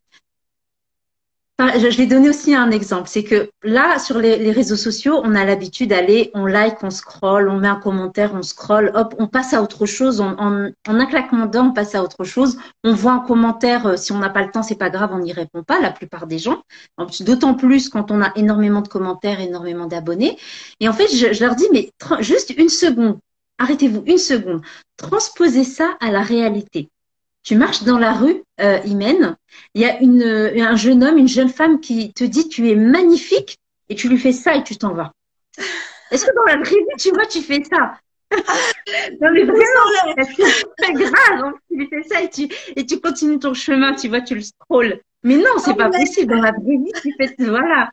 je 1.59 1.97
vais 1.97 2.05
donner 2.05 2.29
aussi 2.29 2.53
un 2.53 2.69
exemple. 2.69 3.07
C'est 3.07 3.23
que 3.23 3.49
là, 3.63 3.97
sur 3.97 4.19
les, 4.19 4.51
réseaux 4.51 4.75
sociaux, 4.75 5.21
on 5.23 5.33
a 5.33 5.43
l'habitude 5.43 5.89
d'aller, 5.89 6.29
on 6.35 6.45
like, 6.45 6.83
on 6.83 6.91
scroll, 6.91 7.49
on 7.49 7.57
met 7.57 7.67
un 7.67 7.79
commentaire, 7.79 8.33
on 8.35 8.43
scroll, 8.43 8.91
hop, 8.93 9.15
on 9.17 9.27
passe 9.27 9.53
à 9.53 9.63
autre 9.63 9.87
chose. 9.87 10.21
En, 10.21 10.35
en, 10.37 10.71
un 10.85 11.05
claquement 11.07 11.47
d'œil, 11.47 11.61
on 11.63 11.71
passe 11.71 11.95
à 11.95 12.03
autre 12.03 12.23
chose. 12.23 12.59
On 12.83 12.93
voit 12.93 13.13
un 13.13 13.19
commentaire, 13.19 13.87
euh, 13.87 13.97
si 13.97 14.11
on 14.11 14.19
n'a 14.19 14.29
pas 14.29 14.43
le 14.43 14.51
temps, 14.51 14.61
c'est 14.61 14.75
pas 14.75 14.91
grave, 14.91 15.09
on 15.13 15.19
n'y 15.19 15.33
répond 15.33 15.63
pas, 15.63 15.79
la 15.79 15.91
plupart 15.91 16.27
des 16.27 16.37
gens. 16.37 16.61
D'autant 17.21 17.55
plus 17.55 17.89
quand 17.89 18.11
on 18.11 18.21
a 18.21 18.31
énormément 18.35 18.81
de 18.81 18.87
commentaires, 18.87 19.39
énormément 19.39 19.87
d'abonnés. 19.87 20.37
Et 20.79 20.87
en 20.87 20.93
fait, 20.93 21.07
je, 21.07 21.33
je 21.33 21.43
leur 21.43 21.55
dis, 21.55 21.67
mais 21.71 21.89
juste 22.19 22.53
une 22.55 22.69
seconde, 22.69 23.17
arrêtez-vous 23.57 24.03
une 24.05 24.17
seconde. 24.17 24.61
Transposez 24.97 25.63
ça 25.63 25.97
à 25.99 26.11
la 26.11 26.21
réalité 26.21 26.89
tu 27.47 27.55
marches 27.55 27.83
dans 27.83 27.97
la 27.97 28.11
rue, 28.11 28.43
euh, 28.59 28.79
Imen, 28.83 29.37
il 29.73 29.81
y 29.81 29.85
a 29.85 30.01
une, 30.01 30.21
un 30.21 30.75
jeune 30.75 31.01
homme, 31.01 31.17
une 31.17 31.29
jeune 31.29 31.47
femme 31.47 31.79
qui 31.79 32.11
te 32.11 32.25
dit 32.25 32.49
tu 32.49 32.69
es 32.69 32.75
magnifique 32.75 33.57
et 33.87 33.95
tu 33.95 34.09
lui 34.09 34.17
fais 34.17 34.33
ça 34.33 34.57
et 34.57 34.63
tu 34.63 34.75
t'en 34.75 34.93
vas. 34.93 35.13
Est-ce 36.11 36.25
que 36.25 36.35
dans 36.35 36.43
la 36.43 36.57
vraie 36.57 36.75
vie, 36.75 36.97
tu 36.99 37.09
vois, 37.11 37.25
tu 37.25 37.41
fais 37.41 37.63
ça? 37.63 37.97
Non 39.21 39.31
mais 39.31 39.43
vraiment, 39.43 40.65
c'est 40.77 40.91
grave. 40.91 41.53
Tu 41.69 41.77
lui 41.77 41.87
fais 41.87 42.03
ça 42.03 42.21
et 42.21 42.29
tu, 42.29 42.49
et 42.75 42.85
tu 42.85 42.99
continues 42.99 43.39
ton 43.39 43.53
chemin, 43.53 43.93
tu 43.93 44.09
vois, 44.09 44.19
tu 44.19 44.35
le 44.35 44.41
scrolls. 44.41 44.99
Mais 45.23 45.37
non, 45.37 45.57
c'est 45.57 45.75
pas 45.75 45.89
possible. 45.89 46.35
Dans 46.35 46.41
la 46.41 46.51
vraie 46.51 46.77
vie, 46.77 46.91
tu 47.01 47.13
fais 47.17 47.35
voilà. 47.39 47.89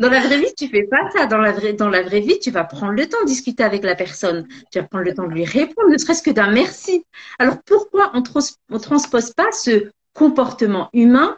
Dans 0.00 0.08
la 0.08 0.20
vraie 0.20 0.38
vie, 0.38 0.54
tu 0.56 0.68
fais 0.68 0.84
pas 0.84 1.10
ça. 1.10 1.26
Dans 1.26 1.38
la 1.38 1.52
vraie, 1.52 1.74
dans 1.74 1.90
la 1.90 2.02
vraie 2.02 2.20
vie, 2.20 2.38
tu 2.38 2.50
vas 2.50 2.64
prendre 2.64 2.94
le 2.94 3.06
temps 3.06 3.20
de 3.22 3.26
discuter 3.26 3.62
avec 3.62 3.84
la 3.84 3.94
personne. 3.94 4.46
Tu 4.72 4.78
vas 4.78 4.86
prendre 4.86 5.04
le 5.04 5.14
temps 5.14 5.26
de 5.26 5.32
lui 5.32 5.44
répondre, 5.44 5.90
ne 5.90 5.98
serait-ce 5.98 6.22
que 6.22 6.30
d'un 6.30 6.50
merci. 6.50 7.04
Alors 7.38 7.58
pourquoi 7.64 8.10
on, 8.14 8.22
ne 8.22 8.78
transpose 8.78 9.30
pas 9.32 9.52
ce 9.52 9.90
comportement 10.14 10.88
humain 10.92 11.36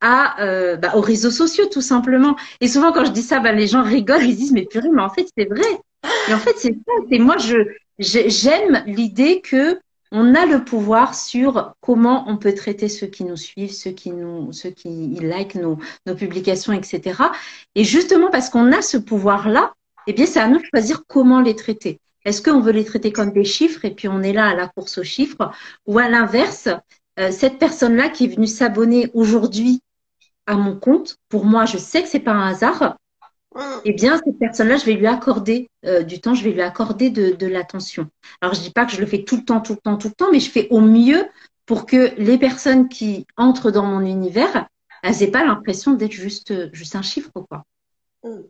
à 0.00 0.42
euh, 0.44 0.76
bah, 0.76 0.92
aux 0.94 1.00
réseaux 1.00 1.30
sociaux 1.30 1.66
tout 1.66 1.80
simplement? 1.80 2.36
Et 2.60 2.68
souvent 2.68 2.92
quand 2.92 3.04
je 3.04 3.12
dis 3.12 3.22
ça, 3.22 3.40
bah, 3.40 3.52
les 3.52 3.68
gens 3.68 3.82
rigolent, 3.82 4.24
ils 4.24 4.36
disent 4.36 4.52
mais 4.52 4.66
purée, 4.66 4.90
mais 4.92 5.02
en 5.02 5.10
fait 5.10 5.28
c'est 5.38 5.48
vrai. 5.48 5.80
Et 6.28 6.34
en 6.34 6.38
fait 6.38 6.54
c'est 6.58 6.72
ça. 6.72 6.92
C'est 7.10 7.18
moi 7.18 7.36
je 7.38 7.56
j'aime 7.98 8.82
l'idée 8.86 9.40
que 9.40 9.78
on 10.18 10.34
a 10.34 10.46
le 10.46 10.64
pouvoir 10.64 11.14
sur 11.14 11.74
comment 11.82 12.24
on 12.26 12.38
peut 12.38 12.54
traiter 12.54 12.88
ceux 12.88 13.06
qui 13.06 13.22
nous 13.22 13.36
suivent, 13.36 13.72
ceux 13.72 13.90
qui 13.90 14.12
nous, 14.12 14.50
ceux 14.50 14.70
qui 14.70 14.88
like 15.20 15.54
nos, 15.56 15.78
publications, 16.16 16.72
etc. 16.72 17.22
Et 17.74 17.84
justement 17.84 18.30
parce 18.30 18.48
qu'on 18.48 18.72
a 18.72 18.80
ce 18.80 18.96
pouvoir-là, 18.96 19.74
eh 20.06 20.14
bien, 20.14 20.24
c'est 20.24 20.40
à 20.40 20.48
nous 20.48 20.58
de 20.58 20.64
choisir 20.72 21.02
comment 21.06 21.42
les 21.42 21.54
traiter. 21.54 22.00
Est-ce 22.24 22.40
qu'on 22.40 22.60
veut 22.60 22.72
les 22.72 22.86
traiter 22.86 23.12
comme 23.12 23.30
des 23.30 23.44
chiffres 23.44 23.84
et 23.84 23.90
puis 23.90 24.08
on 24.08 24.22
est 24.22 24.32
là 24.32 24.46
à 24.46 24.54
la 24.54 24.68
course 24.68 24.96
aux 24.96 25.04
chiffres, 25.04 25.50
ou 25.86 25.98
à 25.98 26.08
l'inverse, 26.08 26.70
euh, 27.20 27.30
cette 27.30 27.58
personne-là 27.58 28.08
qui 28.08 28.24
est 28.24 28.34
venue 28.34 28.46
s'abonner 28.46 29.10
aujourd'hui 29.12 29.82
à 30.46 30.54
mon 30.54 30.78
compte, 30.78 31.18
pour 31.28 31.44
moi, 31.44 31.66
je 31.66 31.76
sais 31.76 32.02
que 32.02 32.08
c'est 32.08 32.20
pas 32.20 32.32
un 32.32 32.48
hasard 32.48 32.96
eh 33.84 33.92
bien, 33.92 34.20
cette 34.24 34.38
personne-là, 34.38 34.76
je 34.76 34.84
vais 34.84 34.94
lui 34.94 35.06
accorder 35.06 35.70
euh, 35.84 36.02
du 36.02 36.20
temps, 36.20 36.34
je 36.34 36.44
vais 36.44 36.50
lui 36.50 36.62
accorder 36.62 37.10
de, 37.10 37.46
l'attention. 37.46 38.08
Alors, 38.40 38.54
je 38.54 38.60
ne 38.60 38.64
dis 38.64 38.72
pas 38.72 38.84
que 38.84 38.92
je 38.92 39.00
le 39.00 39.06
fais 39.06 39.24
tout 39.24 39.36
le 39.36 39.44
temps, 39.44 39.60
tout 39.60 39.74
le 39.74 39.78
temps, 39.78 39.96
tout 39.96 40.08
le 40.08 40.14
temps, 40.14 40.30
mais 40.32 40.40
je 40.40 40.50
fais 40.50 40.68
au 40.70 40.80
mieux 40.80 41.28
pour 41.64 41.86
que 41.86 42.14
les 42.16 42.38
personnes 42.38 42.88
qui 42.88 43.26
entrent 43.36 43.70
dans 43.70 43.84
mon 43.84 44.00
univers, 44.00 44.66
elles 45.02 45.16
n'aient 45.18 45.30
pas 45.30 45.44
l'impression 45.44 45.94
d'être 45.94 46.12
juste, 46.12 46.72
juste 46.72 46.96
un 46.96 47.02
chiffre, 47.02 47.30
quoi. 47.48 47.64
Mm. 48.24 48.42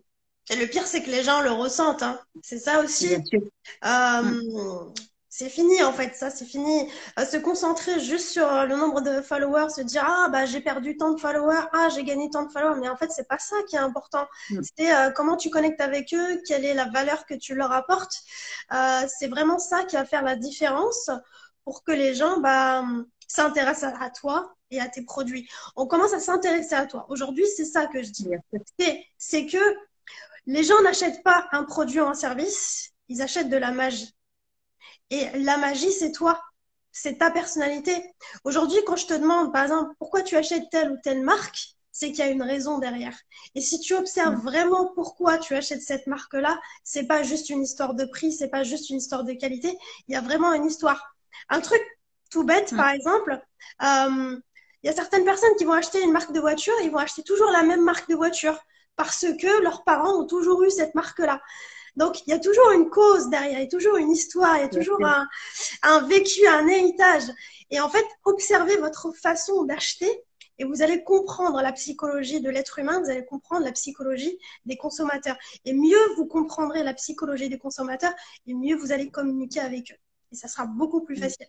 Et 0.48 0.56
le 0.56 0.66
pire, 0.66 0.86
c'est 0.86 1.02
que 1.02 1.10
les 1.10 1.24
gens 1.24 1.42
le 1.42 1.50
ressentent. 1.50 2.04
Hein. 2.04 2.20
C'est 2.40 2.58
ça 2.58 2.80
aussi. 2.82 3.08
Bien 3.08 3.24
sûr. 3.24 3.40
Euh, 3.84 4.22
mm 4.22 4.92
c'est 5.38 5.50
fini 5.50 5.82
en 5.82 5.92
fait, 5.92 6.14
ça 6.14 6.30
c'est 6.30 6.46
fini. 6.46 6.90
Euh, 7.18 7.26
se 7.26 7.36
concentrer 7.36 8.00
juste 8.00 8.30
sur 8.30 8.50
euh, 8.50 8.64
le 8.64 8.74
nombre 8.74 9.02
de 9.02 9.20
followers, 9.20 9.68
se 9.68 9.82
dire 9.82 10.02
ah 10.06 10.30
bah 10.30 10.46
j'ai 10.46 10.62
perdu 10.62 10.96
tant 10.96 11.10
de 11.10 11.20
followers, 11.20 11.66
ah 11.74 11.88
j'ai 11.94 12.04
gagné 12.04 12.30
tant 12.30 12.44
de 12.44 12.50
followers, 12.50 12.80
mais 12.80 12.88
en 12.88 12.96
fait 12.96 13.10
c'est 13.12 13.28
pas 13.28 13.38
ça 13.38 13.56
qui 13.68 13.76
est 13.76 13.80
important. 13.80 14.26
Mm. 14.48 14.60
C'est 14.78 14.94
euh, 14.94 15.10
comment 15.10 15.36
tu 15.36 15.50
connectes 15.50 15.82
avec 15.82 16.14
eux, 16.14 16.40
quelle 16.48 16.64
est 16.64 16.72
la 16.72 16.86
valeur 16.86 17.26
que 17.26 17.34
tu 17.34 17.54
leur 17.54 17.70
apportes. 17.70 18.14
c'est 19.18 19.28
vraiment 19.28 19.58
ça 19.58 19.84
qui 19.84 19.96
va 19.96 20.06
faire 20.06 20.22
la 20.22 20.36
différence 20.36 21.10
pour 21.64 21.84
que 21.84 21.92
les 21.92 22.14
gens 22.14 22.40
bah, 22.40 22.82
s'intéressent 23.28 23.92
à 24.00 24.08
toi 24.08 24.54
et 24.70 24.80
à 24.80 24.88
tes 24.88 25.02
produits. 25.02 25.46
On 25.76 25.86
commence 25.86 26.14
à 26.14 26.20
s'intéresser 26.20 26.74
à 26.74 26.86
toi. 26.86 27.04
Aujourd'hui 27.10 27.44
c'est 27.56 27.66
ça 27.66 27.86
que 27.86 28.02
je 28.02 28.10
dis. 28.10 28.30
C'est 29.18 29.44
que 29.44 29.58
les 30.46 30.62
gens 30.62 30.80
n'achètent 30.82 31.22
pas 31.22 31.46
un 31.52 31.64
produit 31.64 32.00
ou 32.00 32.06
un 32.06 32.14
service, 32.14 32.92
ils 33.08 33.20
achètent 33.20 33.50
de 33.50 33.58
la 33.58 33.72
magie. 33.72 34.15
Et 35.10 35.26
la 35.38 35.56
magie, 35.56 35.92
c'est 35.92 36.12
toi. 36.12 36.40
C'est 36.92 37.18
ta 37.18 37.30
personnalité. 37.30 37.92
Aujourd'hui, 38.44 38.78
quand 38.86 38.96
je 38.96 39.06
te 39.06 39.14
demande, 39.14 39.52
par 39.52 39.64
exemple, 39.64 39.94
pourquoi 39.98 40.22
tu 40.22 40.36
achètes 40.36 40.70
telle 40.70 40.92
ou 40.92 40.96
telle 41.02 41.22
marque, 41.22 41.76
c'est 41.92 42.08
qu'il 42.08 42.18
y 42.18 42.28
a 42.28 42.30
une 42.30 42.42
raison 42.42 42.78
derrière. 42.78 43.16
Et 43.54 43.60
si 43.60 43.80
tu 43.80 43.94
observes 43.94 44.36
mm. 44.36 44.42
vraiment 44.42 44.92
pourquoi 44.94 45.38
tu 45.38 45.54
achètes 45.54 45.82
cette 45.82 46.06
marque-là, 46.06 46.58
c'est 46.84 47.06
pas 47.06 47.22
juste 47.22 47.48
une 47.48 47.62
histoire 47.62 47.94
de 47.94 48.04
prix, 48.04 48.32
c'est 48.32 48.48
pas 48.48 48.64
juste 48.64 48.90
une 48.90 48.96
histoire 48.98 49.24
de 49.24 49.32
qualité. 49.32 49.76
Il 50.08 50.14
y 50.14 50.16
a 50.16 50.20
vraiment 50.20 50.52
une 50.52 50.66
histoire. 50.66 51.16
Un 51.48 51.60
truc 51.60 51.82
tout 52.30 52.44
bête, 52.44 52.72
mm. 52.72 52.76
par 52.76 52.90
exemple, 52.90 53.40
euh, 53.82 54.36
il 54.82 54.86
y 54.86 54.90
a 54.90 54.92
certaines 54.92 55.24
personnes 55.24 55.54
qui 55.56 55.64
vont 55.64 55.72
acheter 55.72 56.02
une 56.02 56.12
marque 56.12 56.32
de 56.32 56.40
voiture, 56.40 56.74
ils 56.82 56.90
vont 56.90 56.98
acheter 56.98 57.22
toujours 57.22 57.50
la 57.50 57.62
même 57.62 57.82
marque 57.82 58.08
de 58.08 58.14
voiture 58.14 58.58
parce 58.96 59.26
que 59.40 59.62
leurs 59.62 59.84
parents 59.84 60.20
ont 60.20 60.26
toujours 60.26 60.62
eu 60.64 60.70
cette 60.70 60.94
marque-là. 60.94 61.40
Donc, 61.96 62.26
il 62.26 62.30
y 62.30 62.32
a 62.34 62.38
toujours 62.38 62.70
une 62.72 62.90
cause 62.90 63.28
derrière, 63.30 63.58
il 63.58 63.64
y 63.64 63.66
a 63.66 63.70
toujours 63.70 63.96
une 63.96 64.10
histoire, 64.10 64.56
il 64.56 64.62
y 64.62 64.64
a 64.64 64.68
toujours 64.68 65.04
un, 65.04 65.26
un 65.82 66.00
vécu, 66.06 66.46
un 66.46 66.66
héritage. 66.66 67.24
Et 67.70 67.80
en 67.80 67.88
fait, 67.88 68.04
observez 68.24 68.76
votre 68.76 69.12
façon 69.12 69.64
d'acheter 69.64 70.24
et 70.58 70.64
vous 70.64 70.82
allez 70.82 71.04
comprendre 71.04 71.60
la 71.60 71.72
psychologie 71.72 72.40
de 72.40 72.48
l'être 72.50 72.78
humain, 72.78 73.00
vous 73.02 73.10
allez 73.10 73.24
comprendre 73.24 73.64
la 73.64 73.72
psychologie 73.72 74.38
des 74.64 74.76
consommateurs. 74.76 75.36
Et 75.64 75.74
mieux 75.74 76.14
vous 76.16 76.26
comprendrez 76.26 76.82
la 76.82 76.94
psychologie 76.94 77.48
des 77.48 77.58
consommateurs, 77.58 78.12
et 78.46 78.54
mieux 78.54 78.76
vous 78.76 78.92
allez 78.92 79.10
communiquer 79.10 79.60
avec 79.60 79.92
eux. 79.92 79.96
Et 80.32 80.36
ça 80.36 80.48
sera 80.48 80.66
beaucoup 80.66 81.02
plus 81.02 81.16
facile. 81.16 81.46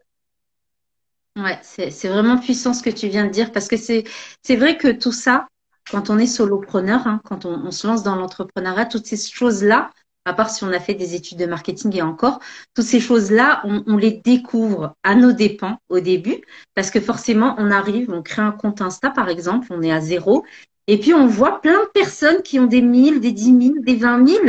Ouais, 1.38 1.60
c'est 1.62 2.08
vraiment 2.08 2.38
puissant 2.40 2.74
ce 2.74 2.82
que 2.82 2.90
tu 2.90 3.08
viens 3.08 3.26
de 3.26 3.30
dire 3.30 3.52
parce 3.52 3.68
que 3.68 3.78
c'est 3.78 4.04
vrai 4.50 4.78
que 4.78 4.92
tout 4.92 5.12
ça, 5.12 5.48
quand 5.90 6.10
on 6.10 6.18
est 6.18 6.28
solopreneur, 6.28 7.06
hein, 7.06 7.22
quand 7.24 7.46
on, 7.46 7.66
on, 7.66 7.72
se 7.72 7.86
lance 7.86 8.02
dans 8.02 8.16
l'entrepreneuriat, 8.16 8.88
toutes 8.88 9.06
ces 9.06 9.18
choses-là, 9.18 9.92
à 10.28 10.34
part 10.34 10.50
si 10.50 10.64
on 10.64 10.72
a 10.72 10.80
fait 10.80 10.94
des 10.94 11.16
études 11.16 11.40
de 11.40 11.46
marketing 11.46 11.96
et 11.96 12.02
encore, 12.02 12.40
toutes 12.76 12.86
ces 12.86 13.00
choses-là, 13.00 13.64
on, 13.64 13.98
les 13.98 14.12
découvre 14.12 14.94
à 15.04 15.16
nos 15.16 15.32
dépens 15.32 15.78
au 15.90 16.00
début, 16.00 16.42
parce 16.76 16.92
que 16.92 17.00
forcément, 17.00 17.56
on 17.58 17.72
arrive, 17.72 18.12
on 18.12 18.22
crée 18.22 18.42
un 18.42 18.52
compte 18.52 18.82
Insta, 18.82 19.10
par 19.10 19.30
exemple, 19.30 19.68
on 19.72 19.82
est 19.82 19.92
à 19.92 20.02
zéro, 20.02 20.44
et 20.90 20.98
puis, 20.98 21.14
on 21.14 21.28
voit 21.28 21.60
plein 21.60 21.84
de 21.84 21.90
personnes 21.94 22.42
qui 22.44 22.60
ont 22.60 22.66
des 22.66 22.82
1000, 22.82 23.20
des 23.20 23.34
10 23.34 23.44
000, 23.44 23.76
des 23.82 23.96
20 23.96 24.26
000. 24.26 24.44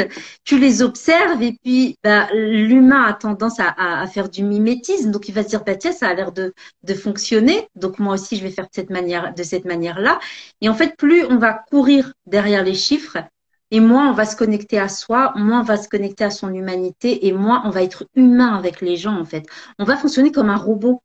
Tu 0.45 0.57
les 0.59 0.83
observes 0.83 1.43
et 1.43 1.57
puis 1.64 1.97
bah, 2.05 2.29
l'humain 2.33 3.03
a 3.03 3.12
tendance 3.12 3.59
à, 3.59 4.07
faire 4.07 4.29
du 4.29 4.45
mimétisme. 4.45 5.11
Donc, 5.11 5.29
il 5.29 5.35
va 5.35 5.43
se 5.43 5.49
dire, 5.49 5.64
bah, 5.64 5.75
tiens, 5.75 5.91
ça 5.91 6.07
a 6.07 6.14
l'air 6.14 6.31
de, 6.31 6.53
fonctionner. 6.95 7.67
Donc, 7.75 7.99
moi 7.99 8.14
aussi, 8.14 8.37
je 8.37 8.45
vais 8.45 8.51
faire 8.51 8.67
de 8.67 8.71
cette 8.73 8.91
manière, 8.91 9.35
de 9.35 9.43
cette 9.43 9.64
manière-là. 9.64 10.21
Et 10.61 10.69
en 10.69 10.75
fait, 10.75 10.97
plus 10.97 11.25
on 11.25 11.38
va 11.38 11.55
courir 11.55 12.12
derrière 12.27 12.62
les 12.62 12.75
chiffres 12.75 13.19
et 13.70 13.81
moins 13.81 14.11
on 14.11 14.12
va 14.14 14.24
se 14.24 14.37
connecter 14.37 14.78
à 14.78 14.88
soi, 14.88 15.33
moins 15.37 15.61
on 15.61 15.64
va 15.64 15.76
se 15.76 15.88
connecter 15.88 16.24
à 16.24 16.31
son 16.31 16.52
humanité 16.52 17.26
et 17.26 17.33
moins 17.33 17.62
on 17.64 17.70
va 17.70 17.83
être 17.83 18.07
humain 18.14 18.57
avec 18.57 18.81
les 18.81 18.96
gens, 18.96 19.18
en 19.18 19.24
fait. 19.24 19.46
On 19.78 19.85
va 19.85 19.96
fonctionner 19.96 20.33
comme 20.33 20.50
un 20.50 20.57
robot. 20.57 21.02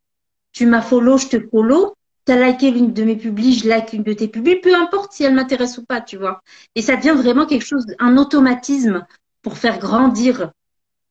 Tu 0.52 0.66
m'as 0.66 0.82
follow, 0.82 1.18
je 1.18 1.28
te 1.28 1.40
follow 1.50 1.96
tu 2.26 2.32
as 2.32 2.36
liké 2.36 2.72
l'une 2.72 2.94
de 2.94 3.04
mes 3.04 3.16
publis, 3.16 3.54
je 3.54 3.68
like 3.68 3.94
une 3.94 4.04
de 4.04 4.14
tes 4.14 4.28
publis, 4.28 4.60
peu 4.62 4.74
importe 4.76 5.14
si 5.14 5.24
elle 5.24 5.34
m'intéresse 5.34 5.78
ou 5.78 5.86
pas, 5.86 6.02
tu 6.02 6.18
vois. 6.18 6.42
Et 6.76 6.82
ça 6.82 6.96
devient 6.96 7.16
vraiment 7.16 7.46
quelque 7.46 7.66
chose, 7.66 7.86
un 8.00 8.18
automatisme 8.18 9.06
pour 9.42 9.58
faire 9.58 9.80
grandir 9.80 10.52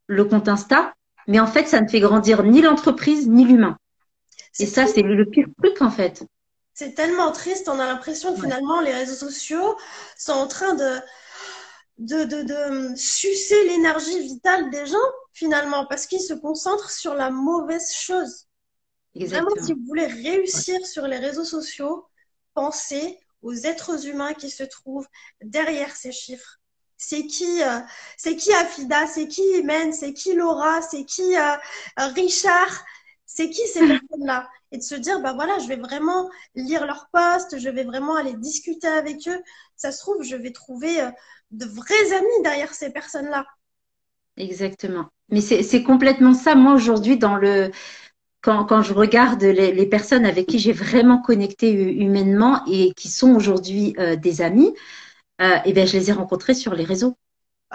le 0.06 0.24
compte 0.24 0.48
Insta, 0.48 0.94
mais 1.28 1.38
en 1.38 1.46
fait, 1.46 1.68
ça 1.68 1.80
ne 1.80 1.88
fait 1.88 2.00
grandir 2.00 2.42
ni 2.42 2.62
l'entreprise 2.62 3.28
ni 3.28 3.44
l'humain. 3.44 3.76
Et 4.58 4.66
ça, 4.66 4.86
c'est 4.86 5.02
le 5.02 5.24
pire 5.26 5.46
truc 5.62 5.80
en 5.82 5.90
fait. 5.90 6.24
C'est 6.74 6.94
tellement 6.94 7.32
triste, 7.32 7.68
on 7.68 7.78
a 7.78 7.86
l'impression 7.86 8.34
que 8.34 8.40
finalement 8.40 8.80
les 8.80 8.94
réseaux 8.94 9.14
sociaux 9.14 9.76
sont 10.16 10.32
en 10.32 10.46
train 10.46 10.74
de, 10.74 11.00
de, 11.98 12.24
de, 12.24 12.42
de 12.42 12.96
sucer 12.96 13.64
l'énergie 13.64 14.20
vitale 14.20 14.70
des 14.70 14.86
gens 14.86 14.96
finalement 15.32 15.86
parce 15.86 16.06
qu'ils 16.06 16.20
se 16.20 16.34
concentrent 16.34 16.90
sur 16.90 17.14
la 17.14 17.30
mauvaise 17.30 17.92
chose. 17.92 18.46
Vraiment, 19.14 19.50
si 19.60 19.72
vous 19.72 19.84
voulez 19.86 20.06
réussir 20.06 20.84
sur 20.86 21.06
les 21.06 21.18
réseaux 21.18 21.44
sociaux, 21.44 22.06
pensez 22.54 23.18
aux 23.42 23.54
êtres 23.54 24.06
humains 24.06 24.34
qui 24.34 24.50
se 24.50 24.62
trouvent 24.62 25.08
derrière 25.42 25.94
ces 25.94 26.12
chiffres. 26.12 26.58
C'est 26.96 27.26
qui, 27.26 27.62
euh, 27.62 27.80
c'est 28.16 28.36
qui 28.36 28.52
Afida, 28.52 29.06
c'est 29.06 29.26
qui 29.26 29.42
Imen, 29.58 29.92
c'est 29.92 30.14
qui 30.14 30.34
Laura, 30.34 30.80
c'est 30.82 31.04
qui 31.04 31.36
euh, 31.36 31.56
Richard, 31.96 32.84
c'est 33.26 33.50
qui 33.50 33.66
ces 33.66 33.80
personnes-là? 33.86 34.48
Et 34.72 34.78
de 34.78 34.82
se 34.82 34.94
dire, 34.94 35.20
bah 35.20 35.34
voilà, 35.34 35.58
je 35.58 35.68
vais 35.68 35.76
vraiment 35.76 36.28
lire 36.54 36.86
leurs 36.86 37.08
posts, 37.12 37.58
je 37.58 37.68
vais 37.68 37.84
vraiment 37.84 38.16
aller 38.16 38.34
discuter 38.34 38.88
avec 38.88 39.28
eux. 39.28 39.40
Ça 39.76 39.92
se 39.92 40.00
trouve, 40.00 40.22
je 40.22 40.34
vais 40.34 40.50
trouver 40.50 41.00
euh, 41.00 41.10
de 41.50 41.66
vrais 41.66 42.12
amis 42.16 42.42
derrière 42.42 42.72
ces 42.72 42.90
personnes-là. 42.90 43.46
Exactement. 44.36 45.06
Mais 45.28 45.40
c'est 45.40 45.82
complètement 45.82 46.34
ça. 46.34 46.54
Moi, 46.54 46.72
aujourd'hui, 46.74 47.18
dans 47.18 47.36
le, 47.36 47.70
quand, 48.40 48.64
quand 48.64 48.82
je 48.82 48.92
regarde 48.92 49.42
les, 49.42 49.72
les, 49.72 49.86
personnes 49.86 50.26
avec 50.26 50.46
qui 50.46 50.58
j'ai 50.58 50.72
vraiment 50.72 51.20
connecté 51.20 51.70
humainement 51.72 52.62
et 52.66 52.92
qui 52.94 53.08
sont 53.08 53.34
aujourd'hui 53.34 53.94
euh, 53.98 54.16
des 54.16 54.42
amis, 54.42 54.74
euh, 55.40 55.58
eh 55.64 55.72
bien, 55.72 55.86
je 55.86 55.96
les 55.96 56.10
ai 56.10 56.12
rencontrés 56.12 56.54
sur 56.54 56.74
les 56.74 56.84
réseaux. 56.84 57.16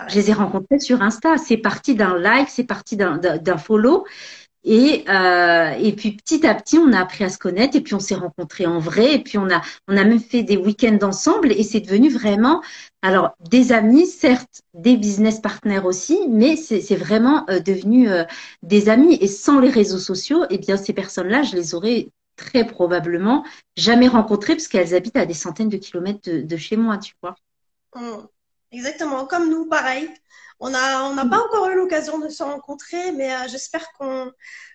Je 0.10 0.16
les 0.16 0.30
ai 0.30 0.34
rencontrés 0.34 0.80
sur 0.80 1.02
Insta. 1.02 1.38
C'est 1.38 1.58
parti 1.58 1.96
d'un 1.96 2.18
like, 2.18 2.50
c'est 2.50 2.66
parti 2.66 2.96
d'un 2.98 3.58
follow. 3.58 4.06
Et, 4.70 5.06
euh, 5.10 5.70
et 5.80 5.94
puis 5.94 6.12
petit 6.18 6.46
à 6.46 6.54
petit, 6.54 6.78
on 6.78 6.92
a 6.92 7.00
appris 7.00 7.24
à 7.24 7.30
se 7.30 7.38
connaître 7.38 7.78
et 7.78 7.82
puis 7.82 7.94
on 7.94 8.02
s'est 8.02 8.16
rencontrés 8.16 8.66
en 8.66 8.80
vrai 8.80 9.14
et 9.14 9.20
puis 9.20 9.38
on 9.38 9.50
a, 9.50 9.62
on 9.88 9.96
a 9.96 10.04
même 10.04 10.20
fait 10.20 10.44
des 10.44 10.58
week-ends 10.58 11.00
ensemble 11.04 11.54
et 11.54 11.64
c'est 11.64 11.80
devenu 11.80 12.10
vraiment, 12.10 12.62
alors 13.02 13.32
des 13.50 13.72
amis, 13.72 14.06
certes, 14.06 14.64
des 14.74 14.98
business 14.98 15.40
partners 15.40 15.84
aussi, 15.86 16.20
mais 16.28 16.58
c'est 16.58 16.98
vraiment 16.98 17.46
euh, 17.50 17.60
devenu 17.62 18.10
euh, 18.10 18.26
des 18.62 18.90
amis 18.90 19.18
et 19.22 19.28
sans 19.28 19.62
les 19.62 19.70
réseaux 19.70 20.00
sociaux, 20.00 20.44
eh 20.50 20.58
bien 20.58 20.76
ces 20.76 20.92
personnes-là, 20.92 21.44
je 21.44 21.56
les 21.56 21.74
aurais 21.74 22.10
très 22.36 22.68
probablement 22.68 23.46
jamais 23.78 24.10
rencontrées 24.10 24.56
parce 24.56 24.68
qu'elles 24.68 24.94
habitent 24.94 25.16
à 25.16 25.26
des 25.26 25.34
centaines 25.34 25.70
de 25.70 25.78
kilomètres 25.78 26.30
de, 26.30 26.42
de 26.42 26.58
chez 26.58 26.76
moi, 26.76 26.98
tu 26.98 27.14
vois. 27.22 27.36
Mmh. 27.96 28.28
Exactement, 28.74 29.26
comme 29.26 29.50
nous, 29.50 29.66
pareil. 29.66 30.10
On 30.60 30.70
n'a 30.70 31.04
on 31.06 31.14
n'a 31.14 31.26
pas 31.26 31.40
encore 31.40 31.70
eu 31.70 31.76
l'occasion 31.76 32.20
de 32.20 32.30
se 32.30 32.44
rencontrer, 32.44 33.12
mais 33.12 33.32
euh, 33.34 33.48
j'espère 33.48 33.86
qu'on 33.94 34.32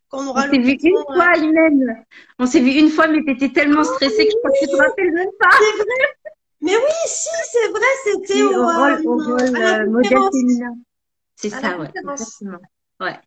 qu'on 0.09 0.27
aura 0.27 0.47
l'occasion. 0.47 0.61
On 0.61 0.67
s'est 0.67 0.81
vu 0.81 0.89
une 0.89 0.97
euh, 0.97 1.15
fois, 1.15 1.37
Imen. 1.37 2.05
On 2.39 2.47
s'est 2.47 2.61
vu 2.61 2.71
une 2.71 2.91
fois, 2.91 3.09
mais 3.09 3.23
tu 3.25 3.33
étais 3.33 3.49
tellement 3.49 3.85
stressée 3.85 4.27
que 4.27 4.31
je 4.31 4.37
crois 4.39 4.51
que 4.51 4.65
tu 4.65 4.71
te 4.71 4.77
rappelles 4.77 5.13
même 5.13 5.31
pas. 5.39 5.51
C'est 5.51 5.83
vrai. 5.83 6.33
Mais 6.61 6.77
oui, 6.77 6.93
si, 7.07 7.29
c'est 7.51 7.69
vrai, 7.71 7.81
c'était 8.05 8.43
au, 8.45 8.63
au, 8.63 8.67
rôle, 8.67 9.07
au 9.07 9.17
rôle 9.17 9.57
euh, 9.57 9.91
modèle 9.91 10.19
féminin. 10.31 10.77
C'est 11.35 11.51
ça, 11.51 11.77
ouais. 11.77 11.91
Ouais. 13.01 13.19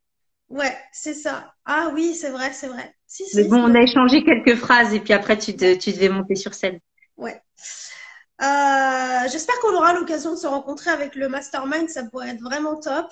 Ouais, 0.48 0.78
c'est 0.94 1.14
ça. 1.14 1.54
Ah 1.66 1.92
oui, 1.94 2.16
c'est 2.16 2.30
vrai, 2.30 2.54
c'est 2.54 2.68
vrai. 2.68 2.96
Si, 3.08 3.24
mais 3.36 3.44
bon, 3.44 3.58
on 3.58 3.76
a 3.76 3.82
échangé 3.82 4.24
quelques 4.24 4.56
phrases 4.56 4.94
et 4.94 5.00
puis 5.02 5.12
après, 5.12 5.38
tu, 5.38 5.56
te, 5.56 5.76
tu 5.76 5.92
devais 5.92 6.10
monter 6.10 6.36
sur 6.36 6.54
scène. 6.54 6.80
Ouais. 7.18 7.42
Euh, 8.42 9.30
J'espère 9.32 9.60
qu'on 9.62 9.76
aura 9.76 9.94
l'occasion 9.94 10.32
de 10.32 10.38
se 10.38 10.48
rencontrer 10.48 10.92
avec 10.92 11.16
le 11.16 11.30
mastermind. 11.30 11.90
Ça 11.90 12.04
pourrait 12.04 12.30
être 12.30 12.42
vraiment 12.42 12.80
top. 12.80 13.08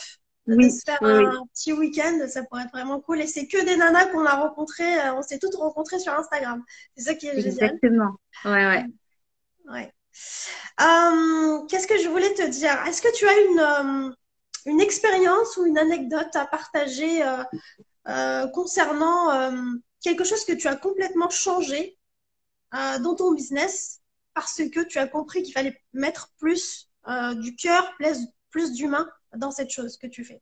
Oui, 0.46 0.68
de 0.68 0.72
se 0.74 0.82
faire 0.86 1.02
un 1.02 1.46
petit 1.54 1.72
week-end, 1.72 2.20
ça 2.28 2.44
pourrait 2.44 2.64
être 2.64 2.72
vraiment 2.72 3.00
cool. 3.00 3.22
Et 3.22 3.28
c'est 3.28 3.48
que 3.48 3.64
des 3.64 3.78
nanas 3.78 4.08
qu'on 4.08 4.26
a 4.26 4.36
rencontrées. 4.36 5.00
Euh, 5.00 5.14
on 5.16 5.22
s'est 5.22 5.40
toutes 5.40 5.56
rencontrées 5.56 6.00
sur 6.00 6.14
Instagram. 6.14 6.62
C'est 6.98 7.04
ça 7.06 7.14
qui 7.14 7.28
est 7.28 7.40
génial. 7.40 7.48
Exactement. 7.48 8.12
Ouais, 8.44 8.66
ouais. 8.66 8.86
Ouais. 9.70 9.94
Euh, 10.82 11.66
Qu'est-ce 11.68 11.88
que 11.88 11.98
je 11.98 12.10
voulais 12.10 12.34
te 12.34 12.46
dire? 12.50 12.74
Est-ce 12.86 13.02
que 13.02 13.16
tu 13.16 13.26
as 13.26 13.40
une, 13.40 14.10
euh, 14.10 14.16
une 14.66 14.82
expérience 14.82 15.56
ou 15.56 15.66
une 15.66 15.78
anecdote 15.78 16.36
à 16.36 16.46
partager 16.46 17.24
concernant 18.54 19.54
quelque 20.04 20.26
chose 20.26 20.44
que 20.44 20.52
tu 20.52 20.68
as 20.68 20.76
complètement 20.76 21.30
changé 21.30 21.98
dans 22.74 23.16
ton 23.16 23.32
business? 23.32 24.02
Parce 24.34 24.62
que 24.74 24.84
tu 24.86 24.98
as 24.98 25.08
compris 25.08 25.44
qu'il 25.44 25.54
fallait 25.54 25.80
mettre 25.94 26.30
plus 26.40 26.90
euh, 27.08 27.34
du 27.36 27.56
cœur, 27.56 27.94
plus, 28.50 28.72
d'humain 28.74 29.08
dans 29.36 29.52
cette 29.52 29.72
chose 29.72 29.98
que 29.98 30.08
tu 30.08 30.24
fais 30.24 30.42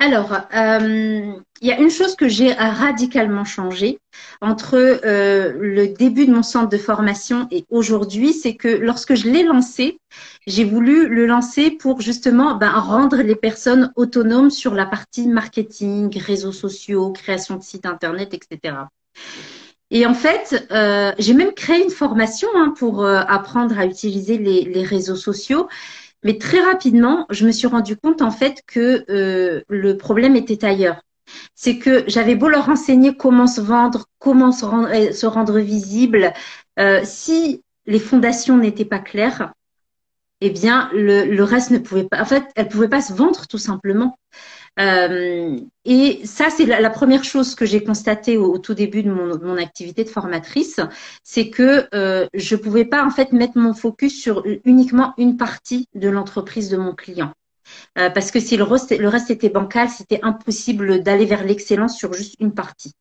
alors, 0.00 0.32
euh, 0.32 1.40
il 1.60 1.68
y 1.68 1.72
a 1.72 1.78
une 1.78 1.90
chose 1.90 2.16
que 2.16 2.28
j'ai 2.28 2.52
radicalement 2.52 3.44
changé 3.44 4.00
entre 4.40 4.74
euh, 4.76 5.52
le 5.56 5.88
début 5.88 6.26
de 6.26 6.32
mon 6.32 6.42
centre 6.42 6.68
de 6.68 6.76
formation 6.78 7.46
et 7.52 7.64
aujourd'hui, 7.70 8.32
c'est 8.32 8.56
que 8.56 8.68
lorsque 8.68 9.14
je 9.14 9.28
l'ai 9.28 9.44
lancé, 9.44 10.00
j'ai 10.48 10.64
voulu 10.64 11.08
le 11.08 11.26
lancer 11.26 11.70
pour 11.70 12.00
justement 12.00 12.56
ben, 12.56 12.70
rendre 12.70 13.18
les 13.18 13.36
personnes 13.36 13.92
autonomes 13.94 14.50
sur 14.50 14.74
la 14.74 14.84
partie 14.84 15.28
marketing, 15.28 16.16
réseaux 16.18 16.52
sociaux, 16.52 17.12
création 17.12 17.56
de 17.56 17.62
sites 17.62 17.86
internet, 17.86 18.34
etc. 18.34 18.74
Et 19.90 20.04
en 20.06 20.14
fait, 20.14 20.66
euh, 20.70 21.12
j'ai 21.18 21.34
même 21.34 21.52
créé 21.52 21.82
une 21.82 21.90
formation 21.90 22.48
hein, 22.54 22.74
pour 22.76 23.02
euh, 23.02 23.20
apprendre 23.26 23.78
à 23.78 23.86
utiliser 23.86 24.36
les, 24.38 24.82
réseaux 24.82 25.16
sociaux. 25.16 25.68
Mais 26.24 26.36
très 26.36 26.60
rapidement, 26.60 27.26
je 27.30 27.46
me 27.46 27.52
suis 27.52 27.66
rendu 27.66 27.96
compte 27.96 28.22
en 28.22 28.30
fait 28.30 28.62
que 28.66 29.04
euh, 29.08 29.62
le 29.68 29.96
problème 29.96 30.36
était 30.36 30.64
ailleurs. 30.64 31.00
C'est 31.54 31.78
que 31.78 32.04
j'avais 32.06 32.34
beau 32.34 32.48
leur 32.48 32.68
enseigner 32.68 33.16
comment 33.16 33.46
se 33.46 33.60
vendre, 33.60 34.06
comment 34.18 34.50
se 34.50 34.64
rendre, 34.64 34.88
se 34.90 35.58
visible, 35.58 36.32
si 37.04 37.62
les 37.86 37.98
fondations 37.98 38.56
n'étaient 38.56 38.84
pas 38.86 38.98
claires, 38.98 39.52
eh 40.40 40.50
bien 40.50 40.88
le, 40.94 41.24
le, 41.24 41.44
reste 41.44 41.70
ne 41.70 41.78
pouvait 41.78 42.04
pas. 42.04 42.22
En 42.22 42.24
fait, 42.24 42.44
elles 42.56 42.68
pouvaient 42.68 42.88
pas 42.88 43.02
se 43.02 43.12
vendre 43.12 43.46
tout 43.46 43.58
simplement. 43.58 44.18
Euh, 44.78 45.58
et 45.84 46.24
ça, 46.24 46.50
c'est 46.50 46.66
la, 46.66 46.90
première 46.90 47.24
chose 47.24 47.54
que 47.54 47.66
j'ai 47.66 47.82
constatée 47.82 48.36
au, 48.36 48.58
tout 48.58 48.74
début 48.74 49.02
de 49.02 49.10
mon, 49.10 49.56
activité 49.56 50.04
de 50.04 50.08
formatrice, 50.08 50.80
c'est 51.24 51.50
que 51.50 51.88
euh, 51.94 52.26
je 52.34 52.54
pouvais 52.54 52.84
pas 52.84 53.04
en 53.04 53.10
fait 53.10 53.32
mettre 53.32 53.58
mon 53.58 53.74
focus 53.74 54.20
sur 54.20 54.44
uniquement 54.64 55.14
une 55.18 55.36
partie 55.36 55.88
de 55.94 56.08
l'entreprise 56.08 56.68
de 56.68 56.76
mon 56.76 56.94
client. 56.94 57.32
Euh, 57.98 58.08
parce 58.10 58.30
que 58.30 58.40
si 58.40 58.56
le 58.56 58.64
reste, 58.64 59.30
était 59.30 59.48
bancal, 59.48 59.88
c'était 59.88 60.20
impossible 60.22 61.02
d'aller 61.02 61.26
vers 61.26 61.44
l'excellence 61.44 61.96
sur 61.96 62.12
juste 62.12 62.36
une 62.38 62.54
partie. 62.54 62.92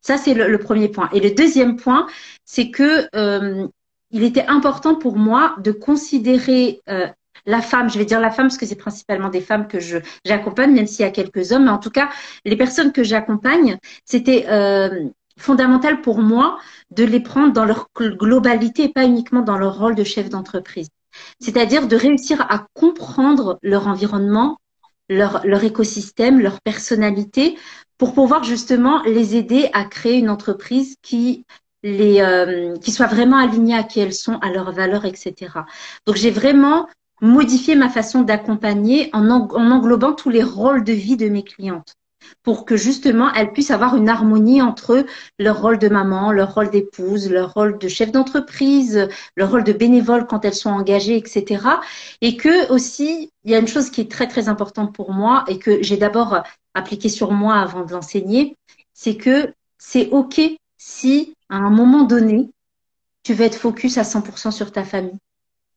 Ça, 0.00 0.16
c'est 0.16 0.34
le, 0.34 0.48
le, 0.48 0.58
premier 0.58 0.88
point. 0.88 1.10
Et 1.12 1.20
le 1.20 1.32
deuxième 1.32 1.76
point, 1.76 2.06
c'est 2.44 2.70
que 2.70 3.08
il 4.12 4.22
était 4.22 4.46
important 4.46 4.94
pour 4.94 5.16
moi 5.16 5.56
de 5.58 5.72
considérer 5.72 6.80
la 7.46 7.62
femme, 7.62 7.88
je 7.88 7.98
vais 7.98 8.04
dire 8.04 8.20
la 8.20 8.30
femme 8.30 8.46
parce 8.46 8.58
que 8.58 8.66
c'est 8.66 8.76
principalement 8.76 9.28
des 9.28 9.40
femmes 9.40 9.68
que 9.68 9.80
je 9.80 9.98
j'accompagne, 10.24 10.72
même 10.72 10.86
s'il 10.86 11.00
y 11.00 11.08
a 11.08 11.10
quelques 11.10 11.52
hommes, 11.52 11.64
mais 11.64 11.70
en 11.70 11.78
tout 11.78 11.90
cas, 11.90 12.10
les 12.44 12.56
personnes 12.56 12.92
que 12.92 13.04
j'accompagne, 13.04 13.78
c'était 14.04 14.46
euh, 14.48 15.08
fondamental 15.38 16.00
pour 16.00 16.18
moi 16.18 16.58
de 16.90 17.04
les 17.04 17.20
prendre 17.20 17.52
dans 17.52 17.64
leur 17.64 17.88
globalité 17.96 18.84
et 18.84 18.88
pas 18.88 19.04
uniquement 19.04 19.42
dans 19.42 19.58
leur 19.58 19.78
rôle 19.78 19.94
de 19.94 20.04
chef 20.04 20.28
d'entreprise. 20.28 20.88
C'est-à-dire 21.40 21.86
de 21.88 21.96
réussir 21.96 22.44
à 22.50 22.66
comprendre 22.74 23.58
leur 23.62 23.86
environnement, 23.86 24.58
leur, 25.08 25.46
leur 25.46 25.64
écosystème, 25.64 26.40
leur 26.40 26.60
personnalité, 26.60 27.56
pour 27.96 28.12
pouvoir 28.12 28.44
justement 28.44 29.02
les 29.04 29.36
aider 29.36 29.70
à 29.72 29.84
créer 29.84 30.18
une 30.18 30.30
entreprise 30.30 30.96
qui 31.00 31.44
les 31.82 32.20
euh, 32.20 32.76
qui 32.78 32.90
soit 32.90 33.06
vraiment 33.06 33.36
alignée 33.36 33.76
à 33.76 33.84
qui 33.84 34.00
elles 34.00 34.12
sont, 34.12 34.38
à 34.38 34.50
leurs 34.50 34.72
valeurs, 34.72 35.04
etc. 35.04 35.52
Donc 36.06 36.16
j'ai 36.16 36.30
vraiment 36.30 36.88
modifié 37.20 37.74
ma 37.74 37.88
façon 37.88 38.22
d'accompagner 38.22 39.10
en, 39.12 39.28
en 39.30 39.70
englobant 39.70 40.12
tous 40.12 40.30
les 40.30 40.42
rôles 40.42 40.84
de 40.84 40.92
vie 40.92 41.16
de 41.16 41.28
mes 41.28 41.42
clientes 41.42 41.96
pour 42.42 42.64
que 42.64 42.76
justement 42.76 43.32
elles 43.34 43.52
puissent 43.52 43.70
avoir 43.70 43.96
une 43.96 44.08
harmonie 44.08 44.62
entre 44.62 45.04
leur 45.38 45.60
rôle 45.60 45.78
de 45.78 45.88
maman, 45.88 46.32
leur 46.32 46.54
rôle 46.54 46.70
d'épouse, 46.70 47.30
leur 47.30 47.54
rôle 47.54 47.78
de 47.78 47.88
chef 47.88 48.12
d'entreprise, 48.12 49.08
leur 49.36 49.50
rôle 49.50 49.64
de 49.64 49.72
bénévole 49.72 50.26
quand 50.26 50.44
elles 50.44 50.54
sont 50.54 50.70
engagées, 50.70 51.16
etc. 51.16 51.64
Et 52.20 52.36
que 52.36 52.70
aussi, 52.72 53.30
il 53.44 53.50
y 53.50 53.54
a 53.54 53.58
une 53.58 53.68
chose 53.68 53.90
qui 53.90 54.00
est 54.00 54.10
très 54.10 54.28
très 54.28 54.48
importante 54.48 54.94
pour 54.94 55.12
moi 55.12 55.44
et 55.48 55.58
que 55.58 55.82
j'ai 55.82 55.96
d'abord 55.96 56.42
appliqué 56.74 57.08
sur 57.08 57.32
moi 57.32 57.56
avant 57.56 57.84
de 57.84 57.92
l'enseigner, 57.92 58.56
c'est 58.92 59.16
que 59.16 59.52
c'est 59.78 60.08
ok 60.10 60.40
si 60.78 61.34
à 61.48 61.56
un 61.56 61.70
moment 61.70 62.04
donné, 62.04 62.50
tu 63.22 63.34
vas 63.34 63.44
être 63.44 63.56
focus 63.56 63.98
à 63.98 64.02
100% 64.02 64.50
sur 64.50 64.72
ta 64.72 64.84
famille 64.84 65.18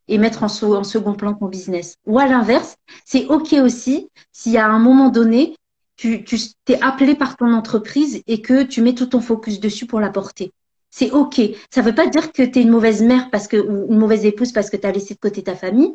et 0.09 0.17
mettre 0.17 0.43
en, 0.43 0.49
second 0.49 1.13
plan 1.13 1.33
ton 1.33 1.47
business. 1.47 1.95
Ou 2.05 2.19
à 2.19 2.27
l'inverse, 2.27 2.75
c'est 3.05 3.25
OK 3.27 3.53
aussi 3.53 4.09
si 4.31 4.57
à 4.57 4.67
un 4.67 4.79
moment 4.79 5.09
donné, 5.09 5.55
tu, 5.95 6.23
tu 6.23 6.37
t'es 6.65 6.81
appelé 6.81 7.15
par 7.15 7.37
ton 7.37 7.53
entreprise 7.53 8.21
et 8.27 8.41
que 8.41 8.63
tu 8.63 8.81
mets 8.81 8.95
tout 8.95 9.05
ton 9.05 9.21
focus 9.21 9.59
dessus 9.59 9.85
pour 9.85 9.99
la 9.99 10.09
porter. 10.09 10.51
C'est 10.89 11.11
OK. 11.11 11.39
Ça 11.69 11.81
ne 11.81 11.85
veut 11.85 11.95
pas 11.95 12.07
dire 12.07 12.31
que 12.31 12.43
tu 12.43 12.59
une 12.59 12.69
mauvaise 12.69 13.03
mère 13.03 13.29
parce 13.29 13.47
que, 13.47 13.57
ou 13.57 13.91
une 13.91 13.99
mauvaise 13.99 14.25
épouse 14.25 14.51
parce 14.51 14.69
que 14.69 14.77
tu 14.77 14.87
as 14.87 14.91
laissé 14.91 15.13
de 15.13 15.19
côté 15.19 15.43
ta 15.43 15.55
famille. 15.55 15.93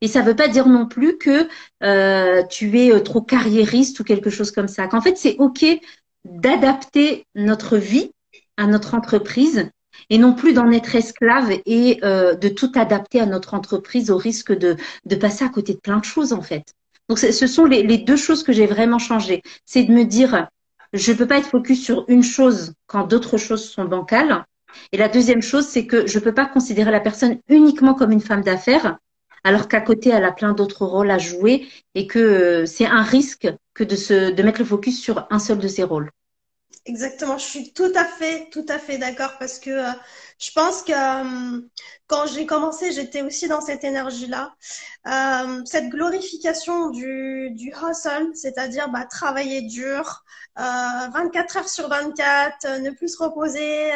Et 0.00 0.08
ça 0.08 0.20
ne 0.20 0.26
veut 0.26 0.36
pas 0.36 0.48
dire 0.48 0.66
non 0.66 0.86
plus 0.86 1.18
que 1.18 1.48
euh, 1.82 2.42
tu 2.44 2.78
es 2.78 2.92
euh, 2.92 3.00
trop 3.00 3.22
carriériste 3.22 4.00
ou 4.00 4.04
quelque 4.04 4.30
chose 4.30 4.50
comme 4.50 4.68
ça. 4.68 4.86
Qu'en 4.86 5.00
fait, 5.00 5.16
c'est 5.16 5.36
OK 5.38 5.64
d'adapter 6.24 7.26
notre 7.34 7.76
vie 7.76 8.10
à 8.56 8.66
notre 8.66 8.94
entreprise 8.94 9.70
et 10.10 10.18
non 10.18 10.34
plus 10.34 10.52
d'en 10.52 10.70
être 10.70 10.94
esclave 10.94 11.52
et 11.66 12.00
euh, 12.04 12.34
de 12.34 12.48
tout 12.48 12.72
adapter 12.74 13.20
à 13.20 13.26
notre 13.26 13.54
entreprise 13.54 14.10
au 14.10 14.16
risque 14.16 14.52
de, 14.52 14.76
de 15.04 15.16
passer 15.16 15.44
à 15.44 15.48
côté 15.48 15.74
de 15.74 15.80
plein 15.80 15.98
de 15.98 16.04
choses 16.04 16.32
en 16.32 16.42
fait. 16.42 16.74
Donc, 17.08 17.18
ce 17.18 17.46
sont 17.46 17.66
les, 17.66 17.98
deux 17.98 18.16
choses 18.16 18.42
que 18.42 18.52
j'ai 18.52 18.66
vraiment 18.66 18.98
changé. 18.98 19.42
C'est 19.66 19.84
de 19.84 19.92
me 19.92 20.04
dire, 20.04 20.48
je 20.92 21.12
ne 21.12 21.16
peux 21.16 21.26
pas 21.26 21.38
être 21.38 21.48
focus 21.50 21.84
sur 21.84 22.04
une 22.08 22.22
chose 22.22 22.72
quand 22.86 23.06
d'autres 23.06 23.36
choses 23.36 23.68
sont 23.68 23.84
bancales. 23.84 24.44
Et 24.92 24.96
la 24.96 25.08
deuxième 25.08 25.42
chose, 25.42 25.66
c'est 25.66 25.86
que 25.86 26.06
je 26.06 26.18
ne 26.18 26.24
peux 26.24 26.32
pas 26.32 26.46
considérer 26.46 26.90
la 26.90 27.00
personne 27.00 27.38
uniquement 27.48 27.94
comme 27.94 28.10
une 28.10 28.20
femme 28.20 28.42
d'affaires, 28.42 28.98
alors 29.44 29.68
qu'à 29.68 29.82
côté, 29.82 30.10
elle 30.10 30.24
a 30.24 30.32
plein 30.32 30.54
d'autres 30.54 30.86
rôles 30.86 31.10
à 31.10 31.18
jouer 31.18 31.68
et 31.94 32.06
que 32.06 32.18
euh, 32.18 32.66
c'est 32.66 32.86
un 32.86 33.02
risque 33.02 33.52
que 33.74 33.84
de, 33.84 33.96
se, 33.96 34.30
de 34.32 34.42
mettre 34.42 34.60
le 34.60 34.64
focus 34.64 35.00
sur 35.00 35.26
un 35.30 35.38
seul 35.38 35.58
de 35.58 35.68
ces 35.68 35.82
rôles. 35.82 36.10
Exactement, 36.86 37.38
je 37.38 37.44
suis 37.46 37.72
tout 37.72 37.90
à 37.94 38.04
fait, 38.04 38.50
tout 38.50 38.66
à 38.68 38.78
fait 38.78 38.98
d'accord 38.98 39.38
parce 39.38 39.58
que 39.58 39.70
euh, 39.70 39.90
je 40.38 40.50
pense 40.52 40.82
que 40.82 40.92
euh, 40.92 41.62
quand 42.06 42.26
j'ai 42.26 42.44
commencé, 42.44 42.92
j'étais 42.92 43.22
aussi 43.22 43.48
dans 43.48 43.62
cette 43.62 43.84
énergie-là. 43.84 44.54
Euh, 45.06 45.62
cette 45.64 45.88
glorification 45.88 46.90
du, 46.90 47.50
du 47.52 47.68
hustle, 47.72 48.32
c'est-à-dire 48.34 48.90
bah, 48.90 49.06
travailler 49.06 49.62
dur, 49.62 50.24
24 50.56 51.56
heures 51.56 51.68
sur 51.70 51.88
24, 51.88 52.80
ne 52.82 52.90
plus 52.90 53.08
se 53.16 53.22
reposer 53.22 53.90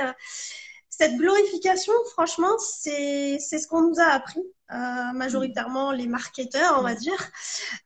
cette 0.89 1.17
glorification, 1.17 1.93
franchement, 2.13 2.59
c'est 2.59 3.39
ce 3.39 3.67
qu'on 3.69 3.83
nous 3.83 4.01
a 4.01 4.07
appris, 4.07 4.43
euh, 4.71 5.13
majoritairement 5.15 5.93
les 5.93 6.07
marketeurs, 6.07 6.77
on 6.79 6.83
va 6.83 6.95
dire. 6.95 7.31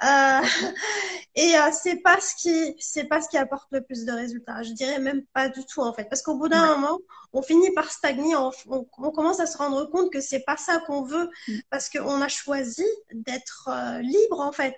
Euh, 0.03 0.41
et 1.37 1.57
euh, 1.57 1.71
c'est 1.73 1.97
pas 1.97 2.21
ce 2.21 2.35
qui 2.35 2.75
c'est 2.81 3.05
pas 3.05 3.21
ce 3.21 3.29
qui 3.29 3.39
apporte 3.39 3.69
le 3.71 3.83
plus 3.83 4.05
de 4.05 4.11
résultats. 4.11 4.65
Je 4.65 4.73
dirais 4.73 4.99
même 4.99 5.25
pas 5.33 5.49
du 5.49 5.65
tout 5.65 5.81
en 5.81 5.93
fait, 5.93 6.05
parce 6.09 6.23
qu'au 6.23 6.37
bout 6.37 6.49
d'un 6.49 6.75
moment, 6.75 6.99
on 7.33 7.41
finit 7.41 7.71
par 7.73 7.91
stagner, 7.93 8.35
on, 8.35 8.51
on, 8.67 9.11
commence 9.13 9.39
à 9.39 9.47
se 9.47 9.57
rendre 9.59 9.85
compte 9.91 10.13
que 10.13 10.21
c'est 10.21 10.41
pas 10.45 10.57
ça 10.57 10.81
qu'on 10.81 11.03
veut, 11.03 11.31
mm. 11.47 11.59
parce 11.71 11.89
qu'on 11.89 12.21
a 12.21 12.29
choisi 12.29 12.85
d'être 13.13 13.71
libre 14.01 14.41
en 14.41 14.51
fait. 14.51 14.77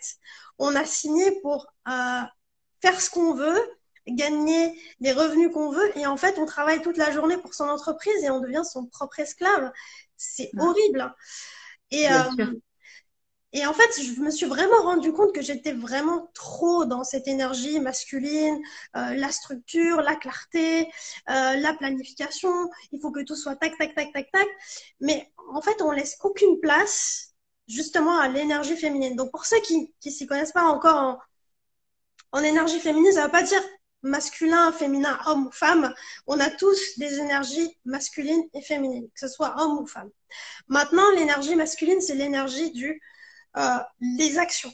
On 0.59 0.77
a 0.77 0.85
signé 0.85 1.40
pour 1.40 1.73
faire 1.87 3.01
ce 3.01 3.09
qu'on 3.09 3.33
veut 3.33 3.59
gagner 4.07 4.79
les 5.01 5.12
revenus 5.12 5.51
qu'on 5.53 5.71
veut. 5.71 5.99
Et 5.99 6.07
en 6.07 6.19
fait, 6.19 6.38
on 6.38 6.45
travaille 6.45 6.83
toute 6.83 6.99
la 6.99 7.11
journée 7.12 7.38
pour 7.38 7.55
son 7.55 7.64
entreprise 7.64 8.23
et 8.23 8.29
on 8.29 8.40
devient 8.40 8.62
son 8.71 8.85
propre 8.85 9.21
esclave. 9.21 9.73
C'est 10.19 10.51
horrible. 10.59 11.14
Et, 11.95 12.09
euh, 12.11 12.31
et 13.53 13.65
en 13.67 13.73
fait, 13.73 14.03
je 14.03 14.21
me 14.21 14.31
suis 14.33 14.47
vraiment 14.47 14.83
rendu 14.83 15.13
compte 15.13 15.33
que 15.33 15.41
j'étais 15.41 15.73
vraiment 15.73 16.29
trop 16.35 16.85
dans 16.87 17.05
cette 17.05 17.29
énergie 17.29 17.79
masculine, 17.79 18.61
euh, 18.97 19.15
la 19.15 19.31
structure, 19.31 20.03
la 20.03 20.17
clarté, 20.17 20.89
euh, 21.31 21.55
la 21.55 21.73
planification. 21.75 22.69
Il 22.91 23.01
faut 23.01 23.13
que 23.13 23.23
tout 23.23 23.37
soit 23.37 23.55
tac, 23.55 23.79
tac, 23.79 23.95
tac, 23.95 24.13
tac, 24.13 24.29
tac. 24.33 24.49
Mais 25.01 25.33
en 25.53 25.63
fait, 25.63 25.81
on 25.83 25.93
laisse 25.93 26.17
aucune 26.25 26.59
place 26.61 27.35
justement 27.69 28.19
à 28.19 28.29
l'énergie 28.29 28.77
féminine. 28.77 29.15
Donc 29.15 29.31
pour 29.31 29.47
ceux 29.47 29.61
qui 29.61 29.95
qui 30.01 30.11
s'y 30.11 30.27
connaissent 30.27 30.53
pas 30.53 30.65
encore 30.65 30.97
en, 30.97 31.19
en 32.33 32.43
énergie 32.43 32.81
féminine, 32.81 33.13
ça 33.13 33.25
veut 33.27 33.31
pas 33.31 33.43
dire 33.43 33.63
masculin, 34.05 34.71
féminin, 34.71 35.19
homme 35.27 35.47
ou 35.47 35.51
femme, 35.51 35.93
on 36.27 36.38
a 36.38 36.51
tous 36.51 36.99
des 36.99 37.19
énergies 37.19 37.77
masculines 37.85 38.45
et 38.53 38.62
féminines, 38.62 39.09
que 39.09 39.21
ce 39.21 39.29
soit 39.29 39.61
homme 39.61 39.79
ou 39.79 39.87
femme. 39.87 40.11
Maintenant, 40.69 41.11
l'énergie 41.17 41.57
masculine, 41.57 42.01
c'est 42.01 42.14
l'énergie 42.14 42.71
du 42.71 43.01
euh, 43.57 43.79
les 44.01 44.38
actions. 44.38 44.73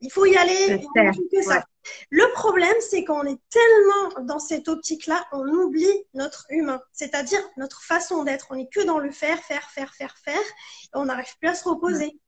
Il 0.00 0.10
faut 0.10 0.26
y 0.26 0.36
aller, 0.36 0.84
que 1.32 1.42
ça. 1.42 1.64
Le 2.10 2.30
problème, 2.32 2.76
c'est 2.80 3.04
qu'on 3.04 3.24
est 3.24 3.40
tellement 3.50 4.26
dans 4.26 4.38
cette 4.38 4.68
optique-là, 4.68 5.26
on 5.32 5.46
oublie 5.48 6.04
notre 6.12 6.46
humain, 6.50 6.80
c'est-à-dire 6.92 7.40
notre 7.56 7.82
façon 7.82 8.22
d'être. 8.22 8.48
On 8.50 8.56
n'est 8.56 8.68
que 8.68 8.84
dans 8.84 8.98
le 8.98 9.10
faire, 9.10 9.38
faire, 9.42 9.70
faire, 9.70 9.94
faire, 9.94 10.14
faire, 10.22 10.40
et 10.40 10.96
on 10.96 11.06
n'arrive 11.06 11.36
plus 11.38 11.48
à 11.48 11.54
se 11.54 11.66
reposer 11.66 12.18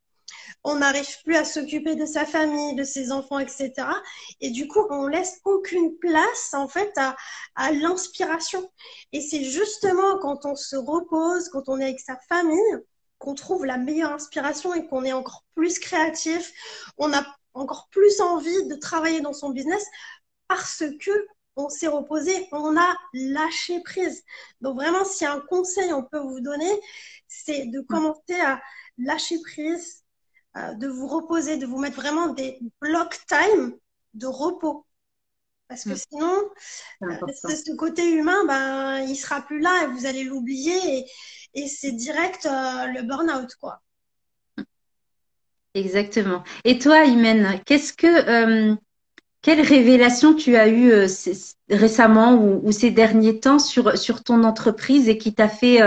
on 0.68 0.74
n'arrive 0.80 1.22
plus 1.22 1.36
à 1.36 1.44
s'occuper 1.44 1.94
de 1.94 2.04
sa 2.06 2.26
famille, 2.26 2.74
de 2.74 2.82
ses 2.82 3.12
enfants, 3.12 3.38
etc. 3.38 3.72
Et 4.40 4.50
du 4.50 4.66
coup, 4.66 4.84
on 4.90 5.06
laisse 5.06 5.40
aucune 5.44 5.96
place 5.98 6.52
en 6.54 6.66
fait 6.66 6.92
à, 6.96 7.14
à 7.54 7.70
l'inspiration. 7.70 8.68
Et 9.12 9.20
c'est 9.20 9.44
justement 9.44 10.18
quand 10.18 10.44
on 10.44 10.56
se 10.56 10.74
repose, 10.74 11.48
quand 11.50 11.68
on 11.68 11.78
est 11.78 11.84
avec 11.84 12.00
sa 12.00 12.18
famille, 12.28 12.58
qu'on 13.18 13.34
trouve 13.34 13.64
la 13.64 13.78
meilleure 13.78 14.12
inspiration 14.12 14.74
et 14.74 14.88
qu'on 14.88 15.04
est 15.04 15.12
encore 15.12 15.44
plus 15.54 15.78
créatif, 15.78 16.52
on 16.98 17.12
a 17.12 17.24
encore 17.54 17.86
plus 17.92 18.20
envie 18.20 18.66
de 18.66 18.74
travailler 18.74 19.20
dans 19.20 19.32
son 19.32 19.50
business 19.50 19.86
parce 20.48 20.82
que 21.00 21.26
on 21.54 21.68
s'est 21.68 21.86
reposé, 21.86 22.48
on 22.50 22.76
a 22.76 22.96
lâché 23.14 23.80
prise. 23.82 24.24
Donc 24.60 24.74
vraiment, 24.74 25.04
a 25.04 25.30
un 25.30 25.40
conseil 25.48 25.92
on 25.92 26.02
peut 26.02 26.18
vous 26.18 26.40
donner, 26.40 26.70
c'est 27.28 27.66
de 27.66 27.80
commencer 27.80 28.40
à 28.44 28.60
lâcher 28.98 29.40
prise, 29.40 30.02
de 30.74 30.88
vous 30.88 31.06
reposer, 31.06 31.56
de 31.56 31.66
vous 31.66 31.78
mettre 31.78 31.96
vraiment 31.96 32.28
des 32.28 32.58
block 32.80 33.18
time 33.28 33.74
de 34.14 34.26
repos. 34.26 34.86
Parce 35.68 35.84
que 35.84 35.90
mm. 35.90 35.96
sinon, 36.10 36.42
euh, 37.02 37.16
ce 37.48 37.74
côté 37.74 38.10
humain, 38.12 38.44
ben, 38.46 39.00
il 39.00 39.16
sera 39.16 39.40
plus 39.40 39.60
là 39.60 39.84
et 39.84 39.86
vous 39.88 40.06
allez 40.06 40.24
l'oublier 40.24 41.06
et, 41.54 41.66
c'est 41.68 41.92
direct 41.92 42.46
euh, 42.46 42.86
le 42.86 43.02
burn-out, 43.02 43.54
quoi. 43.60 43.80
Exactement. 45.74 46.42
Et 46.64 46.78
toi, 46.78 47.04
Imen, 47.04 47.60
qu'est-ce 47.66 47.92
que, 47.92 48.76
quelle 49.42 49.60
révélation 49.60 50.34
tu 50.34 50.56
as 50.56 50.68
eue 50.68 51.06
récemment 51.68 52.34
ou, 52.34 52.72
ces 52.72 52.90
derniers 52.90 53.40
temps 53.40 53.58
sur, 53.58 53.98
sur 53.98 54.22
ton 54.22 54.44
entreprise 54.44 55.08
et 55.08 55.18
qui 55.18 55.34
t'a 55.34 55.48
fait 55.48 55.80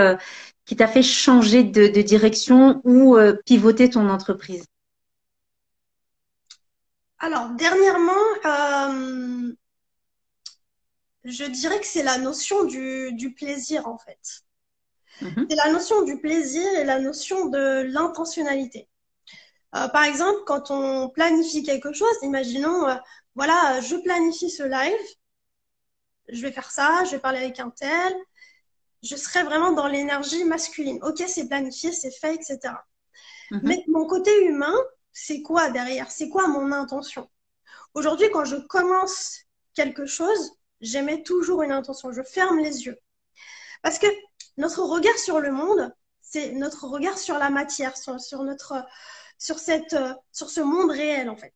qui 0.70 0.76
t'a 0.76 0.86
fait 0.86 1.02
changer 1.02 1.64
de, 1.64 2.00
direction 2.00 2.80
ou 2.84 3.16
euh, 3.16 3.32
pivoter 3.44 3.90
ton 3.90 4.08
entreprise? 4.08 4.66
Alors, 7.18 7.48
dernièrement, 7.56 8.12
euh, 8.44 9.52
je 11.24 11.44
dirais 11.46 11.80
que 11.80 11.86
c'est 11.86 12.04
la 12.04 12.18
notion 12.18 12.62
du, 12.62 13.34
plaisir, 13.36 13.88
en 13.88 13.98
fait. 13.98 14.44
Mhm. 15.22 15.48
C'est 15.50 15.56
la 15.56 15.72
notion 15.72 16.02
du 16.02 16.20
plaisir 16.20 16.64
et 16.78 16.84
la 16.84 17.00
notion 17.00 17.46
de 17.46 17.82
l'intentionnalité. 17.90 18.88
Euh, 19.74 19.88
par 19.88 20.04
exemple, 20.04 20.42
quand 20.46 20.70
on 20.70 21.08
planifie 21.08 21.64
quelque 21.64 21.92
chose, 21.92 22.14
imaginons, 22.22 22.86
voilà, 23.34 23.80
je 23.80 23.96
planifie 23.96 24.50
ce 24.50 24.62
live, 24.62 25.06
je 26.28 26.40
vais 26.40 26.52
faire 26.52 26.70
ça, 26.70 27.02
je 27.06 27.10
vais 27.10 27.18
parler 27.18 27.38
avec 27.38 27.58
un 27.58 27.70
tel, 27.70 28.14
je 29.02 29.16
serais 29.16 29.44
vraiment 29.44 29.72
dans 29.72 29.86
l'énergie 29.86 30.44
masculine. 30.44 30.98
Ok, 31.02 31.22
c'est 31.26 31.48
planifié, 31.48 31.92
c'est 31.92 32.10
fait, 32.10 32.34
etc. 32.34 32.74
Mhm. 33.50 33.60
Mais 33.64 33.84
mon 33.88 34.06
côté 34.06 34.30
humain, 34.44 34.74
c'est 35.12 35.42
quoi 35.42 35.70
derrière? 35.70 36.10
C'est 36.10 36.28
quoi 36.28 36.46
mon 36.48 36.72
intention? 36.72 37.28
Aujourd'hui, 37.94 38.30
quand 38.32 38.44
je 38.44 38.56
commence 38.56 39.40
quelque 39.74 40.06
chose, 40.06 40.52
j'émets 40.80 41.22
toujours 41.22 41.62
une 41.62 41.72
intention. 41.72 42.12
Je 42.12 42.22
ferme 42.22 42.58
les 42.58 42.86
yeux. 42.86 42.98
Parce 43.82 43.98
que 43.98 44.06
notre 44.56 44.82
regard 44.82 45.18
sur 45.18 45.40
le 45.40 45.50
monde, 45.50 45.92
c'est 46.20 46.52
notre 46.52 46.86
regard 46.86 47.18
sur 47.18 47.38
la 47.38 47.50
matière, 47.50 47.96
sur, 47.96 48.42
notre, 48.42 48.84
sur, 49.38 49.58
cette, 49.58 49.96
sur 50.32 50.50
ce 50.50 50.60
monde 50.60 50.90
réel, 50.90 51.28
en 51.28 51.36
fait. 51.36 51.54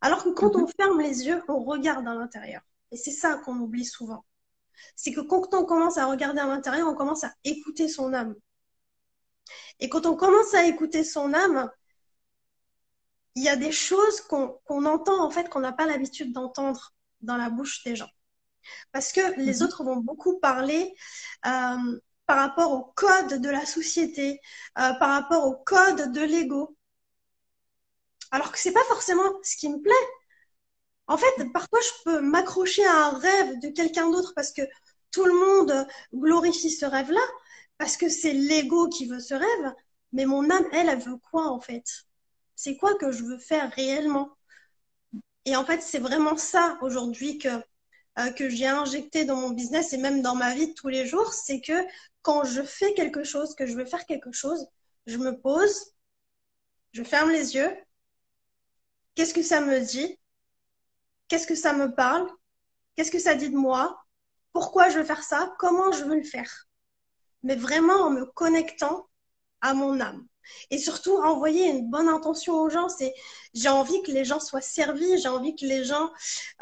Alors 0.00 0.24
que 0.24 0.30
quand 0.30 0.54
mhm. 0.56 0.64
on 0.64 0.66
ferme 0.66 1.00
les 1.00 1.26
yeux, 1.26 1.42
on 1.48 1.62
regarde 1.62 2.08
à 2.08 2.14
l'intérieur. 2.14 2.62
Et 2.90 2.96
c'est 2.96 3.12
ça 3.12 3.36
qu'on 3.44 3.56
oublie 3.58 3.84
souvent. 3.84 4.24
C'est 4.94 5.12
que 5.12 5.20
quand 5.20 5.54
on 5.54 5.64
commence 5.64 5.98
à 5.98 6.06
regarder 6.06 6.40
à 6.40 6.46
l'intérieur, 6.46 6.88
on 6.88 6.94
commence 6.94 7.24
à 7.24 7.32
écouter 7.44 7.88
son 7.88 8.12
âme. 8.12 8.34
Et 9.80 9.88
quand 9.88 10.06
on 10.06 10.16
commence 10.16 10.54
à 10.54 10.64
écouter 10.64 11.04
son 11.04 11.34
âme, 11.34 11.70
il 13.34 13.44
y 13.44 13.48
a 13.48 13.56
des 13.56 13.72
choses 13.72 14.22
qu'on 14.22 14.58
entend 14.68 15.22
en 15.22 15.30
fait 15.30 15.48
qu'on 15.48 15.60
n'a 15.60 15.72
pas 15.72 15.86
l'habitude 15.86 16.32
d'entendre 16.32 16.94
dans 17.20 17.36
la 17.36 17.50
bouche 17.50 17.84
des 17.84 17.94
gens. 17.94 18.10
Parce 18.92 19.12
que 19.12 19.38
les 19.38 19.58
mhm. 19.58 19.62
autres 19.62 19.84
vont 19.84 19.96
beaucoup 19.96 20.38
parler 20.38 20.94
euh, 21.46 22.00
par 22.26 22.38
rapport 22.38 22.72
au 22.72 22.82
code 22.94 23.40
de 23.40 23.48
la 23.48 23.64
société, 23.66 24.40
euh, 24.78 24.92
par 24.94 25.10
rapport 25.10 25.46
au 25.46 25.54
code 25.54 26.12
de 26.12 26.20
l'ego. 26.22 26.76
Alors 28.30 28.50
que 28.50 28.58
c'est 28.58 28.72
pas 28.72 28.84
forcément 28.88 29.30
ce 29.42 29.56
qui 29.56 29.68
me 29.68 29.80
plaît. 29.80 29.92
En 31.08 31.16
fait, 31.16 31.52
parfois, 31.52 31.80
je 31.80 32.02
peux 32.04 32.20
m'accrocher 32.20 32.84
à 32.84 33.06
un 33.06 33.18
rêve 33.18 33.60
de 33.60 33.68
quelqu'un 33.68 34.10
d'autre 34.10 34.32
parce 34.34 34.52
que 34.52 34.62
tout 35.12 35.24
le 35.24 35.34
monde 35.34 35.86
glorifie 36.14 36.70
ce 36.70 36.84
rêve-là, 36.86 37.20
parce 37.78 37.96
que 37.96 38.08
c'est 38.08 38.32
l'ego 38.32 38.88
qui 38.88 39.06
veut 39.06 39.20
ce 39.20 39.34
rêve, 39.34 39.74
mais 40.12 40.26
mon 40.26 40.50
âme, 40.50 40.66
elle, 40.72 40.88
elle 40.88 40.98
veut 41.00 41.18
quoi 41.30 41.46
en 41.48 41.60
fait? 41.60 41.84
C'est 42.56 42.76
quoi 42.76 42.94
que 42.96 43.12
je 43.12 43.22
veux 43.24 43.38
faire 43.38 43.70
réellement? 43.72 44.30
Et 45.44 45.56
en 45.56 45.64
fait, 45.64 45.80
c'est 45.82 45.98
vraiment 45.98 46.36
ça 46.36 46.78
aujourd'hui 46.82 47.38
que, 47.38 47.48
euh, 48.18 48.30
que 48.32 48.48
j'ai 48.48 48.66
injecté 48.66 49.24
dans 49.24 49.36
mon 49.36 49.50
business 49.50 49.92
et 49.92 49.98
même 49.98 50.22
dans 50.22 50.34
ma 50.34 50.54
vie 50.54 50.74
tous 50.74 50.88
les 50.88 51.06
jours, 51.06 51.32
c'est 51.32 51.60
que 51.60 51.72
quand 52.22 52.44
je 52.44 52.62
fais 52.62 52.94
quelque 52.94 53.22
chose, 53.24 53.54
que 53.54 53.66
je 53.66 53.74
veux 53.76 53.84
faire 53.86 54.06
quelque 54.06 54.32
chose, 54.32 54.66
je 55.06 55.16
me 55.18 55.38
pose, 55.40 55.92
je 56.92 57.04
ferme 57.04 57.30
les 57.30 57.54
yeux. 57.54 57.70
Qu'est-ce 59.16 59.34
que 59.34 59.42
ça 59.42 59.60
me 59.60 59.80
dit? 59.80 60.16
Qu'est-ce 61.28 61.46
que 61.46 61.54
ça 61.54 61.72
me 61.72 61.94
parle? 61.94 62.28
Qu'est-ce 62.94 63.10
que 63.10 63.18
ça 63.18 63.34
dit 63.34 63.50
de 63.50 63.56
moi? 63.56 64.00
Pourquoi 64.52 64.88
je 64.88 64.98
veux 64.98 65.04
faire 65.04 65.22
ça? 65.22 65.54
Comment 65.58 65.92
je 65.92 66.04
veux 66.04 66.16
le 66.16 66.24
faire? 66.24 66.66
Mais 67.42 67.56
vraiment 67.56 68.06
en 68.06 68.10
me 68.10 68.24
connectant 68.24 69.08
à 69.60 69.74
mon 69.74 70.00
âme. 70.00 70.26
Et 70.70 70.78
surtout, 70.78 71.16
envoyer 71.16 71.68
une 71.68 71.90
bonne 71.90 72.08
intention 72.08 72.54
aux 72.54 72.70
gens. 72.70 72.88
C'est 72.88 73.14
j'ai 73.54 73.68
envie 73.68 74.02
que 74.02 74.12
les 74.12 74.24
gens 74.24 74.40
soient 74.40 74.60
servis, 74.60 75.18
j'ai 75.18 75.28
envie 75.28 75.56
que 75.56 75.64
les 75.66 75.84
gens 75.84 76.12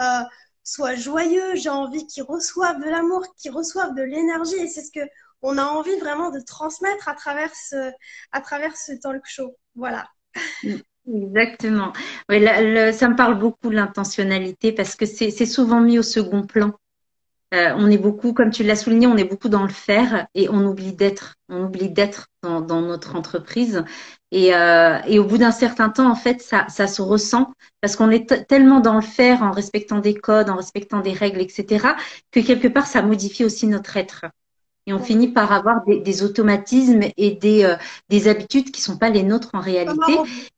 euh, 0.00 0.22
soient 0.62 0.94
joyeux, 0.94 1.54
j'ai 1.54 1.68
envie 1.68 2.06
qu'ils 2.06 2.22
reçoivent 2.22 2.80
de 2.80 2.88
l'amour, 2.88 3.24
qu'ils 3.36 3.52
reçoivent 3.52 3.94
de 3.94 4.02
l'énergie. 4.02 4.56
Et 4.56 4.68
c'est 4.68 4.82
ce 4.82 4.90
que 4.90 5.06
on 5.42 5.58
a 5.58 5.64
envie 5.64 5.96
vraiment 5.98 6.30
de 6.30 6.40
transmettre 6.40 7.08
à 7.08 7.14
travers 7.14 7.52
à 8.32 8.40
travers 8.40 8.76
ce 8.76 8.92
talk 8.92 9.22
show. 9.26 9.56
Voilà. 9.74 10.08
Exactement. 11.06 11.92
Oui, 12.30 12.44
ça 12.92 13.08
me 13.08 13.16
parle 13.16 13.38
beaucoup 13.38 13.70
l'intentionnalité 13.70 14.72
parce 14.72 14.96
que 14.96 15.06
c'est 15.06 15.46
souvent 15.46 15.80
mis 15.80 15.98
au 15.98 16.02
second 16.02 16.46
plan. 16.46 16.72
Euh, 17.54 17.72
on 17.76 17.88
est 17.88 17.98
beaucoup, 17.98 18.32
comme 18.32 18.50
tu 18.50 18.64
l'as 18.64 18.74
souligné, 18.74 19.06
on 19.06 19.16
est 19.16 19.24
beaucoup 19.24 19.48
dans 19.48 19.62
le 19.62 19.68
faire 19.68 20.26
et 20.34 20.48
on 20.48 20.66
oublie 20.66 20.92
d'être. 20.92 21.36
On 21.48 21.64
oublie 21.64 21.88
d'être 21.90 22.26
dans, 22.42 22.80
notre 22.80 23.14
entreprise. 23.14 23.84
Euh, 24.32 24.98
et, 25.06 25.18
au 25.20 25.24
bout 25.24 25.38
d'un 25.38 25.52
certain 25.52 25.88
temps, 25.90 26.10
en 26.10 26.16
fait, 26.16 26.40
ça, 26.42 26.66
ça 26.68 26.88
se 26.88 27.00
ressent 27.00 27.52
parce 27.80 27.94
qu'on 27.94 28.10
est 28.10 28.46
tellement 28.48 28.80
dans 28.80 28.96
le 28.96 29.02
faire, 29.02 29.42
en 29.42 29.52
respectant 29.52 30.00
des 30.00 30.14
codes, 30.14 30.50
en 30.50 30.56
respectant 30.56 31.00
des 31.00 31.12
règles, 31.12 31.40
etc., 31.40 31.86
que 32.32 32.40
quelque 32.40 32.66
part, 32.66 32.86
ça 32.86 33.02
modifie 33.02 33.44
aussi 33.44 33.68
notre 33.68 33.96
être. 33.96 34.24
Et 34.86 34.92
on 34.92 34.98
finit 34.98 35.28
par 35.28 35.52
avoir 35.52 35.82
des, 35.86 36.22
automatismes 36.22 37.04
et 37.16 37.30
des, 37.32 37.64
euh, 37.64 37.76
des 38.10 38.28
habitudes 38.28 38.70
qui 38.70 38.82
sont 38.82 38.98
pas 38.98 39.10
les 39.10 39.22
nôtres 39.22 39.50
en 39.54 39.60
réalité. 39.60 40.12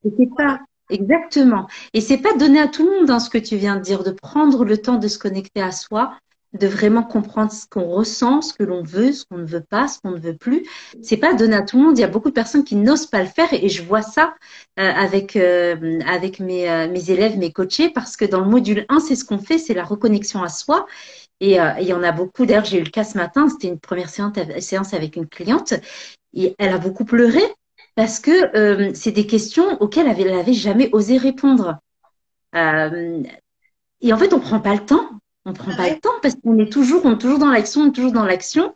Et 0.04 0.10
c'est 0.18 0.34
pas 0.36 0.60
exactement. 0.90 1.68
Et 1.94 2.00
c'est 2.00 2.18
pas 2.18 2.34
donné 2.36 2.60
à 2.60 2.66
tout 2.66 2.84
le 2.84 2.90
monde 2.90 3.06
dans 3.06 3.20
ce 3.20 3.30
que 3.30 3.38
tu 3.38 3.56
viens 3.56 3.76
de 3.76 3.82
dire, 3.82 4.02
de 4.02 4.10
prendre 4.10 4.64
le 4.64 4.78
temps 4.78 4.96
de 4.96 5.06
se 5.06 5.18
connecter 5.18 5.62
à 5.62 5.70
soi, 5.70 6.14
de 6.54 6.66
vraiment 6.66 7.04
comprendre 7.04 7.52
ce 7.52 7.66
qu'on 7.68 7.84
ressent, 7.84 8.40
ce 8.40 8.52
que 8.52 8.64
l'on 8.64 8.82
veut, 8.82 9.12
ce 9.12 9.24
qu'on 9.26 9.38
ne 9.38 9.46
veut 9.46 9.62
pas, 9.62 9.86
ce 9.86 10.00
qu'on 10.00 10.12
ne 10.12 10.18
veut 10.18 10.36
plus. 10.36 10.64
C'est 11.02 11.18
pas 11.18 11.34
donné 11.34 11.54
à 11.54 11.62
tout 11.62 11.76
le 11.76 11.84
monde. 11.84 11.98
Il 11.98 12.00
y 12.00 12.04
a 12.04 12.08
beaucoup 12.08 12.30
de 12.30 12.34
personnes 12.34 12.64
qui 12.64 12.76
n'osent 12.76 13.06
pas 13.06 13.22
le 13.22 13.28
faire 13.28 13.52
et 13.52 13.68
je 13.68 13.82
vois 13.82 14.02
ça 14.02 14.34
euh, 14.80 14.90
avec 14.90 15.36
euh, 15.36 16.00
avec 16.06 16.40
mes, 16.40 16.88
mes 16.88 17.10
élèves, 17.10 17.38
mes 17.38 17.52
coachés, 17.52 17.90
parce 17.90 18.16
que 18.16 18.24
dans 18.24 18.40
le 18.40 18.48
module 18.48 18.86
1, 18.88 18.98
c'est 18.98 19.14
ce 19.14 19.24
qu'on 19.24 19.38
fait, 19.38 19.58
c'est 19.58 19.74
la 19.74 19.84
reconnexion 19.84 20.42
à 20.42 20.48
soi. 20.48 20.86
Et 21.40 21.60
euh, 21.60 21.72
il 21.80 21.86
y 21.86 21.92
en 21.92 22.02
a 22.02 22.12
beaucoup. 22.12 22.46
D'ailleurs, 22.46 22.64
j'ai 22.64 22.78
eu 22.78 22.84
le 22.84 22.90
cas 22.90 23.04
ce 23.04 23.16
matin. 23.16 23.48
C'était 23.48 23.68
une 23.68 23.78
première 23.78 24.08
séance 24.10 24.94
avec 24.94 25.16
une 25.16 25.26
cliente. 25.26 25.74
Et 26.34 26.54
elle 26.58 26.72
a 26.72 26.78
beaucoup 26.78 27.04
pleuré 27.04 27.42
parce 27.94 28.20
que 28.20 28.56
euh, 28.56 28.92
c'est 28.94 29.12
des 29.12 29.26
questions 29.26 29.80
auxquelles 29.80 30.06
elle 30.06 30.34
n'avait 30.34 30.52
jamais 30.52 30.90
osé 30.92 31.16
répondre. 31.16 31.78
Euh, 32.54 33.22
et 34.00 34.12
en 34.12 34.18
fait, 34.18 34.32
on 34.32 34.40
prend 34.40 34.60
pas 34.60 34.74
le 34.74 34.84
temps. 34.84 35.10
On 35.44 35.52
prend 35.52 35.74
pas 35.76 35.88
le 35.88 36.00
temps 36.00 36.10
parce 36.22 36.34
qu'on 36.34 36.58
est 36.58 36.72
toujours, 36.72 37.04
on 37.04 37.14
est 37.14 37.18
toujours 37.18 37.38
dans 37.38 37.50
l'action, 37.50 37.82
on 37.82 37.88
est 37.88 37.92
toujours 37.92 38.12
dans 38.12 38.24
l'action. 38.24 38.74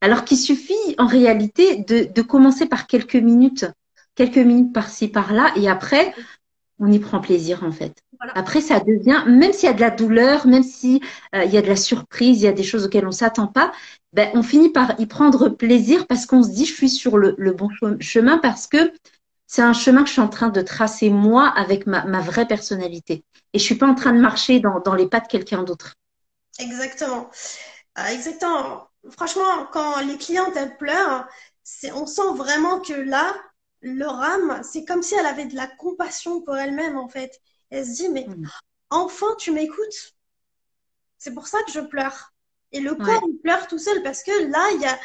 Alors 0.00 0.24
qu'il 0.24 0.36
suffit 0.36 0.74
en 0.98 1.06
réalité 1.06 1.76
de, 1.76 2.12
de 2.12 2.22
commencer 2.22 2.66
par 2.66 2.86
quelques 2.86 3.16
minutes, 3.16 3.66
quelques 4.14 4.38
minutes 4.38 4.72
par-ci, 4.72 5.08
par-là, 5.08 5.52
et 5.56 5.68
après, 5.68 6.12
on 6.78 6.90
y 6.90 6.98
prend 6.98 7.20
plaisir 7.20 7.64
en 7.64 7.72
fait. 7.72 7.94
Après, 8.34 8.60
ça 8.60 8.80
devient, 8.80 9.22
même 9.26 9.52
s'il 9.52 9.68
y 9.68 9.70
a 9.70 9.74
de 9.74 9.80
la 9.80 9.90
douleur, 9.90 10.46
même 10.46 10.62
s'il 10.62 11.00
euh, 11.34 11.44
y 11.44 11.56
a 11.56 11.62
de 11.62 11.68
la 11.68 11.76
surprise, 11.76 12.40
il 12.40 12.44
y 12.44 12.48
a 12.48 12.52
des 12.52 12.64
choses 12.64 12.84
auxquelles 12.84 13.06
on 13.06 13.12
s'attend 13.12 13.46
pas, 13.46 13.72
ben, 14.12 14.30
on 14.34 14.42
finit 14.42 14.70
par 14.70 14.98
y 14.98 15.06
prendre 15.06 15.48
plaisir 15.50 16.06
parce 16.06 16.26
qu'on 16.26 16.42
se 16.42 16.50
dit, 16.50 16.66
je 16.66 16.72
suis 16.72 16.88
sur 16.90 17.16
le, 17.18 17.34
bon 17.52 17.68
chemin 18.00 18.38
parce 18.38 18.66
que 18.66 18.92
c'est 19.46 19.62
un 19.62 19.72
chemin 19.72 20.02
que 20.02 20.08
je 20.08 20.14
suis 20.14 20.20
en 20.20 20.28
train 20.28 20.48
de 20.48 20.60
tracer 20.60 21.10
moi 21.10 21.48
avec 21.48 21.86
ma, 21.86 22.20
vraie 22.20 22.46
personnalité. 22.46 23.24
Et 23.52 23.58
je 23.58 23.64
suis 23.64 23.76
pas 23.76 23.86
en 23.86 23.94
train 23.94 24.12
de 24.12 24.20
marcher 24.20 24.60
dans, 24.60 24.80
dans 24.80 24.94
les 24.94 25.06
pas 25.06 25.20
de 25.20 25.26
quelqu'un 25.26 25.62
d'autre. 25.62 25.94
Exactement. 26.58 27.30
Euh, 27.98 28.06
exactement. 28.12 28.88
Franchement, 29.10 29.66
quand 29.72 30.00
les 30.00 30.18
clientes 30.18 30.54
elles 30.56 30.76
pleurent, 30.76 31.26
on 31.94 32.06
sent 32.06 32.34
vraiment 32.34 32.80
que 32.80 32.94
là, 32.94 33.34
leur 33.82 34.20
âme, 34.20 34.60
c'est 34.62 34.84
comme 34.84 35.02
si 35.02 35.14
elle 35.14 35.26
avait 35.26 35.46
de 35.46 35.56
la 35.56 35.66
compassion 35.66 36.40
pour 36.42 36.56
elle-même 36.56 36.96
en 36.96 37.08
fait. 37.08 37.40
Elle 37.70 37.86
se 37.86 37.92
dit, 37.92 38.08
mais 38.08 38.26
mm. 38.26 38.48
enfin, 38.90 39.34
tu 39.38 39.52
m'écoutes. 39.52 40.14
C'est 41.18 41.34
pour 41.34 41.48
ça 41.48 41.58
que 41.66 41.72
je 41.72 41.80
pleure. 41.80 42.32
Et 42.72 42.80
le 42.80 42.94
corps, 42.94 43.22
il 43.26 43.38
pleure 43.38 43.66
tout 43.66 43.78
seul 43.78 44.02
parce 44.02 44.22
que 44.22 44.50
là, 44.50 44.70
il 44.74 44.82
y 44.82 44.86
a, 44.86 44.98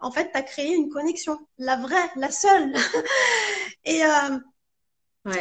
en 0.00 0.10
fait, 0.10 0.30
tu 0.32 0.38
as 0.38 0.42
créé 0.42 0.74
une 0.74 0.88
connexion, 0.88 1.38
la 1.58 1.76
vraie, 1.76 2.10
la 2.16 2.30
seule. 2.30 2.72
et 3.84 4.04
euh, 4.04 4.38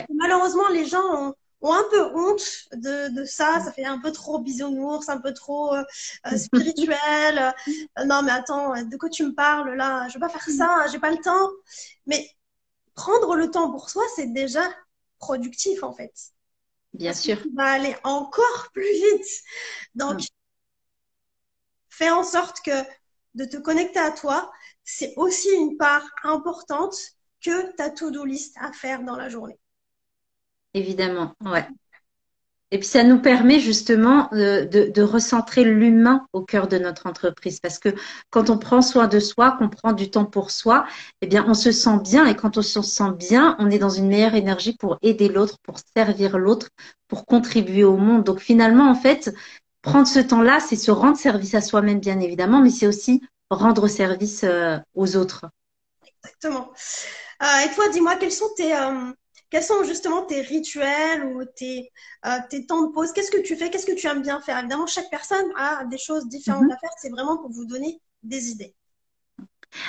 malheureusement, 0.10 0.68
les 0.70 0.86
gens 0.86 1.34
ont, 1.62 1.74
un 1.74 1.84
peu 1.92 2.04
honte 2.16 2.68
de, 2.74 3.24
ça. 3.24 3.62
Ça 3.62 3.72
fait 3.72 3.86
un 3.86 4.00
peu 4.00 4.12
trop 4.12 4.40
bisounours, 4.40 5.08
un 5.10 5.20
peu 5.20 5.34
trop 5.34 5.74
euh, 5.74 5.84
euh, 6.28 6.38
spirituel. 6.38 7.54
non, 8.06 8.22
mais 8.24 8.32
attends, 8.32 8.84
de 8.84 8.98
quoi 8.98 9.10
tu 9.10 9.26
me 9.26 9.34
parles 9.34 9.74
là? 9.76 10.08
Je 10.10 10.16
vais 10.16 10.20
pas 10.20 10.30
faire 10.30 10.50
ça, 10.50 10.88
j'ai 10.92 11.00
pas 11.00 11.12
le 11.12 11.20
temps. 11.20 11.50
Mais 12.06 12.30
prendre 12.96 13.36
le 13.36 13.50
temps 13.50 13.72
pour 13.72 13.90
soi, 13.90 14.04
c'est 14.16 14.34
déjà 14.34 14.64
productif 15.20 15.84
en 15.84 15.94
fait. 15.94 16.14
Bien 16.94 17.14
sûr. 17.14 17.42
Tu 17.42 17.54
vas 17.54 17.72
aller 17.72 17.96
encore 18.04 18.70
plus 18.74 18.92
vite. 18.92 19.28
Donc, 19.96 20.20
mm. 20.20 20.26
fais 21.90 22.10
en 22.10 22.24
sorte 22.24 22.62
que 22.62 22.84
de 23.36 23.46
te 23.46 23.58
connecter 23.58 24.00
à 24.00 24.12
toi, 24.12 24.52
c'est 24.84 25.14
aussi 25.16 25.50
une 25.56 25.78
part 25.78 26.06
importante 26.24 26.96
que 27.42 27.74
ta 27.76 27.90
to-do 27.90 28.26
list 28.26 28.56
à 28.60 28.72
faire 28.74 29.04
dans 29.04 29.16
la 29.16 29.30
journée. 29.30 29.58
Évidemment, 30.74 31.34
ouais. 31.42 31.68
Et 32.74 32.80
puis 32.80 32.88
ça 32.88 33.04
nous 33.04 33.20
permet 33.20 33.60
justement 33.60 34.30
de, 34.32 35.02
recentrer 35.02 35.66
l'humain 35.66 36.26
au 36.32 36.42
cœur 36.42 36.68
de 36.68 36.78
notre 36.78 37.06
entreprise. 37.06 37.60
Parce 37.60 37.80
que 37.80 37.90
quand 38.30 38.50
on 38.50 38.58
prend 38.58 38.82
soin 38.82 39.08
de 39.08 39.20
soi, 39.20 39.52
qu'on 39.58 39.68
prend 39.68 39.92
du 39.92 40.10
temps 40.10 40.26
pour 40.26 40.52
soi, 40.52 40.86
eh 41.22 41.28
bien 41.28 41.46
on 41.48 41.54
se 41.54 41.74
sent 41.74 42.00
bien. 42.02 42.26
Et 42.28 42.36
quand 42.36 42.58
on 42.58 42.62
se 42.62 42.82
sent 42.82 43.12
bien, 43.18 43.58
on 43.60 43.70
est 43.70 43.78
dans 43.78 43.90
une 43.90 44.08
meilleure 44.08 44.36
énergie 44.36 44.74
pour 44.78 44.98
aider 45.02 45.28
l'autre, 45.28 45.58
pour 45.64 45.76
servir 45.96 46.38
l'autre, 46.38 46.70
pour 47.10 47.26
contribuer 47.26 47.84
au 47.84 47.98
monde. 47.98 48.24
Donc 48.24 48.40
finalement, 48.40 48.90
en 48.90 48.96
fait, 48.96 49.34
prendre 49.82 50.08
ce 50.08 50.20
temps-là, 50.20 50.62
c'est 50.62 50.78
se 50.78 50.92
rendre 50.92 51.18
service 51.18 51.54
à 51.56 51.62
soi-même, 51.62 52.00
bien 52.00 52.22
évidemment, 52.22 52.62
mais 52.62 52.70
c'est 52.70 52.88
aussi 52.88 53.22
rendre 53.50 53.90
service 53.90 54.46
euh, 54.46 54.78
aux 54.96 55.18
autres. 55.18 55.46
Exactement. 56.24 56.72
Euh, 57.42 57.66
et 57.66 57.74
toi, 57.74 57.90
dis-moi, 57.90 58.16
quels 58.16 58.32
sont 58.32 58.50
tes, 58.56 58.74
euh, 58.74 59.12
quels 59.52 59.64
sont 59.64 59.84
justement 59.84 60.24
tes 60.24 60.42
rituels 60.42 61.26
ou 61.26 61.44
tes, 61.44 61.92
euh, 62.26 62.30
tes 62.50 62.66
temps 62.66 62.88
de 62.88 62.92
pause? 62.92 63.12
Qu'est-ce 63.12 63.30
que 63.30 63.42
tu 63.42 63.56
fais? 63.58 63.70
Qu'est-ce 63.70 63.86
que 63.86 63.96
tu 63.96 64.08
aimes 64.08 64.22
bien 64.22 64.40
faire? 64.40 64.58
Évidemment, 64.58 64.88
chaque 64.88 65.10
personne 65.12 65.46
a 65.58 65.84
des 65.86 65.98
choses 65.98 66.28
différentes 66.28 66.64
mhm. 66.64 66.72
à 66.72 66.78
faire. 66.78 66.90
C'est 66.98 67.10
vraiment 67.10 67.38
pour 67.38 67.52
vous 67.52 67.66
donner 67.66 68.00
des 68.24 68.50
idées. 68.50 68.74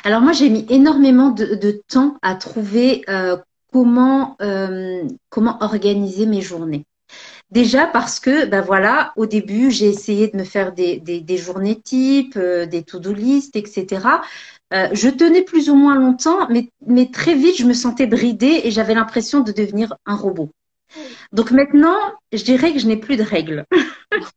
Alors 0.05 0.21
moi, 0.21 0.33
j'ai 0.33 0.51
mis 0.51 0.67
énormément 0.69 1.31
de, 1.31 1.83
temps 1.89 2.19
à 2.23 2.35
trouver 2.35 3.05
euh, 3.09 3.37
comment, 3.73 4.37
euh, 4.43 5.05
comment 5.29 5.59
organiser 5.63 6.27
mes 6.27 6.41
journées. 6.41 6.85
Déjà 7.53 7.87
parce 7.87 8.19
que, 8.19 8.47
ben 8.47 8.63
voilà, 8.63 9.13
au 9.15 9.27
début, 9.27 9.71
j'ai 9.71 9.87
essayé 9.87 10.29
de 10.29 10.39
me 10.39 10.43
faire 10.43 10.73
des, 10.73 10.97
des, 10.99 11.37
journées 11.37 11.79
types, 11.79 12.39
euh, 12.39 12.65
des 12.65 12.83
to-do 12.83 13.13
list, 13.13 13.57
etc. 13.57 14.07
Euh, 14.73 14.89
je 14.93 15.11
tenais 15.11 15.43
plus 15.43 15.69
ou 15.69 15.75
moins 15.75 15.95
longtemps, 15.95 16.49
mais, 16.49 16.71
mais 16.87 17.11
très 17.11 17.35
vite, 17.35 17.59
je 17.59 17.67
me 17.67 17.75
sentais 17.75 18.07
bridée 18.07 18.63
et 18.65 18.71
j'avais 18.71 18.95
l'impression 18.95 19.41
de 19.41 19.53
devenir 19.53 19.95
un 20.07 20.17
robot. 20.17 20.49
Donc 21.33 21.51
maintenant, 21.51 21.97
je 22.33 22.43
dirais 22.43 22.73
que 22.73 22.79
je 22.79 22.87
n'ai 22.87 22.97
plus 22.97 23.17
de 23.17 23.23
règles. 23.23 23.65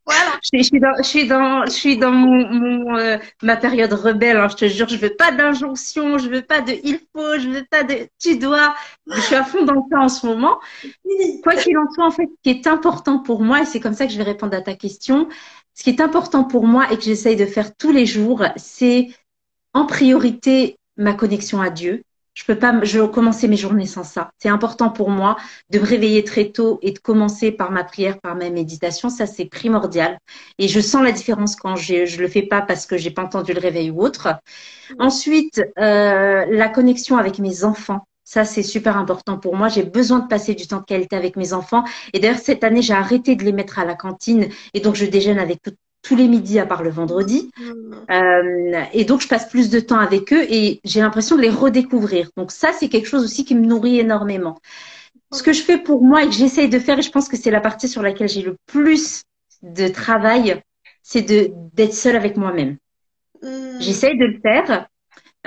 Voilà. 0.05 0.39
je, 0.53 0.63
suis 0.63 0.79
dans, 0.79 0.95
je 0.97 1.03
suis 1.03 1.27
dans, 1.27 1.65
je 1.65 1.71
suis 1.71 1.97
dans 1.97 2.11
mon, 2.11 2.47
mon 2.47 2.97
euh, 2.97 3.17
ma 3.41 3.57
période 3.57 3.91
rebelle. 3.93 4.37
Hein, 4.37 4.47
je 4.49 4.55
te 4.55 4.67
jure, 4.67 4.87
je 4.87 4.97
veux 4.97 5.15
pas 5.15 5.31
d'injonction, 5.31 6.17
je 6.17 6.29
veux 6.29 6.41
pas 6.41 6.61
de 6.61 6.73
il 6.83 6.99
faut, 7.13 7.39
je 7.39 7.49
veux 7.49 7.65
pas 7.69 7.83
de 7.83 8.07
tu 8.19 8.37
dois. 8.37 8.75
Je 9.07 9.19
suis 9.21 9.35
à 9.35 9.43
fond 9.43 9.63
dans 9.63 9.73
le 9.73 9.89
temps 9.91 10.03
en 10.03 10.09
ce 10.09 10.25
moment. 10.25 10.59
Quoi 11.43 11.55
qu'il 11.55 11.77
en 11.77 11.89
soit, 11.91 12.05
en 12.05 12.11
fait, 12.11 12.27
ce 12.27 12.41
qui 12.43 12.49
est 12.49 12.67
important 12.67 13.19
pour 13.19 13.41
moi, 13.41 13.61
et 13.61 13.65
c'est 13.65 13.79
comme 13.79 13.93
ça 13.93 14.05
que 14.05 14.11
je 14.11 14.17
vais 14.17 14.23
répondre 14.23 14.55
à 14.55 14.61
ta 14.61 14.75
question, 14.75 15.27
ce 15.73 15.83
qui 15.83 15.89
est 15.89 16.01
important 16.01 16.43
pour 16.45 16.65
moi 16.65 16.91
et 16.91 16.97
que 16.97 17.03
j'essaye 17.03 17.35
de 17.35 17.45
faire 17.45 17.75
tous 17.75 17.91
les 17.91 18.05
jours, 18.05 18.43
c'est 18.55 19.09
en 19.73 19.85
priorité 19.85 20.79
ma 20.97 21.13
connexion 21.13 21.61
à 21.61 21.69
Dieu. 21.69 22.03
Je 22.35 22.43
peux 22.43 22.59
pas, 22.59 22.83
je 22.83 22.99
commencer 22.99 23.47
mes 23.47 23.55
journées 23.55 23.85
sans 23.85 24.03
ça. 24.03 24.29
C'est 24.39 24.49
important 24.49 24.89
pour 24.89 25.09
moi 25.09 25.37
de 25.69 25.79
me 25.79 25.85
réveiller 25.85 26.23
très 26.25 26.51
tôt 26.51 26.79
et 26.81 26.91
de 26.91 26.99
commencer 26.99 27.51
par 27.51 27.71
ma 27.71 27.85
prière, 27.85 28.19
par 28.19 28.35
ma 28.35 28.49
méditation. 28.49 29.09
Ça, 29.09 29.25
c'est 29.25 29.45
primordial. 29.45 30.19
Et 30.59 30.67
je 30.67 30.81
sens 30.81 31.01
la 31.01 31.13
différence 31.13 31.55
quand 31.55 31.77
je, 31.77 32.05
je 32.05 32.19
le 32.19 32.27
fais 32.27 32.43
pas 32.43 32.61
parce 32.61 32.85
que 32.85 32.97
j'ai 32.97 33.09
pas 33.11 33.23
entendu 33.23 33.53
le 33.53 33.61
réveil 33.61 33.89
ou 33.89 34.01
autre. 34.01 34.35
Ensuite, 34.99 35.63
euh, 35.79 36.45
la 36.49 36.69
connexion 36.69 37.17
avec 37.17 37.39
mes 37.39 37.63
enfants. 37.63 38.05
Ça, 38.25 38.43
c'est 38.43 38.63
super 38.63 38.97
important 38.97 39.37
pour 39.37 39.55
moi. 39.55 39.69
J'ai 39.69 39.83
besoin 39.83 40.19
de 40.19 40.27
passer 40.27 40.55
du 40.55 40.67
temps 40.67 40.79
de 40.79 40.85
qualité 40.85 41.15
avec 41.15 41.37
mes 41.37 41.53
enfants. 41.53 41.83
Et 42.11 42.19
d'ailleurs, 42.19 42.39
cette 42.39 42.63
année, 42.63 42.81
j'ai 42.81 42.93
arrêté 42.93 43.35
de 43.35 43.43
les 43.43 43.53
mettre 43.53 43.79
à 43.79 43.85
la 43.85 43.95
cantine. 43.95 44.49
Et 44.73 44.81
donc, 44.81 44.95
je 44.95 45.05
déjeune 45.05 45.39
avec 45.39 45.61
tout, 45.61 45.71
tous 46.05 46.15
les 46.15 46.27
midis 46.27 46.59
à 46.59 46.65
part 46.65 46.83
le 46.83 46.91
vendredi. 46.91 47.51
Euh, 48.11 48.83
et 48.93 49.05
donc, 49.05 49.21
je 49.21 49.27
passe 49.27 49.49
plus 49.49 49.69
de 49.69 49.79
temps 49.79 49.97
avec 49.97 50.31
eux 50.31 50.43
et 50.47 50.79
j'ai 50.83 51.01
l'impression 51.01 51.35
de 51.35 51.41
les 51.41 51.49
redécouvrir. 51.49 52.29
Donc, 52.37 52.51
ça, 52.51 52.71
c'est 52.73 52.89
quelque 52.89 53.07
chose 53.07 53.23
aussi 53.23 53.43
qui 53.43 53.55
me 53.55 53.65
nourrit 53.65 53.99
énormément. 53.99 54.59
Ce 55.31 55.41
que 55.41 55.51
je 55.51 55.63
fais 55.63 55.79
pour 55.79 56.03
moi 56.03 56.23
et 56.23 56.27
que 56.27 56.33
j'essaye 56.33 56.69
de 56.69 56.77
faire, 56.77 56.99
et 56.99 57.01
je 57.01 57.09
pense 57.09 57.27
que 57.27 57.35
c'est 57.35 57.49
la 57.49 57.59
partie 57.59 57.87
sur 57.87 58.03
laquelle 58.03 58.29
j'ai 58.29 58.43
le 58.43 58.55
plus 58.67 59.23
de 59.63 59.87
travail, 59.87 60.61
c'est 61.01 61.23
de 61.23 61.51
d'être 61.73 61.93
seule 61.93 62.15
avec 62.15 62.37
moi-même. 62.37 62.77
Hmm. 63.41 63.79
J'essaye 63.79 64.17
de 64.17 64.25
le 64.25 64.39
faire 64.39 64.87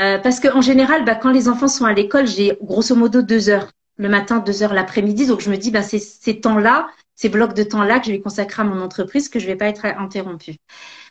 euh, 0.00 0.18
parce 0.18 0.40
qu'en 0.40 0.60
général, 0.60 1.04
bah, 1.04 1.14
quand 1.14 1.30
les 1.30 1.48
enfants 1.48 1.68
sont 1.68 1.84
à 1.84 1.92
l'école, 1.92 2.26
j'ai 2.26 2.58
grosso 2.60 2.96
modo 2.96 3.22
deux 3.22 3.48
heures 3.48 3.70
le 3.96 4.08
matin, 4.08 4.38
deux 4.38 4.62
heures 4.62 4.74
l'après-midi. 4.74 5.26
Donc, 5.26 5.40
je 5.40 5.50
me 5.50 5.56
dis, 5.56 5.70
bah, 5.70 5.82
c'est 5.82 6.00
ces 6.00 6.40
temps-là, 6.40 6.88
ces 7.18 7.28
blocs 7.28 7.52
de 7.52 7.64
temps-là 7.64 7.98
que 7.98 8.06
je 8.06 8.12
vais 8.12 8.20
consacrer 8.20 8.62
à 8.62 8.64
mon 8.64 8.80
entreprise, 8.80 9.28
que 9.28 9.40
je 9.40 9.46
vais 9.46 9.56
pas 9.56 9.66
être 9.66 9.84
interrompue. 9.84 10.54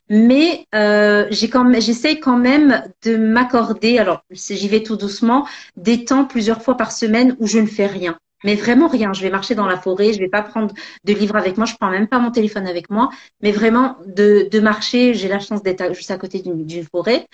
Mais 0.10 0.66
euh, 0.74 1.28
j'essaye 1.30 2.22
quand 2.22 2.38
même 2.38 2.82
de 3.03 3.18
m'accorder, 3.18 3.97
alors 3.97 4.24
j'y 4.32 4.68
vais 4.70 4.84
tout 4.84 4.95
doucement, 4.95 5.45
des 5.76 6.05
temps 6.05 6.24
plusieurs 6.24 6.62
fois 6.62 6.78
par 6.78 6.93
semaine 6.93 7.36
où 7.39 7.47
je 7.47 7.60
ne 7.60 7.66
fais 7.66 7.88
rien. 7.88 8.18
Mais 8.45 8.55
vraiment 8.55 8.88
rien. 8.88 9.12
Je 9.12 9.22
vais 9.22 9.30
marcher 9.30 9.53
dans 9.53 9.66
la 9.66 9.78
forêt, 9.78 10.14
je 10.14 10.20
vais 10.20 10.30
pas 10.30 10.43
prendre 10.43 10.74
de 11.03 11.14
livres 11.14 11.36
avec 11.36 11.58
moi, 11.58 11.66
je 11.66 11.76
prends 11.76 11.89
même 11.89 12.08
pas 12.08 12.20
mon 12.20 12.32
téléphone 12.32 12.68
avec 12.68 12.89
moi, 12.89 13.10
mais 13.41 13.51
vraiment 13.51 13.97
de, 14.05 14.47
de 14.49 14.60
marcher. 14.62 15.14
J'ai 15.14 15.28
la 15.28 15.39
chance 15.39 15.62
d'être 15.62 15.93
juste 15.93 16.12
à 16.12 16.18
côté 16.18 16.41
d'une 16.41 16.86
forêt. 16.86 17.28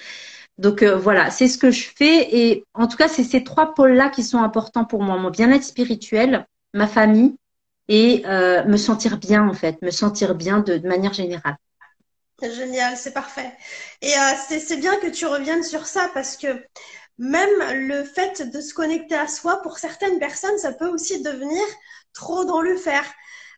Donc 0.58 0.82
euh, 0.82 0.96
voilà, 0.96 1.30
c'est 1.30 1.48
ce 1.48 1.60
que 1.60 1.70
je 1.70 1.90
fais. 1.96 2.36
Et 2.36 2.64
en 2.74 2.88
tout 2.88 2.98
cas, 2.98 3.08
c'est 3.08 3.24
ces 3.24 3.44
trois 3.44 3.76
pôles-là 3.76 4.10
qui 4.10 4.24
sont 4.24 4.40
importants 4.40 4.86
pour 4.86 5.04
moi. 5.04 5.18
Mon 5.18 5.30
bien-être 5.30 5.64
spirituel, 5.64 6.48
ma 6.74 6.88
famille 6.88 7.36
et 7.88 8.24
euh, 8.26 8.64
me 8.66 8.78
sentir 8.78 9.18
bien 9.18 9.48
en 9.48 9.54
fait, 9.54 9.82
me 9.82 9.92
sentir 9.92 10.36
bien 10.36 10.60
de, 10.60 10.78
manière 10.88 11.14
générale. 11.14 11.58
Génial, 12.42 12.98
c'est 12.98 13.14
parfait. 13.14 13.54
Et 14.02 14.12
euh, 14.12 14.58
c'est 14.60 14.78
bien 14.78 14.98
que 14.98 15.08
tu 15.08 15.26
reviennes 15.26 15.64
sur 15.64 15.86
ça 15.86 16.10
parce 16.14 16.36
que 16.36 16.48
même 17.18 17.88
le 17.88 18.04
fait 18.04 18.50
de 18.52 18.60
se 18.60 18.74
connecter 18.74 19.16
à 19.16 19.28
soi, 19.28 19.62
pour 19.62 19.78
certaines 19.78 20.20
personnes, 20.20 20.58
ça 20.58 20.74
peut 20.74 20.90
aussi 20.90 21.22
devenir 21.22 21.64
trop 22.14 22.44
dans 22.44 22.62
le 22.62 22.76
faire 22.76 23.06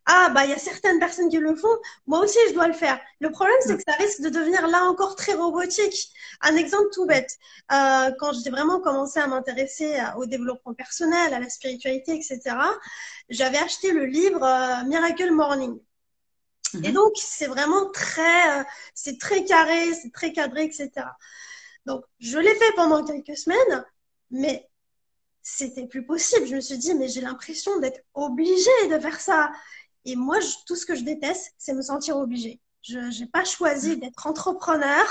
ah 0.06 0.30
bah 0.34 0.45
il 0.45 0.51
y 0.51 0.53
a 0.53 0.58
certaines 0.58 0.99
personnes 0.99 1.30
qui 1.30 1.38
le 1.38 1.56
font, 1.56 1.76
moi 2.06 2.20
aussi 2.20 2.38
je 2.49 2.53
dois 2.53 2.68
le 2.68 2.74
faire. 2.74 2.99
Le 3.20 3.32
problème 3.32 3.56
c'est 3.62 3.76
que 3.76 3.84
ça 3.88 3.95
risque 3.97 4.22
de 4.22 4.30
devenir 4.30 4.68
là 4.68 4.84
encore 4.86 5.16
très 5.16 5.34
robotique. 5.34 6.12
Un 6.41 6.56
exemple 6.56 6.89
tout 6.93 7.06
bête, 7.06 7.38
euh, 7.72 8.12
quand 8.20 8.34
j'ai 8.34 8.51
vraiment 8.51 8.80
commencé 8.80 9.20
à 9.20 9.28
m'intéresser 9.28 9.97
au 10.18 10.26
développement 10.26 10.74
personnel, 10.74 11.34
à 11.34 11.39
la 11.39 11.49
spiritualité, 11.49 12.16
etc., 12.16 12.56
j'avais 13.30 13.58
acheté 13.58 13.91
le 13.91 14.06
livre 14.06 14.43
euh, 14.43 14.84
Miracle 14.86 15.32
Morning. 15.32 15.80
Et 16.84 16.89
mhm. 16.89 16.93
donc 16.93 17.14
c'est 17.16 17.47
vraiment 17.47 17.89
très, 17.91 18.60
euh, 18.60 18.64
c'est 18.93 19.20
très 19.20 19.45
carré, 19.45 19.93
c'est 19.93 20.12
très 20.12 20.34
cadré, 20.34 20.66
etc. 20.66 20.91
Donc 21.86 22.03
je 22.20 22.38
l'ai 22.38 22.53
fait 22.56 22.74
pendant 22.76 23.03
quelques 23.03 23.38
semaines, 23.38 23.86
mais 24.32 24.68
c'était 25.41 25.86
plus 25.88 26.06
possible. 26.06 26.47
Je 26.47 26.56
me 26.56 26.62
suis 26.62 26.78
dit, 26.78 26.95
mais 26.95 27.08
j'ai 27.08 27.22
l'impression 27.22 27.80
d'être 27.80 28.01
obligée 28.14 28.88
de 28.89 28.99
faire 28.99 29.20
ça. 29.20 29.51
Et 30.06 30.16
moi, 30.16 30.38
tout 30.66 30.76
ce 30.76 30.86
que 30.86 30.95
je 30.95 31.03
déteste, 31.03 31.53
c'est 31.58 31.74
me 31.74 31.82
sentir 31.82 32.18
obligée. 32.18 32.62
Je 32.84 32.99
n'ai 32.99 33.26
pas 33.26 33.43
choisi 33.43 33.97
d'être 33.97 34.28
entrepreneur. 34.28 35.03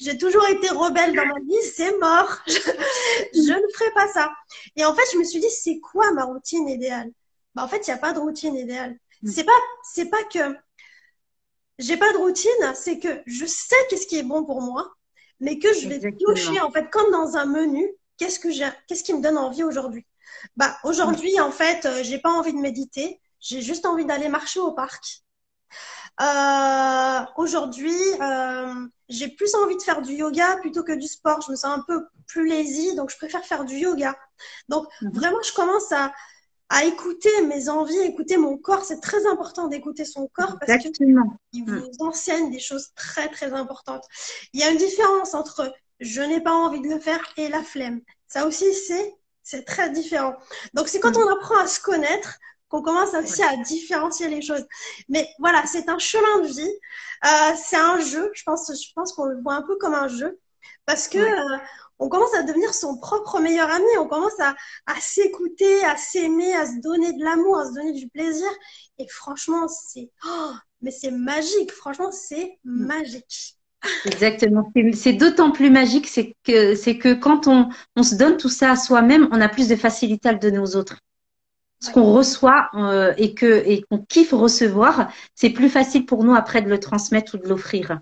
J'ai 0.00 0.16
toujours 0.16 0.46
été 0.48 0.70
rebelle 0.70 1.14
dans 1.14 1.26
ma 1.26 1.40
vie. 1.40 1.70
C'est 1.74 1.96
mort. 1.98 2.38
Je, 2.46 3.52
ne 3.52 3.72
ferai 3.74 3.90
pas 3.94 4.08
ça. 4.08 4.32
Et 4.76 4.84
en 4.86 4.94
fait, 4.94 5.02
je 5.12 5.18
me 5.18 5.24
suis 5.24 5.38
dit, 5.38 5.50
c'est 5.50 5.78
quoi 5.78 6.10
ma 6.12 6.24
routine 6.24 6.66
idéale? 6.68 7.10
Bah, 7.54 7.64
En 7.64 7.68
fait, 7.68 7.86
il 7.86 7.90
n'y 7.90 7.94
a 7.94 7.98
pas 7.98 8.14
de 8.14 8.18
routine 8.18 8.56
idéale. 8.56 8.96
Mm. 9.22 9.30
C'est 9.30 9.44
pas, 9.44 9.52
c'est 9.82 10.06
pas 10.06 10.24
que 10.24 10.56
j'ai 11.78 11.96
pas 11.96 12.12
de 12.12 12.18
routine, 12.18 12.74
c'est 12.74 12.98
que 12.98 13.22
je 13.26 13.46
sais 13.46 13.76
qu'est-ce 13.88 14.06
qui 14.06 14.18
est 14.18 14.24
bon 14.24 14.44
pour 14.44 14.60
moi, 14.60 14.92
mais 15.40 15.58
que 15.58 15.72
je 15.72 15.88
vais 15.88 16.00
toucher, 16.12 16.60
en 16.60 16.70
fait, 16.70 16.90
comme 16.90 17.10
dans 17.12 17.36
un 17.36 17.46
menu, 17.46 17.88
qu'est-ce 18.16 18.40
que 18.40 18.50
j'ai, 18.50 18.68
qu'est-ce 18.86 19.04
qui 19.04 19.14
me 19.14 19.22
donne 19.22 19.38
envie 19.38 19.62
aujourd'hui? 19.62 20.04
Bah, 20.56 20.76
aujourd'hui, 20.84 21.38
en 21.40 21.52
fait, 21.52 21.84
euh, 21.86 22.02
j'ai 22.02 22.18
pas 22.18 22.30
envie 22.30 22.52
de 22.52 22.58
méditer 22.58 23.20
j'ai 23.40 23.62
juste 23.62 23.86
envie 23.86 24.04
d'aller 24.04 24.28
marcher 24.28 24.60
au 24.60 24.72
parc. 24.72 25.22
Euh, 26.20 27.24
Aujourd'hui, 27.36 27.96
euh, 28.20 28.86
j'ai 29.08 29.28
plus 29.28 29.54
envie 29.54 29.76
de 29.76 29.82
faire 29.82 30.02
du 30.02 30.14
yoga 30.14 30.56
plutôt 30.56 30.82
que 30.82 30.92
du 30.92 31.06
sport. 31.06 31.40
Je 31.42 31.52
me 31.52 31.56
sens 31.56 31.78
un 31.78 31.84
peu 31.86 32.06
plus 32.26 32.48
lazy, 32.48 32.94
donc 32.96 33.10
je 33.10 33.16
préfère 33.16 33.44
faire 33.44 33.64
du 33.64 33.76
yoga. 33.76 34.16
Donc 34.68 34.86
mhm. 35.00 35.12
vraiment, 35.12 35.42
je 35.42 35.52
commence 35.52 35.92
à, 35.92 36.12
à 36.68 36.84
écouter 36.84 37.30
mes 37.46 37.68
envies, 37.68 37.98
écouter 37.98 38.36
mon 38.36 38.58
corps. 38.58 38.84
C'est 38.84 39.00
très 39.00 39.26
important 39.26 39.68
d'écouter 39.68 40.04
son 40.04 40.28
corps 40.28 40.58
parce 40.58 40.82
qu'il 40.82 41.14
vous 41.14 41.64
mm. 41.64 41.90
enseigne 42.00 42.50
des 42.50 42.58
choses 42.58 42.88
très 42.94 43.28
très 43.28 43.52
importantes. 43.52 44.04
Il 44.52 44.60
y 44.60 44.64
a 44.64 44.70
une 44.70 44.78
différence 44.78 45.34
entre 45.34 45.72
je 46.00 46.20
n'ai 46.20 46.40
pas 46.40 46.52
envie 46.52 46.80
de 46.80 46.88
le 46.88 47.00
faire 47.00 47.20
et 47.36 47.48
la 47.48 47.62
flemme. 47.62 48.00
Ça 48.26 48.46
aussi, 48.46 48.72
c'est 48.74 49.14
c'est 49.42 49.64
très 49.64 49.88
différent. 49.88 50.36
Donc 50.74 50.88
c'est 50.88 51.00
quand 51.00 51.16
mm. 51.16 51.22
on 51.22 51.32
apprend 51.36 51.58
à 51.58 51.66
se 51.66 51.80
connaître 51.80 52.38
qu'on 52.68 52.82
commence 52.82 53.14
aussi 53.14 53.42
à 53.42 53.56
différencier 53.56 54.28
les 54.28 54.42
choses. 54.42 54.64
Mais 55.08 55.28
voilà, 55.38 55.64
c'est 55.66 55.88
un 55.88 55.98
chemin 55.98 56.40
de 56.42 56.48
vie. 56.48 56.72
Euh, 57.24 57.56
c'est 57.56 57.76
un 57.76 58.00
jeu. 58.00 58.30
Je 58.34 58.42
pense, 58.44 58.70
je 58.70 58.92
pense 58.94 59.12
qu'on 59.12 59.26
le 59.26 59.40
voit 59.40 59.54
un 59.54 59.62
peu 59.62 59.76
comme 59.76 59.94
un 59.94 60.08
jeu 60.08 60.38
parce 60.86 61.08
que 61.08 61.18
euh, 61.18 61.58
on 61.98 62.08
commence 62.08 62.34
à 62.34 62.42
devenir 62.42 62.72
son 62.74 62.98
propre 62.98 63.40
meilleur 63.40 63.70
ami. 63.70 63.86
On 63.98 64.06
commence 64.06 64.38
à, 64.40 64.54
à 64.86 65.00
s'écouter, 65.00 65.84
à 65.84 65.96
s'aimer, 65.96 66.54
à 66.54 66.66
se 66.66 66.80
donner 66.80 67.12
de 67.12 67.24
l'amour, 67.24 67.58
à 67.58 67.66
se 67.66 67.74
donner 67.74 67.92
du 67.92 68.08
plaisir. 68.08 68.48
Et 68.98 69.08
franchement, 69.08 69.66
c'est 69.68 70.10
oh, 70.26 70.52
mais 70.82 70.90
c'est 70.90 71.10
magique. 71.10 71.72
Franchement, 71.72 72.12
c'est 72.12 72.58
mm. 72.64 72.86
magique. 72.86 73.54
Exactement. 74.04 74.72
C'est 74.92 75.12
d'autant 75.12 75.52
plus 75.52 75.70
magique, 75.70 76.08
c'est 76.08 76.34
que 76.44 76.74
c'est 76.74 76.98
que 76.98 77.14
quand 77.14 77.46
on, 77.46 77.68
on 77.94 78.02
se 78.02 78.16
donne 78.16 78.36
tout 78.36 78.48
ça 78.48 78.72
à 78.72 78.76
soi-même, 78.76 79.28
on 79.30 79.40
a 79.40 79.48
plus 79.48 79.68
de 79.68 79.76
facilité 79.76 80.28
à 80.28 80.32
le 80.32 80.40
donner 80.40 80.58
aux 80.58 80.74
autres 80.74 80.98
ce 81.80 81.90
qu'on 81.90 82.12
reçoit 82.12 82.70
euh, 82.74 83.14
et 83.16 83.34
que 83.34 83.62
et 83.66 83.82
qu'on 83.82 83.98
kiffe 83.98 84.32
recevoir, 84.32 85.10
c'est 85.34 85.50
plus 85.50 85.68
facile 85.68 86.06
pour 86.06 86.24
nous 86.24 86.34
après 86.34 86.62
de 86.62 86.68
le 86.68 86.80
transmettre 86.80 87.36
ou 87.36 87.38
de 87.38 87.48
l'offrir. 87.48 88.00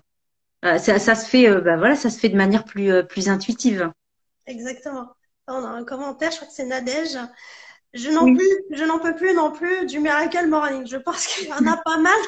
Euh, 0.65 0.77
ça, 0.79 0.97
ça, 0.97 1.15
se 1.15 1.29
fait, 1.29 1.47
euh, 1.49 1.61
bah, 1.61 1.77
voilà, 1.77 1.95
ça 1.95 2.09
se 2.09 2.19
fait 2.19 2.29
de 2.29 2.35
manière 2.35 2.63
plus 2.63 2.91
euh, 2.91 3.03
plus 3.03 3.29
intuitive. 3.29 3.91
Exactement. 4.47 5.09
On 5.47 5.63
a 5.63 5.69
un 5.69 5.83
commentaire, 5.83 6.31
je 6.31 6.37
crois 6.37 6.47
que 6.47 6.53
c'est 6.53 6.65
Nadège. 6.65 7.17
Je 7.93 8.09
n'en 8.09 8.25
plus, 8.25 8.49
je 8.71 8.83
n'en 8.83 8.99
peux 8.99 9.15
plus 9.15 9.33
non 9.33 9.51
plus 9.51 9.85
du 9.85 9.99
Miracle 9.99 10.47
Morning. 10.47 10.85
Je 10.85 10.97
pense 10.97 11.25
qu'il 11.25 11.47
y 11.47 11.53
en 11.53 11.65
a 11.65 11.77
pas 11.77 11.97
mal 11.97 12.19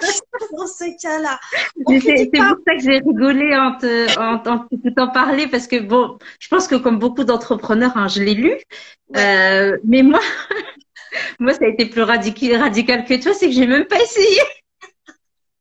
dans 0.57 0.67
ces 0.67 0.95
cas-là. 0.95 1.37
C'est 1.85 2.29
pour 2.31 2.55
ça 2.65 2.75
que 2.75 2.81
j'ai 2.81 2.99
rigolé 2.99 3.55
en 3.55 3.75
te, 3.77 4.17
en, 4.17 4.41
en, 4.45 5.07
parler 5.09 5.47
parce 5.47 5.67
que 5.67 5.79
bon, 5.79 6.17
je 6.39 6.47
pense 6.47 6.67
que 6.67 6.75
comme 6.75 6.97
beaucoup 6.97 7.25
d'entrepreneurs, 7.25 7.97
hein, 7.97 8.07
je 8.07 8.23
l'ai 8.23 8.35
lu, 8.35 8.53
euh, 9.17 9.77
mais 9.83 10.01
moi, 10.01 10.21
moi, 11.39 11.53
ça 11.53 11.65
a 11.65 11.67
été 11.67 11.85
plus 11.85 12.03
radical, 12.03 13.05
que 13.05 13.21
toi, 13.21 13.33
c'est 13.33 13.47
que 13.47 13.53
j'ai 13.53 13.67
même 13.67 13.85
pas 13.85 14.01
essayé. 14.01 14.41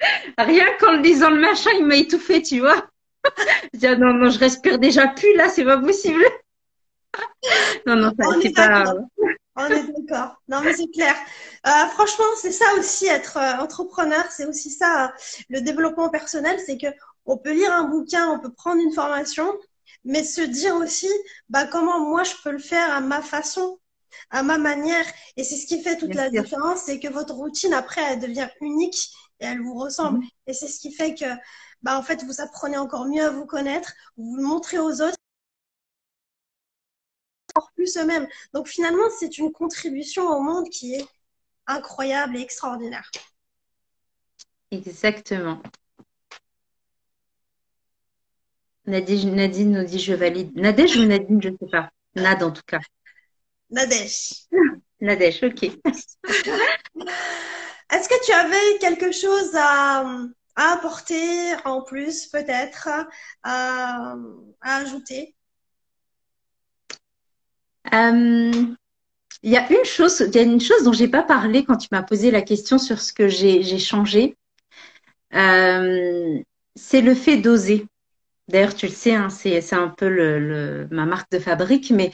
Rien 0.39 0.67
qu'en 0.79 0.93
le 0.93 1.03
disant 1.03 1.31
le 1.31 1.41
machin, 1.41 1.71
il 1.79 1.87
m'a 1.87 1.97
étouffé, 1.97 2.43
tu 2.43 2.61
vois. 2.61 2.87
je 3.75 3.79
dis, 3.79 3.87
ah 3.87 3.97
non, 3.97 4.15
non, 4.15 4.31
je 4.31 4.39
respire 4.39 4.79
déjà 4.79 5.09
plus 5.09 5.35
là, 5.37 5.49
c'est 5.49 5.65
pas 5.65 5.79
possible. 5.79 6.25
non, 7.87 7.97
non, 7.97 8.13
c'est 8.43 8.55
pas. 8.55 8.95
On 9.61 9.67
est 9.67 9.83
d'accord. 9.83 10.37
Non, 10.47 10.61
mais 10.63 10.73
c'est 10.73 10.87
clair. 10.87 11.17
Euh, 11.67 11.87
franchement, 11.93 12.25
c'est 12.41 12.53
ça 12.53 12.67
aussi 12.79 13.07
être 13.07 13.39
euh, 13.39 13.61
entrepreneur. 13.61 14.25
C'est 14.31 14.47
aussi 14.47 14.71
ça 14.71 15.13
le 15.49 15.61
développement 15.61 16.11
personnel. 16.11 16.61
C'est 16.65 16.79
que 16.79 16.87
on 17.27 17.37
peut 17.37 17.53
lire 17.53 17.73
un 17.73 17.85
bouquin, 17.85 18.29
on 18.31 18.39
peut 18.39 18.53
prendre 18.53 18.81
une 18.81 18.93
formation, 18.93 19.53
mais 20.05 20.23
se 20.23 20.41
dire 20.41 20.77
aussi, 20.77 21.11
bah 21.49 21.67
comment 21.67 22.01
moi 22.01 22.23
je 22.23 22.35
peux 22.43 22.53
le 22.53 22.59
faire 22.59 22.91
à 22.95 23.01
ma 23.01 23.21
façon, 23.21 23.79
à 24.31 24.43
ma 24.43 24.59
manière. 24.59 25.05
Et 25.37 25.45
c'est 25.45 25.57
ce 25.57 25.67
qui 25.67 25.83
fait 25.83 25.97
toute 25.97 26.15
la 26.15 26.31
différence, 26.31 26.83
c'est 26.83 27.01
que 27.01 27.09
votre 27.09 27.35
routine 27.35 27.75
après 27.75 28.03
elle 28.03 28.21
devient 28.21 28.49
unique 28.61 29.11
et 29.41 29.47
elle 29.47 29.61
vous 29.61 29.79
ressemble. 29.79 30.19
Mhm. 30.19 30.29
Et 30.47 30.53
c'est 30.53 30.69
ce 30.69 30.81
qui 30.81 30.93
fait 30.93 31.15
que, 31.15 31.27
bah 31.83 31.99
en 31.99 32.03
fait, 32.03 32.25
vous 32.25 32.41
apprenez 32.41 32.79
encore 32.79 33.07
mieux 33.07 33.25
à 33.25 33.31
vous 33.31 33.47
connaître, 33.47 33.93
vous 34.17 34.37
le 34.37 34.43
montrez 34.43 34.79
aux 34.79 35.01
autres 35.01 35.19
plus 37.75 37.97
eux-mêmes. 37.97 38.29
Donc 38.53 38.69
finalement, 38.69 39.09
c'est 39.19 39.39
une 39.39 39.53
contribution 39.53 40.29
au 40.29 40.41
monde 40.41 40.69
qui 40.69 40.95
est 40.95 41.07
incroyable 41.67 42.37
et 42.37 42.41
extraordinaire. 42.41 43.11
Exactement. 44.71 45.63
Nadine, 48.87 49.35
Nadine 49.35 49.73
nous 49.73 49.85
dit 49.85 49.99
je 49.99 50.15
valide. 50.15 50.57
Nadège 50.57 50.97
ou 50.97 51.05
Nadine, 51.05 51.43
je 51.43 51.51
ne 51.51 51.57
sais 51.59 51.71
pas. 51.71 51.91
Nad 52.15 52.43
en 52.43 52.51
tout 52.51 52.63
cas. 52.67 52.81
Nadège. 53.71 54.47
Nadège, 55.01 55.43
ok. 55.45 55.63
Est-ce 57.91 58.09
que 58.09 58.27
tu 58.27 58.33
avais 58.33 58.79
quelque 58.81 59.13
chose 59.13 59.55
à, 59.55 60.05
apporter 60.57 61.55
en 61.65 61.83
plus, 61.83 62.27
peut-être, 62.27 62.89
à 63.45 64.17
ajouter? 64.63 65.35
Euh, 67.95 68.53
il 69.43 69.51
y 69.51 69.57
a 69.57 69.71
une 69.71 69.85
chose, 69.85 70.25
il 70.27 70.35
y 70.35 70.39
a 70.39 70.43
une 70.43 70.61
chose 70.61 70.83
dont 70.83 70.93
j'ai 70.93 71.09
pas 71.09 71.23
parlé 71.23 71.65
quand 71.65 71.77
tu 71.77 71.89
m'as 71.93 72.03
posé 72.03 72.31
la 72.31 72.43
question 72.43 72.79
sur 72.79 73.01
ce 73.01 73.13
que 73.13 73.29
j'ai 73.29 73.79
changé. 73.79 74.37
Euh, 75.35 76.39
c'est 76.75 77.01
le 77.01 77.15
fait 77.15 77.37
d'oser. 77.37 77.87
D'ailleurs, 78.49 78.75
tu 78.75 78.87
le 78.87 78.93
sais, 78.93 79.15
hein, 79.15 79.29
c'est 79.29 79.73
un 79.75 79.89
peu 79.89 80.09
le, 80.09 80.89
ma 80.91 81.05
marque 81.05 81.31
de 81.31 81.39
fabrique, 81.39 81.91
mais 81.91 82.11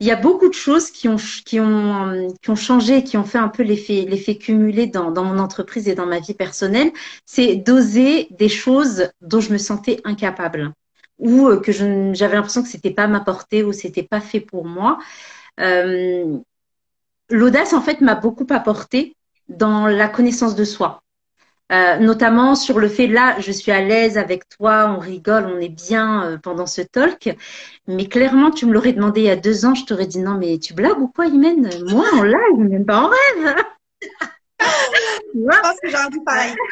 il 0.00 0.06
y 0.06 0.10
a 0.10 0.16
beaucoup 0.16 0.48
de 0.48 0.54
choses 0.54 0.90
qui 0.90 1.08
ont, 1.08 1.16
qui 1.44 1.60
ont, 1.60 2.28
qui 2.42 2.50
ont 2.50 2.56
changé, 2.56 3.04
qui 3.04 3.18
ont 3.18 3.24
fait 3.24 3.38
un 3.38 3.48
peu 3.48 3.62
l'effet, 3.62 4.06
l'effet 4.08 4.36
cumulé 4.36 4.86
dans, 4.86 5.10
dans 5.10 5.24
mon 5.24 5.38
entreprise 5.38 5.88
et 5.88 5.94
dans 5.94 6.06
ma 6.06 6.20
vie 6.20 6.34
personnelle. 6.34 6.90
C'est 7.26 7.56
d'oser 7.56 8.28
des 8.30 8.48
choses 8.48 9.10
dont 9.20 9.40
je 9.40 9.52
me 9.52 9.58
sentais 9.58 10.00
incapable 10.04 10.72
ou 11.18 11.48
euh, 11.48 11.60
que 11.60 11.70
j'avais 11.70 12.34
l'impression 12.34 12.62
que 12.62 12.68
c'était 12.68 12.92
pas 12.92 13.06
ma 13.08 13.20
portée 13.20 13.62
ou 13.62 13.72
c'était 13.72 14.02
pas 14.02 14.20
fait 14.20 14.40
pour 14.40 14.64
moi. 14.64 14.98
Euh, 15.60 16.38
L'audace, 17.30 17.74
en 17.74 17.80
fait, 17.80 18.00
m'a 18.00 18.16
beaucoup 18.16 18.46
apporté 18.50 19.16
dans 19.48 19.86
la 19.86 20.08
connaissance 20.08 20.56
de 20.56 20.64
soi. 20.64 21.02
Euh, 21.70 21.98
notamment 21.98 22.56
sur 22.56 22.80
le 22.80 22.88
fait 22.88 23.06
là, 23.06 23.38
je 23.38 23.52
suis 23.52 23.70
à 23.70 23.80
l'aise 23.80 24.18
avec 24.18 24.48
toi, 24.48 24.92
on 24.96 24.98
rigole, 24.98 25.46
on 25.46 25.60
est 25.60 25.68
bien 25.68 26.24
euh, 26.24 26.38
pendant 26.38 26.66
ce 26.66 26.80
talk. 26.80 27.36
Mais 27.86 28.06
clairement, 28.06 28.50
tu 28.50 28.66
me 28.66 28.72
l'aurais 28.72 28.92
demandé 28.92 29.20
il 29.20 29.26
y 29.26 29.30
a 29.30 29.36
deux 29.36 29.64
ans, 29.64 29.74
je 29.74 29.84
t'aurais 29.84 30.06
dit 30.06 30.18
non, 30.18 30.36
mais 30.36 30.58
tu 30.58 30.74
blagues 30.74 30.98
ou 30.98 31.08
quoi, 31.08 31.26
Imen? 31.26 31.70
Moi, 31.88 32.06
en 32.12 32.22
live, 32.22 32.58
même 32.58 32.84
pas 32.84 33.02
en 33.02 33.08
rêve. 33.08 33.54
je 34.60 35.60
pense 35.62 35.80
que 35.80 35.88
j'aurais 35.88 36.10
dit 36.10 36.20
pareil. 36.24 36.54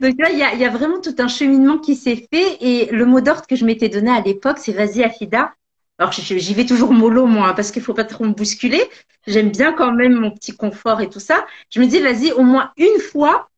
Donc 0.00 0.14
là, 0.18 0.30
il 0.30 0.38
y 0.38 0.42
a, 0.42 0.54
y 0.54 0.64
a, 0.64 0.70
vraiment 0.70 1.00
tout 1.00 1.14
un 1.18 1.28
cheminement 1.28 1.78
qui 1.78 1.96
s'est 1.96 2.26
fait. 2.32 2.56
Et 2.60 2.86
le 2.86 3.04
mot 3.04 3.20
d'ordre 3.20 3.46
que 3.46 3.56
je 3.56 3.64
m'étais 3.64 3.88
donné 3.88 4.10
à 4.10 4.20
l'époque, 4.20 4.58
c'est 4.58 4.72
vas-y, 4.72 5.02
Afida. 5.02 5.52
Alors, 5.98 6.12
j'y 6.12 6.54
vais 6.54 6.66
toujours 6.66 6.92
mollo, 6.92 7.26
moi, 7.26 7.48
hein, 7.48 7.54
parce 7.54 7.70
qu'il 7.70 7.82
faut 7.82 7.94
pas 7.94 8.04
trop 8.04 8.24
me 8.24 8.32
bousculer. 8.32 8.82
J'aime 9.26 9.50
bien 9.50 9.72
quand 9.72 9.92
même 9.92 10.14
mon 10.14 10.30
petit 10.30 10.56
confort 10.56 11.00
et 11.00 11.08
tout 11.08 11.20
ça. 11.20 11.44
Je 11.70 11.80
me 11.80 11.86
dis, 11.86 12.00
vas-y, 12.00 12.32
au 12.32 12.42
moins 12.42 12.72
une 12.76 13.00
fois 13.00 13.48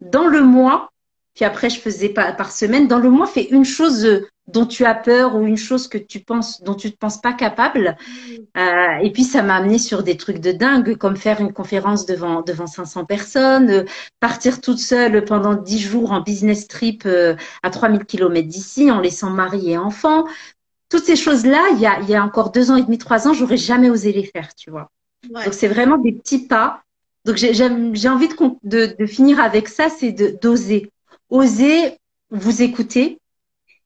dans 0.00 0.28
le 0.28 0.42
mois, 0.42 0.92
puis 1.34 1.44
après, 1.44 1.70
je 1.70 1.80
faisais 1.80 2.08
pas 2.08 2.32
par 2.32 2.52
semaine. 2.52 2.88
Dans 2.88 2.98
le 2.98 3.10
mois, 3.10 3.26
fais 3.26 3.44
une 3.44 3.64
chose 3.64 4.04
euh, 4.04 4.28
dont 4.48 4.66
tu 4.66 4.84
as 4.84 4.94
peur 4.94 5.36
ou 5.36 5.46
une 5.46 5.56
chose 5.56 5.86
que 5.86 5.98
tu 5.98 6.20
penses, 6.20 6.62
dont 6.62 6.74
tu 6.74 6.88
ne 6.88 6.92
te 6.92 6.96
penses 6.96 7.20
pas 7.20 7.32
capable. 7.32 7.96
Mm. 8.00 8.58
Euh, 8.58 8.98
et 9.02 9.12
puis, 9.12 9.24
ça 9.24 9.42
m'a 9.42 9.56
amené 9.56 9.78
sur 9.78 10.02
des 10.02 10.16
trucs 10.16 10.40
de 10.40 10.52
dingue, 10.52 10.96
comme 10.96 11.16
faire 11.16 11.40
une 11.40 11.52
conférence 11.52 12.06
devant, 12.06 12.42
devant 12.42 12.66
500 12.66 13.04
personnes, 13.04 13.70
euh, 13.70 13.84
partir 14.20 14.60
toute 14.60 14.78
seule 14.78 15.24
pendant 15.24 15.54
10 15.54 15.78
jours 15.78 16.12
en 16.12 16.20
business 16.20 16.66
trip 16.66 17.04
euh, 17.06 17.36
à 17.62 17.70
3000 17.70 18.04
km 18.04 18.48
d'ici, 18.48 18.90
en 18.90 19.00
laissant 19.00 19.30
mari 19.30 19.70
et 19.70 19.78
enfant. 19.78 20.24
Toutes 20.88 21.04
ces 21.04 21.16
choses-là, 21.16 21.68
il 21.72 21.80
y 21.80 21.86
a, 21.86 22.00
il 22.00 22.08
y 22.08 22.14
a 22.14 22.24
encore 22.24 22.50
deux 22.50 22.70
ans 22.70 22.76
et 22.76 22.82
demi, 22.82 22.98
trois 22.98 23.28
ans, 23.28 23.34
j'aurais 23.34 23.56
jamais 23.56 23.90
osé 23.90 24.12
les 24.12 24.24
faire, 24.24 24.54
tu 24.54 24.70
vois. 24.70 24.90
Donc, 25.44 25.52
c'est 25.52 25.68
vraiment 25.68 25.98
des 25.98 26.12
petits 26.12 26.46
pas. 26.46 26.82
Donc, 27.24 27.36
j'ai 27.36 28.08
envie 28.08 28.28
de, 28.28 28.34
de, 28.64 28.96
de 28.98 29.06
finir 29.06 29.40
avec 29.40 29.68
ça, 29.68 29.88
c'est 29.90 30.12
d'oser 30.40 30.90
osez 31.30 31.98
vous 32.30 32.62
écouter, 32.62 33.18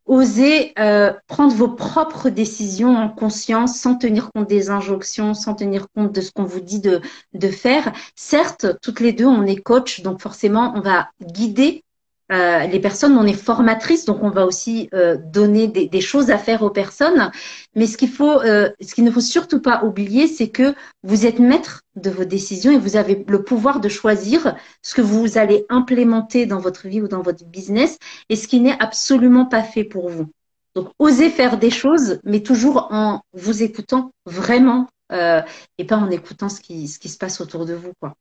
osez 0.07 0.73
euh, 0.79 1.13
prendre 1.27 1.55
vos 1.55 1.69
propres 1.69 2.29
décisions 2.29 2.97
en 2.97 3.09
conscience 3.09 3.79
sans 3.79 3.97
tenir 3.97 4.31
compte 4.33 4.49
des 4.49 4.71
injonctions, 4.71 5.35
sans 5.35 5.55
tenir 5.55 5.87
compte 5.95 6.13
de 6.13 6.21
ce 6.21 6.31
qu'on 6.33 6.45
vous 6.45 6.61
dit 6.61 6.81
de, 6.81 7.01
de 7.35 7.49
faire. 7.49 7.93
Certes, 8.15 8.67
toutes 8.83 9.01
les 9.01 9.13
deux, 9.13 9.27
on 9.27 9.45
est 9.45 9.57
coach, 9.57 10.03
donc 10.03 10.21
forcément, 10.21 10.73
on 10.77 10.81
va 10.81 11.09
guider 11.21 11.85
euh, 12.31 12.67
les 12.67 12.81
personnes, 12.81 13.19
on 13.19 13.27
est 13.27 13.35
formatrice, 13.35 14.05
donc 14.05 14.23
on 14.23 14.31
va 14.31 14.47
aussi 14.47 14.89
euh, 14.95 15.17
donner 15.17 15.67
des, 15.69 16.01
choses 16.01 16.31
à 16.31 16.39
faire 16.39 16.63
aux 16.63 16.71
personnes. 16.71 17.31
Mais 17.75 17.87
ce 17.87 17.97
qu'il 17.97 18.09
faut, 18.09 18.41
euh, 18.41 18.71
ce 18.81 18.95
qu'il 18.95 19.05
ne 19.05 19.11
faut 19.11 19.21
surtout 19.21 19.61
pas 19.61 19.85
oublier, 19.85 20.27
c'est 20.27 20.49
que 20.49 20.75
vous 21.03 21.27
êtes 21.27 21.39
maître 21.39 21.83
de 21.97 22.11
vos 22.11 22.25
décisions 22.25 22.73
et 22.73 22.79
vous 22.79 22.97
avez 22.97 23.25
le 23.27 23.43
pouvoir 23.43 23.81
de 23.81 23.89
choisir 23.89 24.57
ce 24.83 24.95
que 24.95 25.03
vous 25.03 25.37
allez 25.37 25.67
implémenter 25.69 26.47
dans 26.47 26.59
votre 26.59 26.89
vie 26.89 27.03
ou 27.03 27.09
dans 27.09 27.23
votre 27.23 27.45
business 27.45 27.99
et 28.29 28.37
ce 28.37 28.49
qui 28.49 28.61
n'est 28.61 28.79
absolument 28.81 29.45
pas 29.45 29.63
fait 29.63 29.85
pour 29.85 30.09
vous. 30.09 30.27
Donc, 30.75 30.89
osez 30.99 31.29
faire 31.29 31.59
des 31.59 31.71
choses, 31.71 32.19
mais 32.25 32.41
toujours 32.41 32.89
en 32.91 33.21
vous 33.35 33.63
écoutant 33.63 34.13
vraiment 34.25 34.89
et 35.11 35.85
pas 35.85 35.97
en 35.97 36.11
écoutant 36.11 36.49
ce 36.49 36.63
qui, 36.63 36.89
se 36.89 37.19
passe 37.19 37.43
autour 37.43 37.67
de 37.67 37.75
vous, 37.75 37.93
quoi. 38.01 38.15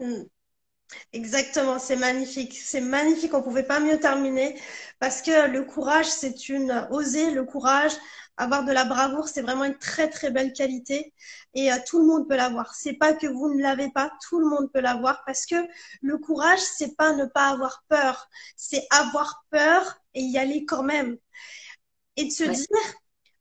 Mm. 0.00 0.22
Exactement, 1.12 1.78
c'est 1.78 1.96
magnifique. 1.96 2.56
C'est 2.56 2.80
magnifique, 2.80 3.34
on 3.34 3.42
pouvait 3.42 3.62
pas 3.62 3.80
mieux 3.80 3.98
terminer 3.98 4.60
parce 4.98 5.22
que 5.22 5.48
le 5.48 5.64
courage, 5.64 6.06
c'est 6.06 6.48
une 6.48 6.86
oser 6.90 7.30
le 7.30 7.44
courage, 7.44 7.92
avoir 8.36 8.64
de 8.64 8.72
la 8.72 8.84
bravoure, 8.84 9.28
c'est 9.28 9.42
vraiment 9.42 9.64
une 9.64 9.78
très 9.78 10.08
très 10.08 10.30
belle 10.30 10.52
qualité 10.52 11.12
et 11.54 11.72
euh, 11.72 11.76
tout 11.86 12.00
le 12.00 12.06
monde 12.06 12.28
peut 12.28 12.36
l'avoir. 12.36 12.74
C'est 12.74 12.94
pas 12.94 13.12
que 13.12 13.26
vous 13.26 13.54
ne 13.54 13.62
l'avez 13.62 13.90
pas, 13.90 14.10
tout 14.28 14.40
le 14.40 14.48
monde 14.48 14.70
peut 14.72 14.80
l'avoir 14.80 15.22
parce 15.26 15.46
que 15.46 15.56
le 16.02 16.18
courage, 16.18 16.60
c'est 16.60 16.96
pas 16.96 17.12
ne 17.12 17.26
pas 17.26 17.48
avoir 17.48 17.84
peur, 17.88 18.28
c'est 18.56 18.86
avoir 18.90 19.44
peur 19.50 19.98
et 20.14 20.22
y 20.22 20.38
aller 20.38 20.64
quand 20.64 20.82
même 20.82 21.16
et 22.16 22.24
de 22.24 22.30
se 22.30 22.44
dire 22.44 22.66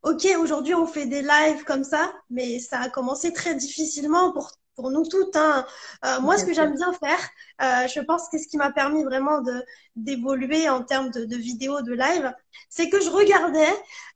Ok, 0.02 0.26
aujourd'hui 0.40 0.74
on 0.76 0.88
fait 0.88 1.08
des 1.08 1.22
lives 1.22 1.64
comme 1.66 1.84
ça, 1.84 2.14
mais 2.30 2.60
ça 2.60 2.80
a 2.80 2.90
commencé 2.90 3.34
très 3.34 3.54
difficilement 3.54 4.32
pour 4.32 4.52
pour 4.80 4.92
nous 4.92 5.06
toutes. 5.06 5.36
Hein. 5.36 5.66
Euh, 6.06 6.22
moi, 6.22 6.38
ce 6.38 6.46
que 6.46 6.54
j'aime 6.54 6.74
bien 6.74 6.94
faire, 6.94 7.20
euh, 7.62 7.88
je 7.88 8.00
pense 8.00 8.30
que 8.30 8.38
ce 8.38 8.48
qui 8.48 8.56
m'a 8.56 8.72
permis 8.72 9.04
vraiment 9.04 9.42
de 9.42 9.64
d'évoluer 9.98 10.70
en 10.70 10.82
termes 10.84 11.10
de, 11.10 11.26
de 11.26 11.36
vidéos, 11.36 11.82
de 11.82 11.92
live, 11.92 12.34
c'est 12.70 12.90
que 12.90 13.02
je 13.02 13.10
regardais 13.10 13.74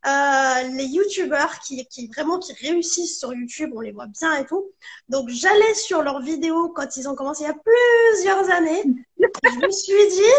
euh, 0.08 0.70
les 0.78 0.86
youtubeurs 0.86 1.60
qui, 1.60 1.86
qui 1.88 2.08
vraiment 2.08 2.40
qui 2.40 2.54
réussissent 2.54 3.20
sur 3.20 3.34
YouTube, 3.34 3.72
on 3.76 3.82
les 3.82 3.92
voit 3.92 4.08
bien 4.08 4.36
et 4.38 4.46
tout. 4.46 4.72
Donc 5.10 5.28
j'allais 5.28 5.74
sur 5.74 6.02
leurs 6.02 6.22
vidéos 6.22 6.70
quand 6.70 6.96
ils 6.96 7.10
ont 7.10 7.16
commencé 7.16 7.44
il 7.44 7.48
y 7.48 7.50
a 7.50 7.56
plusieurs 8.14 8.50
années. 8.50 8.84
je 9.44 9.66
me 9.66 9.72
suis 9.72 10.08
dit 10.10 10.34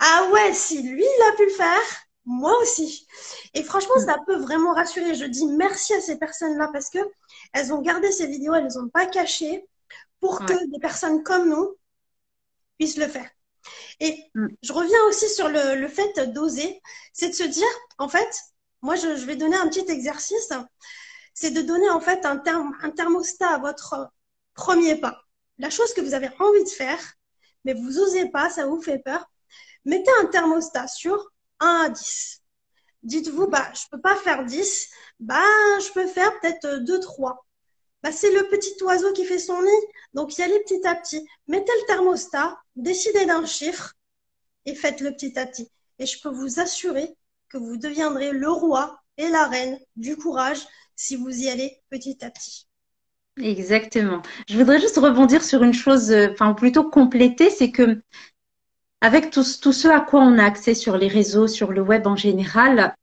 ah 0.00 0.28
ouais, 0.32 0.52
si 0.52 0.82
lui 0.82 1.04
il 1.04 1.22
a 1.32 1.36
pu 1.36 1.44
le 1.44 1.52
faire, 1.52 1.82
moi 2.26 2.56
aussi. 2.60 3.06
Et 3.52 3.62
franchement, 3.62 3.98
ça 3.98 4.16
peut 4.26 4.36
vraiment 4.36 4.74
rassurer. 4.74 5.14
Je 5.14 5.24
dis 5.24 5.46
merci 5.46 5.94
à 5.94 6.00
ces 6.00 6.18
personnes-là 6.18 6.70
parce 6.72 6.90
que 6.90 6.98
elles 7.52 7.72
ont 7.72 7.82
gardé 7.82 8.10
ces 8.12 8.26
vidéos, 8.26 8.54
elles 8.54 8.64
les 8.64 8.76
ont 8.76 8.88
pas 8.88 9.06
cachées 9.06 9.66
pour 10.20 10.40
que 10.40 10.70
des 10.70 10.78
personnes 10.80 11.22
comme 11.22 11.50
nous 11.50 11.76
puissent 12.78 12.96
le 12.96 13.08
faire. 13.08 13.28
Et 14.00 14.18
mm. 14.34 14.46
je 14.62 14.72
reviens 14.72 15.04
aussi 15.08 15.28
sur 15.28 15.48
le, 15.48 15.74
le 15.76 15.88
fait 15.88 16.18
d'oser, 16.32 16.80
c'est 17.12 17.28
de 17.28 17.34
se 17.34 17.44
dire, 17.44 17.68
en 17.98 18.08
fait, 18.08 18.28
moi, 18.82 18.96
je, 18.96 19.16
je, 19.16 19.24
vais 19.26 19.36
donner 19.36 19.56
un 19.56 19.68
petit 19.68 19.90
exercice, 19.90 20.52
c'est 21.32 21.50
de 21.50 21.62
donner 21.62 21.88
en 21.90 22.00
fait 22.00 22.24
un, 22.26 22.38
terme, 22.38 22.76
un 22.82 22.90
thermostat 22.90 23.48
à 23.48 23.58
votre 23.58 24.10
premier 24.54 24.96
pas. 24.96 25.22
La 25.58 25.70
chose 25.70 25.92
que 25.94 26.00
vous 26.00 26.14
avez 26.14 26.30
envie 26.38 26.64
de 26.64 26.68
faire, 26.68 27.00
mais 27.64 27.74
vous 27.74 27.98
osez 27.98 28.28
pas, 28.30 28.50
ça 28.50 28.66
vous 28.66 28.80
fait 28.80 28.98
peur. 28.98 29.30
Mettez 29.84 30.10
un 30.22 30.26
thermostat 30.26 30.88
sur 30.88 31.32
1 31.60 31.66
à 31.86 31.88
10. 31.88 32.42
Dites-vous, 33.02 33.48
bah, 33.48 33.70
je 33.74 33.82
peux 33.90 34.00
pas 34.00 34.16
faire 34.16 34.44
10, 34.44 34.88
bah, 35.20 35.42
je 35.80 35.92
peux 35.92 36.06
faire 36.06 36.40
peut-être 36.40 36.78
2, 36.84 37.00
3. 37.00 37.46
Bah, 38.02 38.12
c'est 38.12 38.32
le 38.32 38.48
petit 38.48 38.74
oiseau 38.82 39.12
qui 39.12 39.24
fait 39.24 39.38
son 39.38 39.60
nid. 39.62 39.86
Donc, 40.14 40.36
y 40.38 40.42
allez 40.42 40.60
petit 40.60 40.86
à 40.86 40.94
petit. 40.94 41.26
Mettez 41.48 41.72
le 41.80 41.86
thermostat, 41.86 42.58
décidez 42.76 43.26
d'un 43.26 43.46
chiffre 43.46 43.94
et 44.66 44.74
faites-le 44.74 45.12
petit 45.12 45.38
à 45.38 45.46
petit. 45.46 45.70
Et 45.98 46.06
je 46.06 46.20
peux 46.20 46.28
vous 46.28 46.60
assurer 46.60 47.14
que 47.48 47.58
vous 47.58 47.76
deviendrez 47.76 48.32
le 48.32 48.50
roi 48.50 49.00
et 49.16 49.28
la 49.28 49.46
reine 49.46 49.78
du 49.96 50.16
courage 50.16 50.60
si 50.96 51.16
vous 51.16 51.30
y 51.30 51.48
allez 51.48 51.80
petit 51.90 52.18
à 52.24 52.30
petit. 52.30 52.66
Exactement. 53.40 54.22
Je 54.48 54.56
voudrais 54.56 54.80
juste 54.80 54.96
rebondir 54.96 55.42
sur 55.42 55.62
une 55.62 55.74
chose, 55.74 56.10
euh, 56.12 56.28
enfin 56.32 56.54
plutôt 56.54 56.88
compléter, 56.88 57.50
c'est 57.50 57.72
que 57.72 58.00
avec 59.04 59.30
tout, 59.30 59.44
tout 59.60 59.74
ce 59.74 59.86
à 59.86 60.00
quoi 60.00 60.22
on 60.22 60.38
a 60.38 60.44
accès 60.44 60.74
sur 60.74 60.96
les 60.96 61.08
réseaux, 61.08 61.46
sur 61.46 61.72
le 61.72 61.82
web 61.82 62.06
en 62.06 62.16
général, 62.16 62.94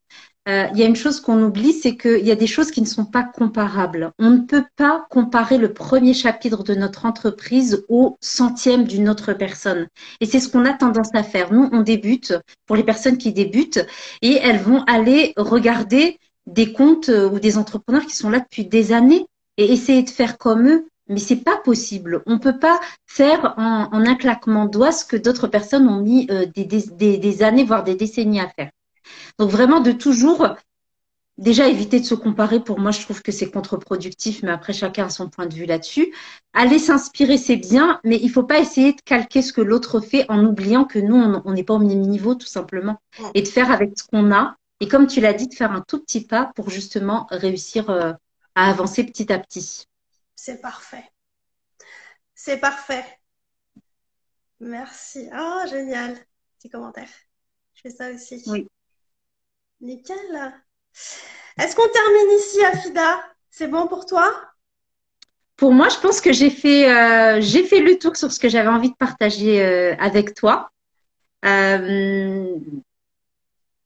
euh, 0.49 0.65
il 0.73 0.79
y 0.79 0.83
a 0.83 0.87
une 0.87 0.95
chose 0.95 1.21
qu'on 1.21 1.43
oublie, 1.43 1.73
c'est 1.73 1.95
qu'il 1.95 2.25
y 2.25 2.31
a 2.31 2.35
des 2.35 2.47
choses 2.47 2.71
qui 2.71 2.81
ne 2.81 2.87
sont 2.87 3.05
pas 3.05 3.21
comparables. 3.23 4.11
On 4.17 4.31
ne 4.31 4.39
peut 4.39 4.65
pas 4.75 5.05
comparer 5.11 5.59
le 5.59 5.73
premier 5.73 6.15
chapitre 6.15 6.63
de 6.63 6.73
notre 6.73 7.05
entreprise 7.05 7.85
au 7.87 8.17
centième 8.19 8.85
d'une 8.85 9.09
autre 9.09 9.33
personne. 9.33 9.85
Et 10.21 10.25
c'est 10.25 10.39
ce 10.39 10.49
qu'on 10.49 10.65
a 10.65 10.73
tendance 10.73 11.13
à 11.13 11.21
faire. 11.21 11.53
Nous, 11.53 11.69
on 11.71 11.81
débute 11.81 12.33
pour 12.65 12.75
les 12.75 12.83
personnes 12.83 13.19
qui 13.19 13.31
débutent 13.31 13.85
et 14.23 14.39
elles 14.41 14.57
vont 14.57 14.83
aller 14.85 15.33
regarder 15.37 16.17
des 16.47 16.73
comptes 16.73 17.09
euh, 17.09 17.29
ou 17.29 17.39
des 17.39 17.59
entrepreneurs 17.59 18.07
qui 18.07 18.15
sont 18.15 18.31
là 18.31 18.39
depuis 18.39 18.65
des 18.65 18.91
années 18.91 19.27
et 19.57 19.71
essayer 19.71 20.01
de 20.01 20.09
faire 20.09 20.39
comme 20.39 20.67
eux. 20.67 20.87
Mais 21.07 21.19
c'est 21.19 21.43
pas 21.43 21.57
possible. 21.57 22.23
On 22.25 22.39
peut 22.39 22.59
pas 22.59 22.79
faire 23.05 23.53
en, 23.57 23.89
un 23.91 24.15
claquement 24.15 24.65
de 24.65 24.71
doigts 24.71 24.91
ce 24.91 25.05
que 25.05 25.17
d'autres 25.17 25.47
personnes 25.47 25.87
ont 25.89 26.01
mis 26.01 26.27
euh, 26.31 26.45
des, 26.45 26.65
des, 26.65 27.17
des 27.17 27.43
années, 27.43 27.63
voire 27.63 27.83
des 27.83 27.95
décennies 27.95 28.39
à 28.39 28.47
faire. 28.49 28.71
Donc 29.39 29.49
vraiment 29.49 29.79
de 29.79 29.91
toujours 29.91 30.55
déjà 31.37 31.67
éviter 31.67 31.99
de 31.99 32.05
se 32.05 32.15
comparer. 32.15 32.59
Pour 32.59 32.79
moi, 32.79 32.91
je 32.91 33.01
trouve 33.01 33.21
que 33.21 33.31
c'est 33.31 33.49
contre-productif, 33.49 34.43
mais 34.43 34.51
après 34.51 34.73
chacun 34.73 35.05
a 35.05 35.09
son 35.09 35.29
point 35.29 35.47
de 35.47 35.53
vue 35.53 35.65
là-dessus. 35.65 36.13
Aller 36.53 36.79
s'inspirer, 36.79 37.37
c'est 37.37 37.57
bien, 37.57 37.99
mais 38.03 38.19
il 38.21 38.29
faut 38.29 38.43
pas 38.43 38.59
essayer 38.59 38.93
de 38.93 39.01
calquer 39.01 39.41
ce 39.41 39.51
que 39.51 39.61
l'autre 39.61 39.99
fait 39.99 40.25
en 40.29 40.45
oubliant 40.45 40.85
que 40.85 40.99
nous, 40.99 41.15
on 41.15 41.51
n'est 41.51 41.63
pas 41.63 41.73
au 41.73 41.79
même 41.79 42.01
niveau 42.01 42.35
tout 42.35 42.47
simplement, 42.47 42.97
et 43.33 43.41
de 43.41 43.47
faire 43.47 43.71
avec 43.71 43.97
ce 43.97 44.03
qu'on 44.03 44.31
a. 44.31 44.55
Et 44.79 44.87
comme 44.87 45.07
tu 45.07 45.21
l'as 45.21 45.33
dit, 45.33 45.47
de 45.47 45.53
faire 45.53 45.71
un 45.71 45.81
tout 45.81 45.99
petit 45.99 46.25
pas 46.25 46.51
pour 46.55 46.69
justement 46.69 47.27
réussir 47.29 47.89
euh, 47.89 48.13
à 48.55 48.69
avancer 48.69 49.03
petit 49.03 49.31
à 49.31 49.39
petit. 49.39 49.87
C'est 50.43 50.59
parfait. 50.59 51.03
C'est 52.33 52.57
parfait. 52.57 53.05
Merci. 54.59 55.29
Oh, 55.37 55.59
génial. 55.69 56.17
Petit 56.57 56.71
commentaire. 56.71 57.09
Je 57.75 57.81
fais 57.81 57.91
ça 57.91 58.09
aussi. 58.09 58.41
Oui. 58.47 58.67
Nickel. 59.81 60.17
Est-ce 61.59 61.75
qu'on 61.75 61.87
termine 61.87 62.39
ici, 62.39 62.65
Afida? 62.65 63.23
C'est 63.51 63.67
bon 63.67 63.87
pour 63.87 64.07
toi? 64.07 64.33
Pour 65.57 65.73
moi, 65.73 65.89
je 65.89 65.99
pense 65.99 66.19
que 66.19 66.33
j'ai 66.33 66.49
fait, 66.49 66.91
euh, 66.91 67.39
j'ai 67.39 67.63
fait 67.63 67.81
le 67.81 67.99
tour 67.99 68.15
sur 68.15 68.31
ce 68.31 68.39
que 68.39 68.49
j'avais 68.49 68.67
envie 68.67 68.89
de 68.89 68.95
partager 68.95 69.63
euh, 69.63 69.95
avec 69.99 70.33
toi. 70.33 70.71
Euh, 71.45 72.55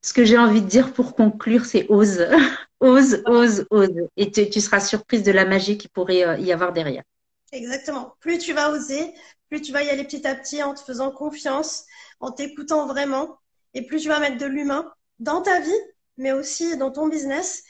ce 0.00 0.14
que 0.14 0.24
j'ai 0.24 0.38
envie 0.38 0.62
de 0.62 0.68
dire 0.68 0.94
pour 0.94 1.16
conclure, 1.16 1.66
c'est 1.66 1.84
ose, 1.90 2.26
ose, 2.80 3.22
ose, 3.26 3.66
ose. 3.70 4.08
Et 4.16 4.30
tu, 4.30 4.60
seras 4.60 4.80
surprise 4.80 5.22
de 5.22 5.32
la 5.32 5.44
magie 5.44 5.78
qui 5.78 5.88
pourrait 5.88 6.40
y 6.40 6.52
avoir 6.52 6.72
derrière. 6.72 7.02
Exactement. 7.52 8.14
Plus 8.20 8.38
tu 8.38 8.52
vas 8.52 8.70
oser, 8.70 9.14
plus 9.48 9.62
tu 9.62 9.72
vas 9.72 9.82
y 9.82 9.88
aller 9.88 10.04
petit 10.04 10.26
à 10.26 10.34
petit 10.34 10.62
en 10.62 10.74
te 10.74 10.80
faisant 10.80 11.10
confiance, 11.10 11.84
en 12.20 12.32
t'écoutant 12.32 12.86
vraiment, 12.86 13.38
et 13.74 13.86
plus 13.86 14.02
tu 14.02 14.08
vas 14.08 14.20
mettre 14.20 14.38
de 14.38 14.46
l'humain 14.46 14.92
dans 15.18 15.42
ta 15.42 15.60
vie, 15.60 15.70
mais 16.16 16.32
aussi 16.32 16.76
dans 16.76 16.90
ton 16.90 17.08
business. 17.08 17.62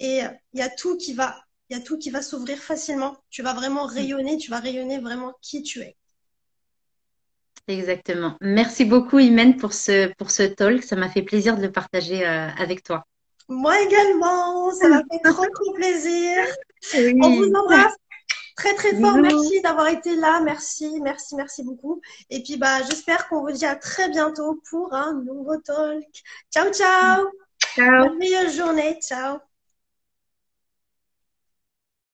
Et 0.00 0.20
il 0.52 0.58
y 0.58 0.62
a 0.62 0.68
tout 0.68 0.96
qui 0.96 1.14
va, 1.14 1.36
il 1.70 1.76
y 1.76 1.80
a 1.80 1.82
tout 1.82 1.98
qui 1.98 2.10
va 2.10 2.22
s'ouvrir 2.22 2.58
facilement. 2.58 3.16
Tu 3.30 3.42
vas 3.42 3.54
vraiment 3.54 3.86
rayonner, 3.86 4.36
tu 4.36 4.50
vas 4.50 4.58
rayonner 4.60 4.98
vraiment 4.98 5.32
qui 5.40 5.62
tu 5.62 5.80
es. 5.80 5.96
Exactement. 7.66 8.36
Merci 8.42 8.84
beaucoup, 8.84 9.18
Imen, 9.18 9.56
pour 9.56 9.72
ce, 9.72 10.12
pour 10.14 10.30
ce 10.30 10.42
talk. 10.42 10.82
Ça 10.82 10.96
m'a 10.96 11.08
fait 11.08 11.22
plaisir 11.22 11.56
de 11.56 11.62
le 11.62 11.72
partager 11.72 12.26
euh, 12.26 12.48
avec 12.58 12.82
toi. 12.82 13.06
Moi 13.48 13.80
également. 13.82 14.70
Ça 14.72 14.88
m'a 14.88 15.02
fait 15.10 15.30
trop, 15.30 15.44
trop 15.46 15.72
plaisir. 15.74 16.44
On 17.22 17.36
vous 17.36 17.52
embrasse 17.54 17.94
très 18.56 18.74
très 18.74 18.94
fort. 19.00 19.16
Merci 19.16 19.60
d'avoir 19.62 19.88
été 19.88 20.16
là. 20.16 20.40
Merci, 20.40 21.00
merci, 21.02 21.34
merci 21.36 21.62
beaucoup. 21.62 22.00
Et 22.30 22.42
puis 22.42 22.56
bah 22.56 22.82
j'espère 22.82 23.28
qu'on 23.28 23.40
vous 23.40 23.52
dit 23.52 23.66
à 23.66 23.76
très 23.76 24.08
bientôt 24.08 24.60
pour 24.70 24.94
un 24.94 25.14
nouveau 25.14 25.56
talk. 25.58 26.04
Ciao, 26.52 26.70
ciao. 26.72 27.26
Ciao. 27.74 28.08
Bonne 28.08 28.50
journée. 28.50 28.98
Ciao. 29.00 29.38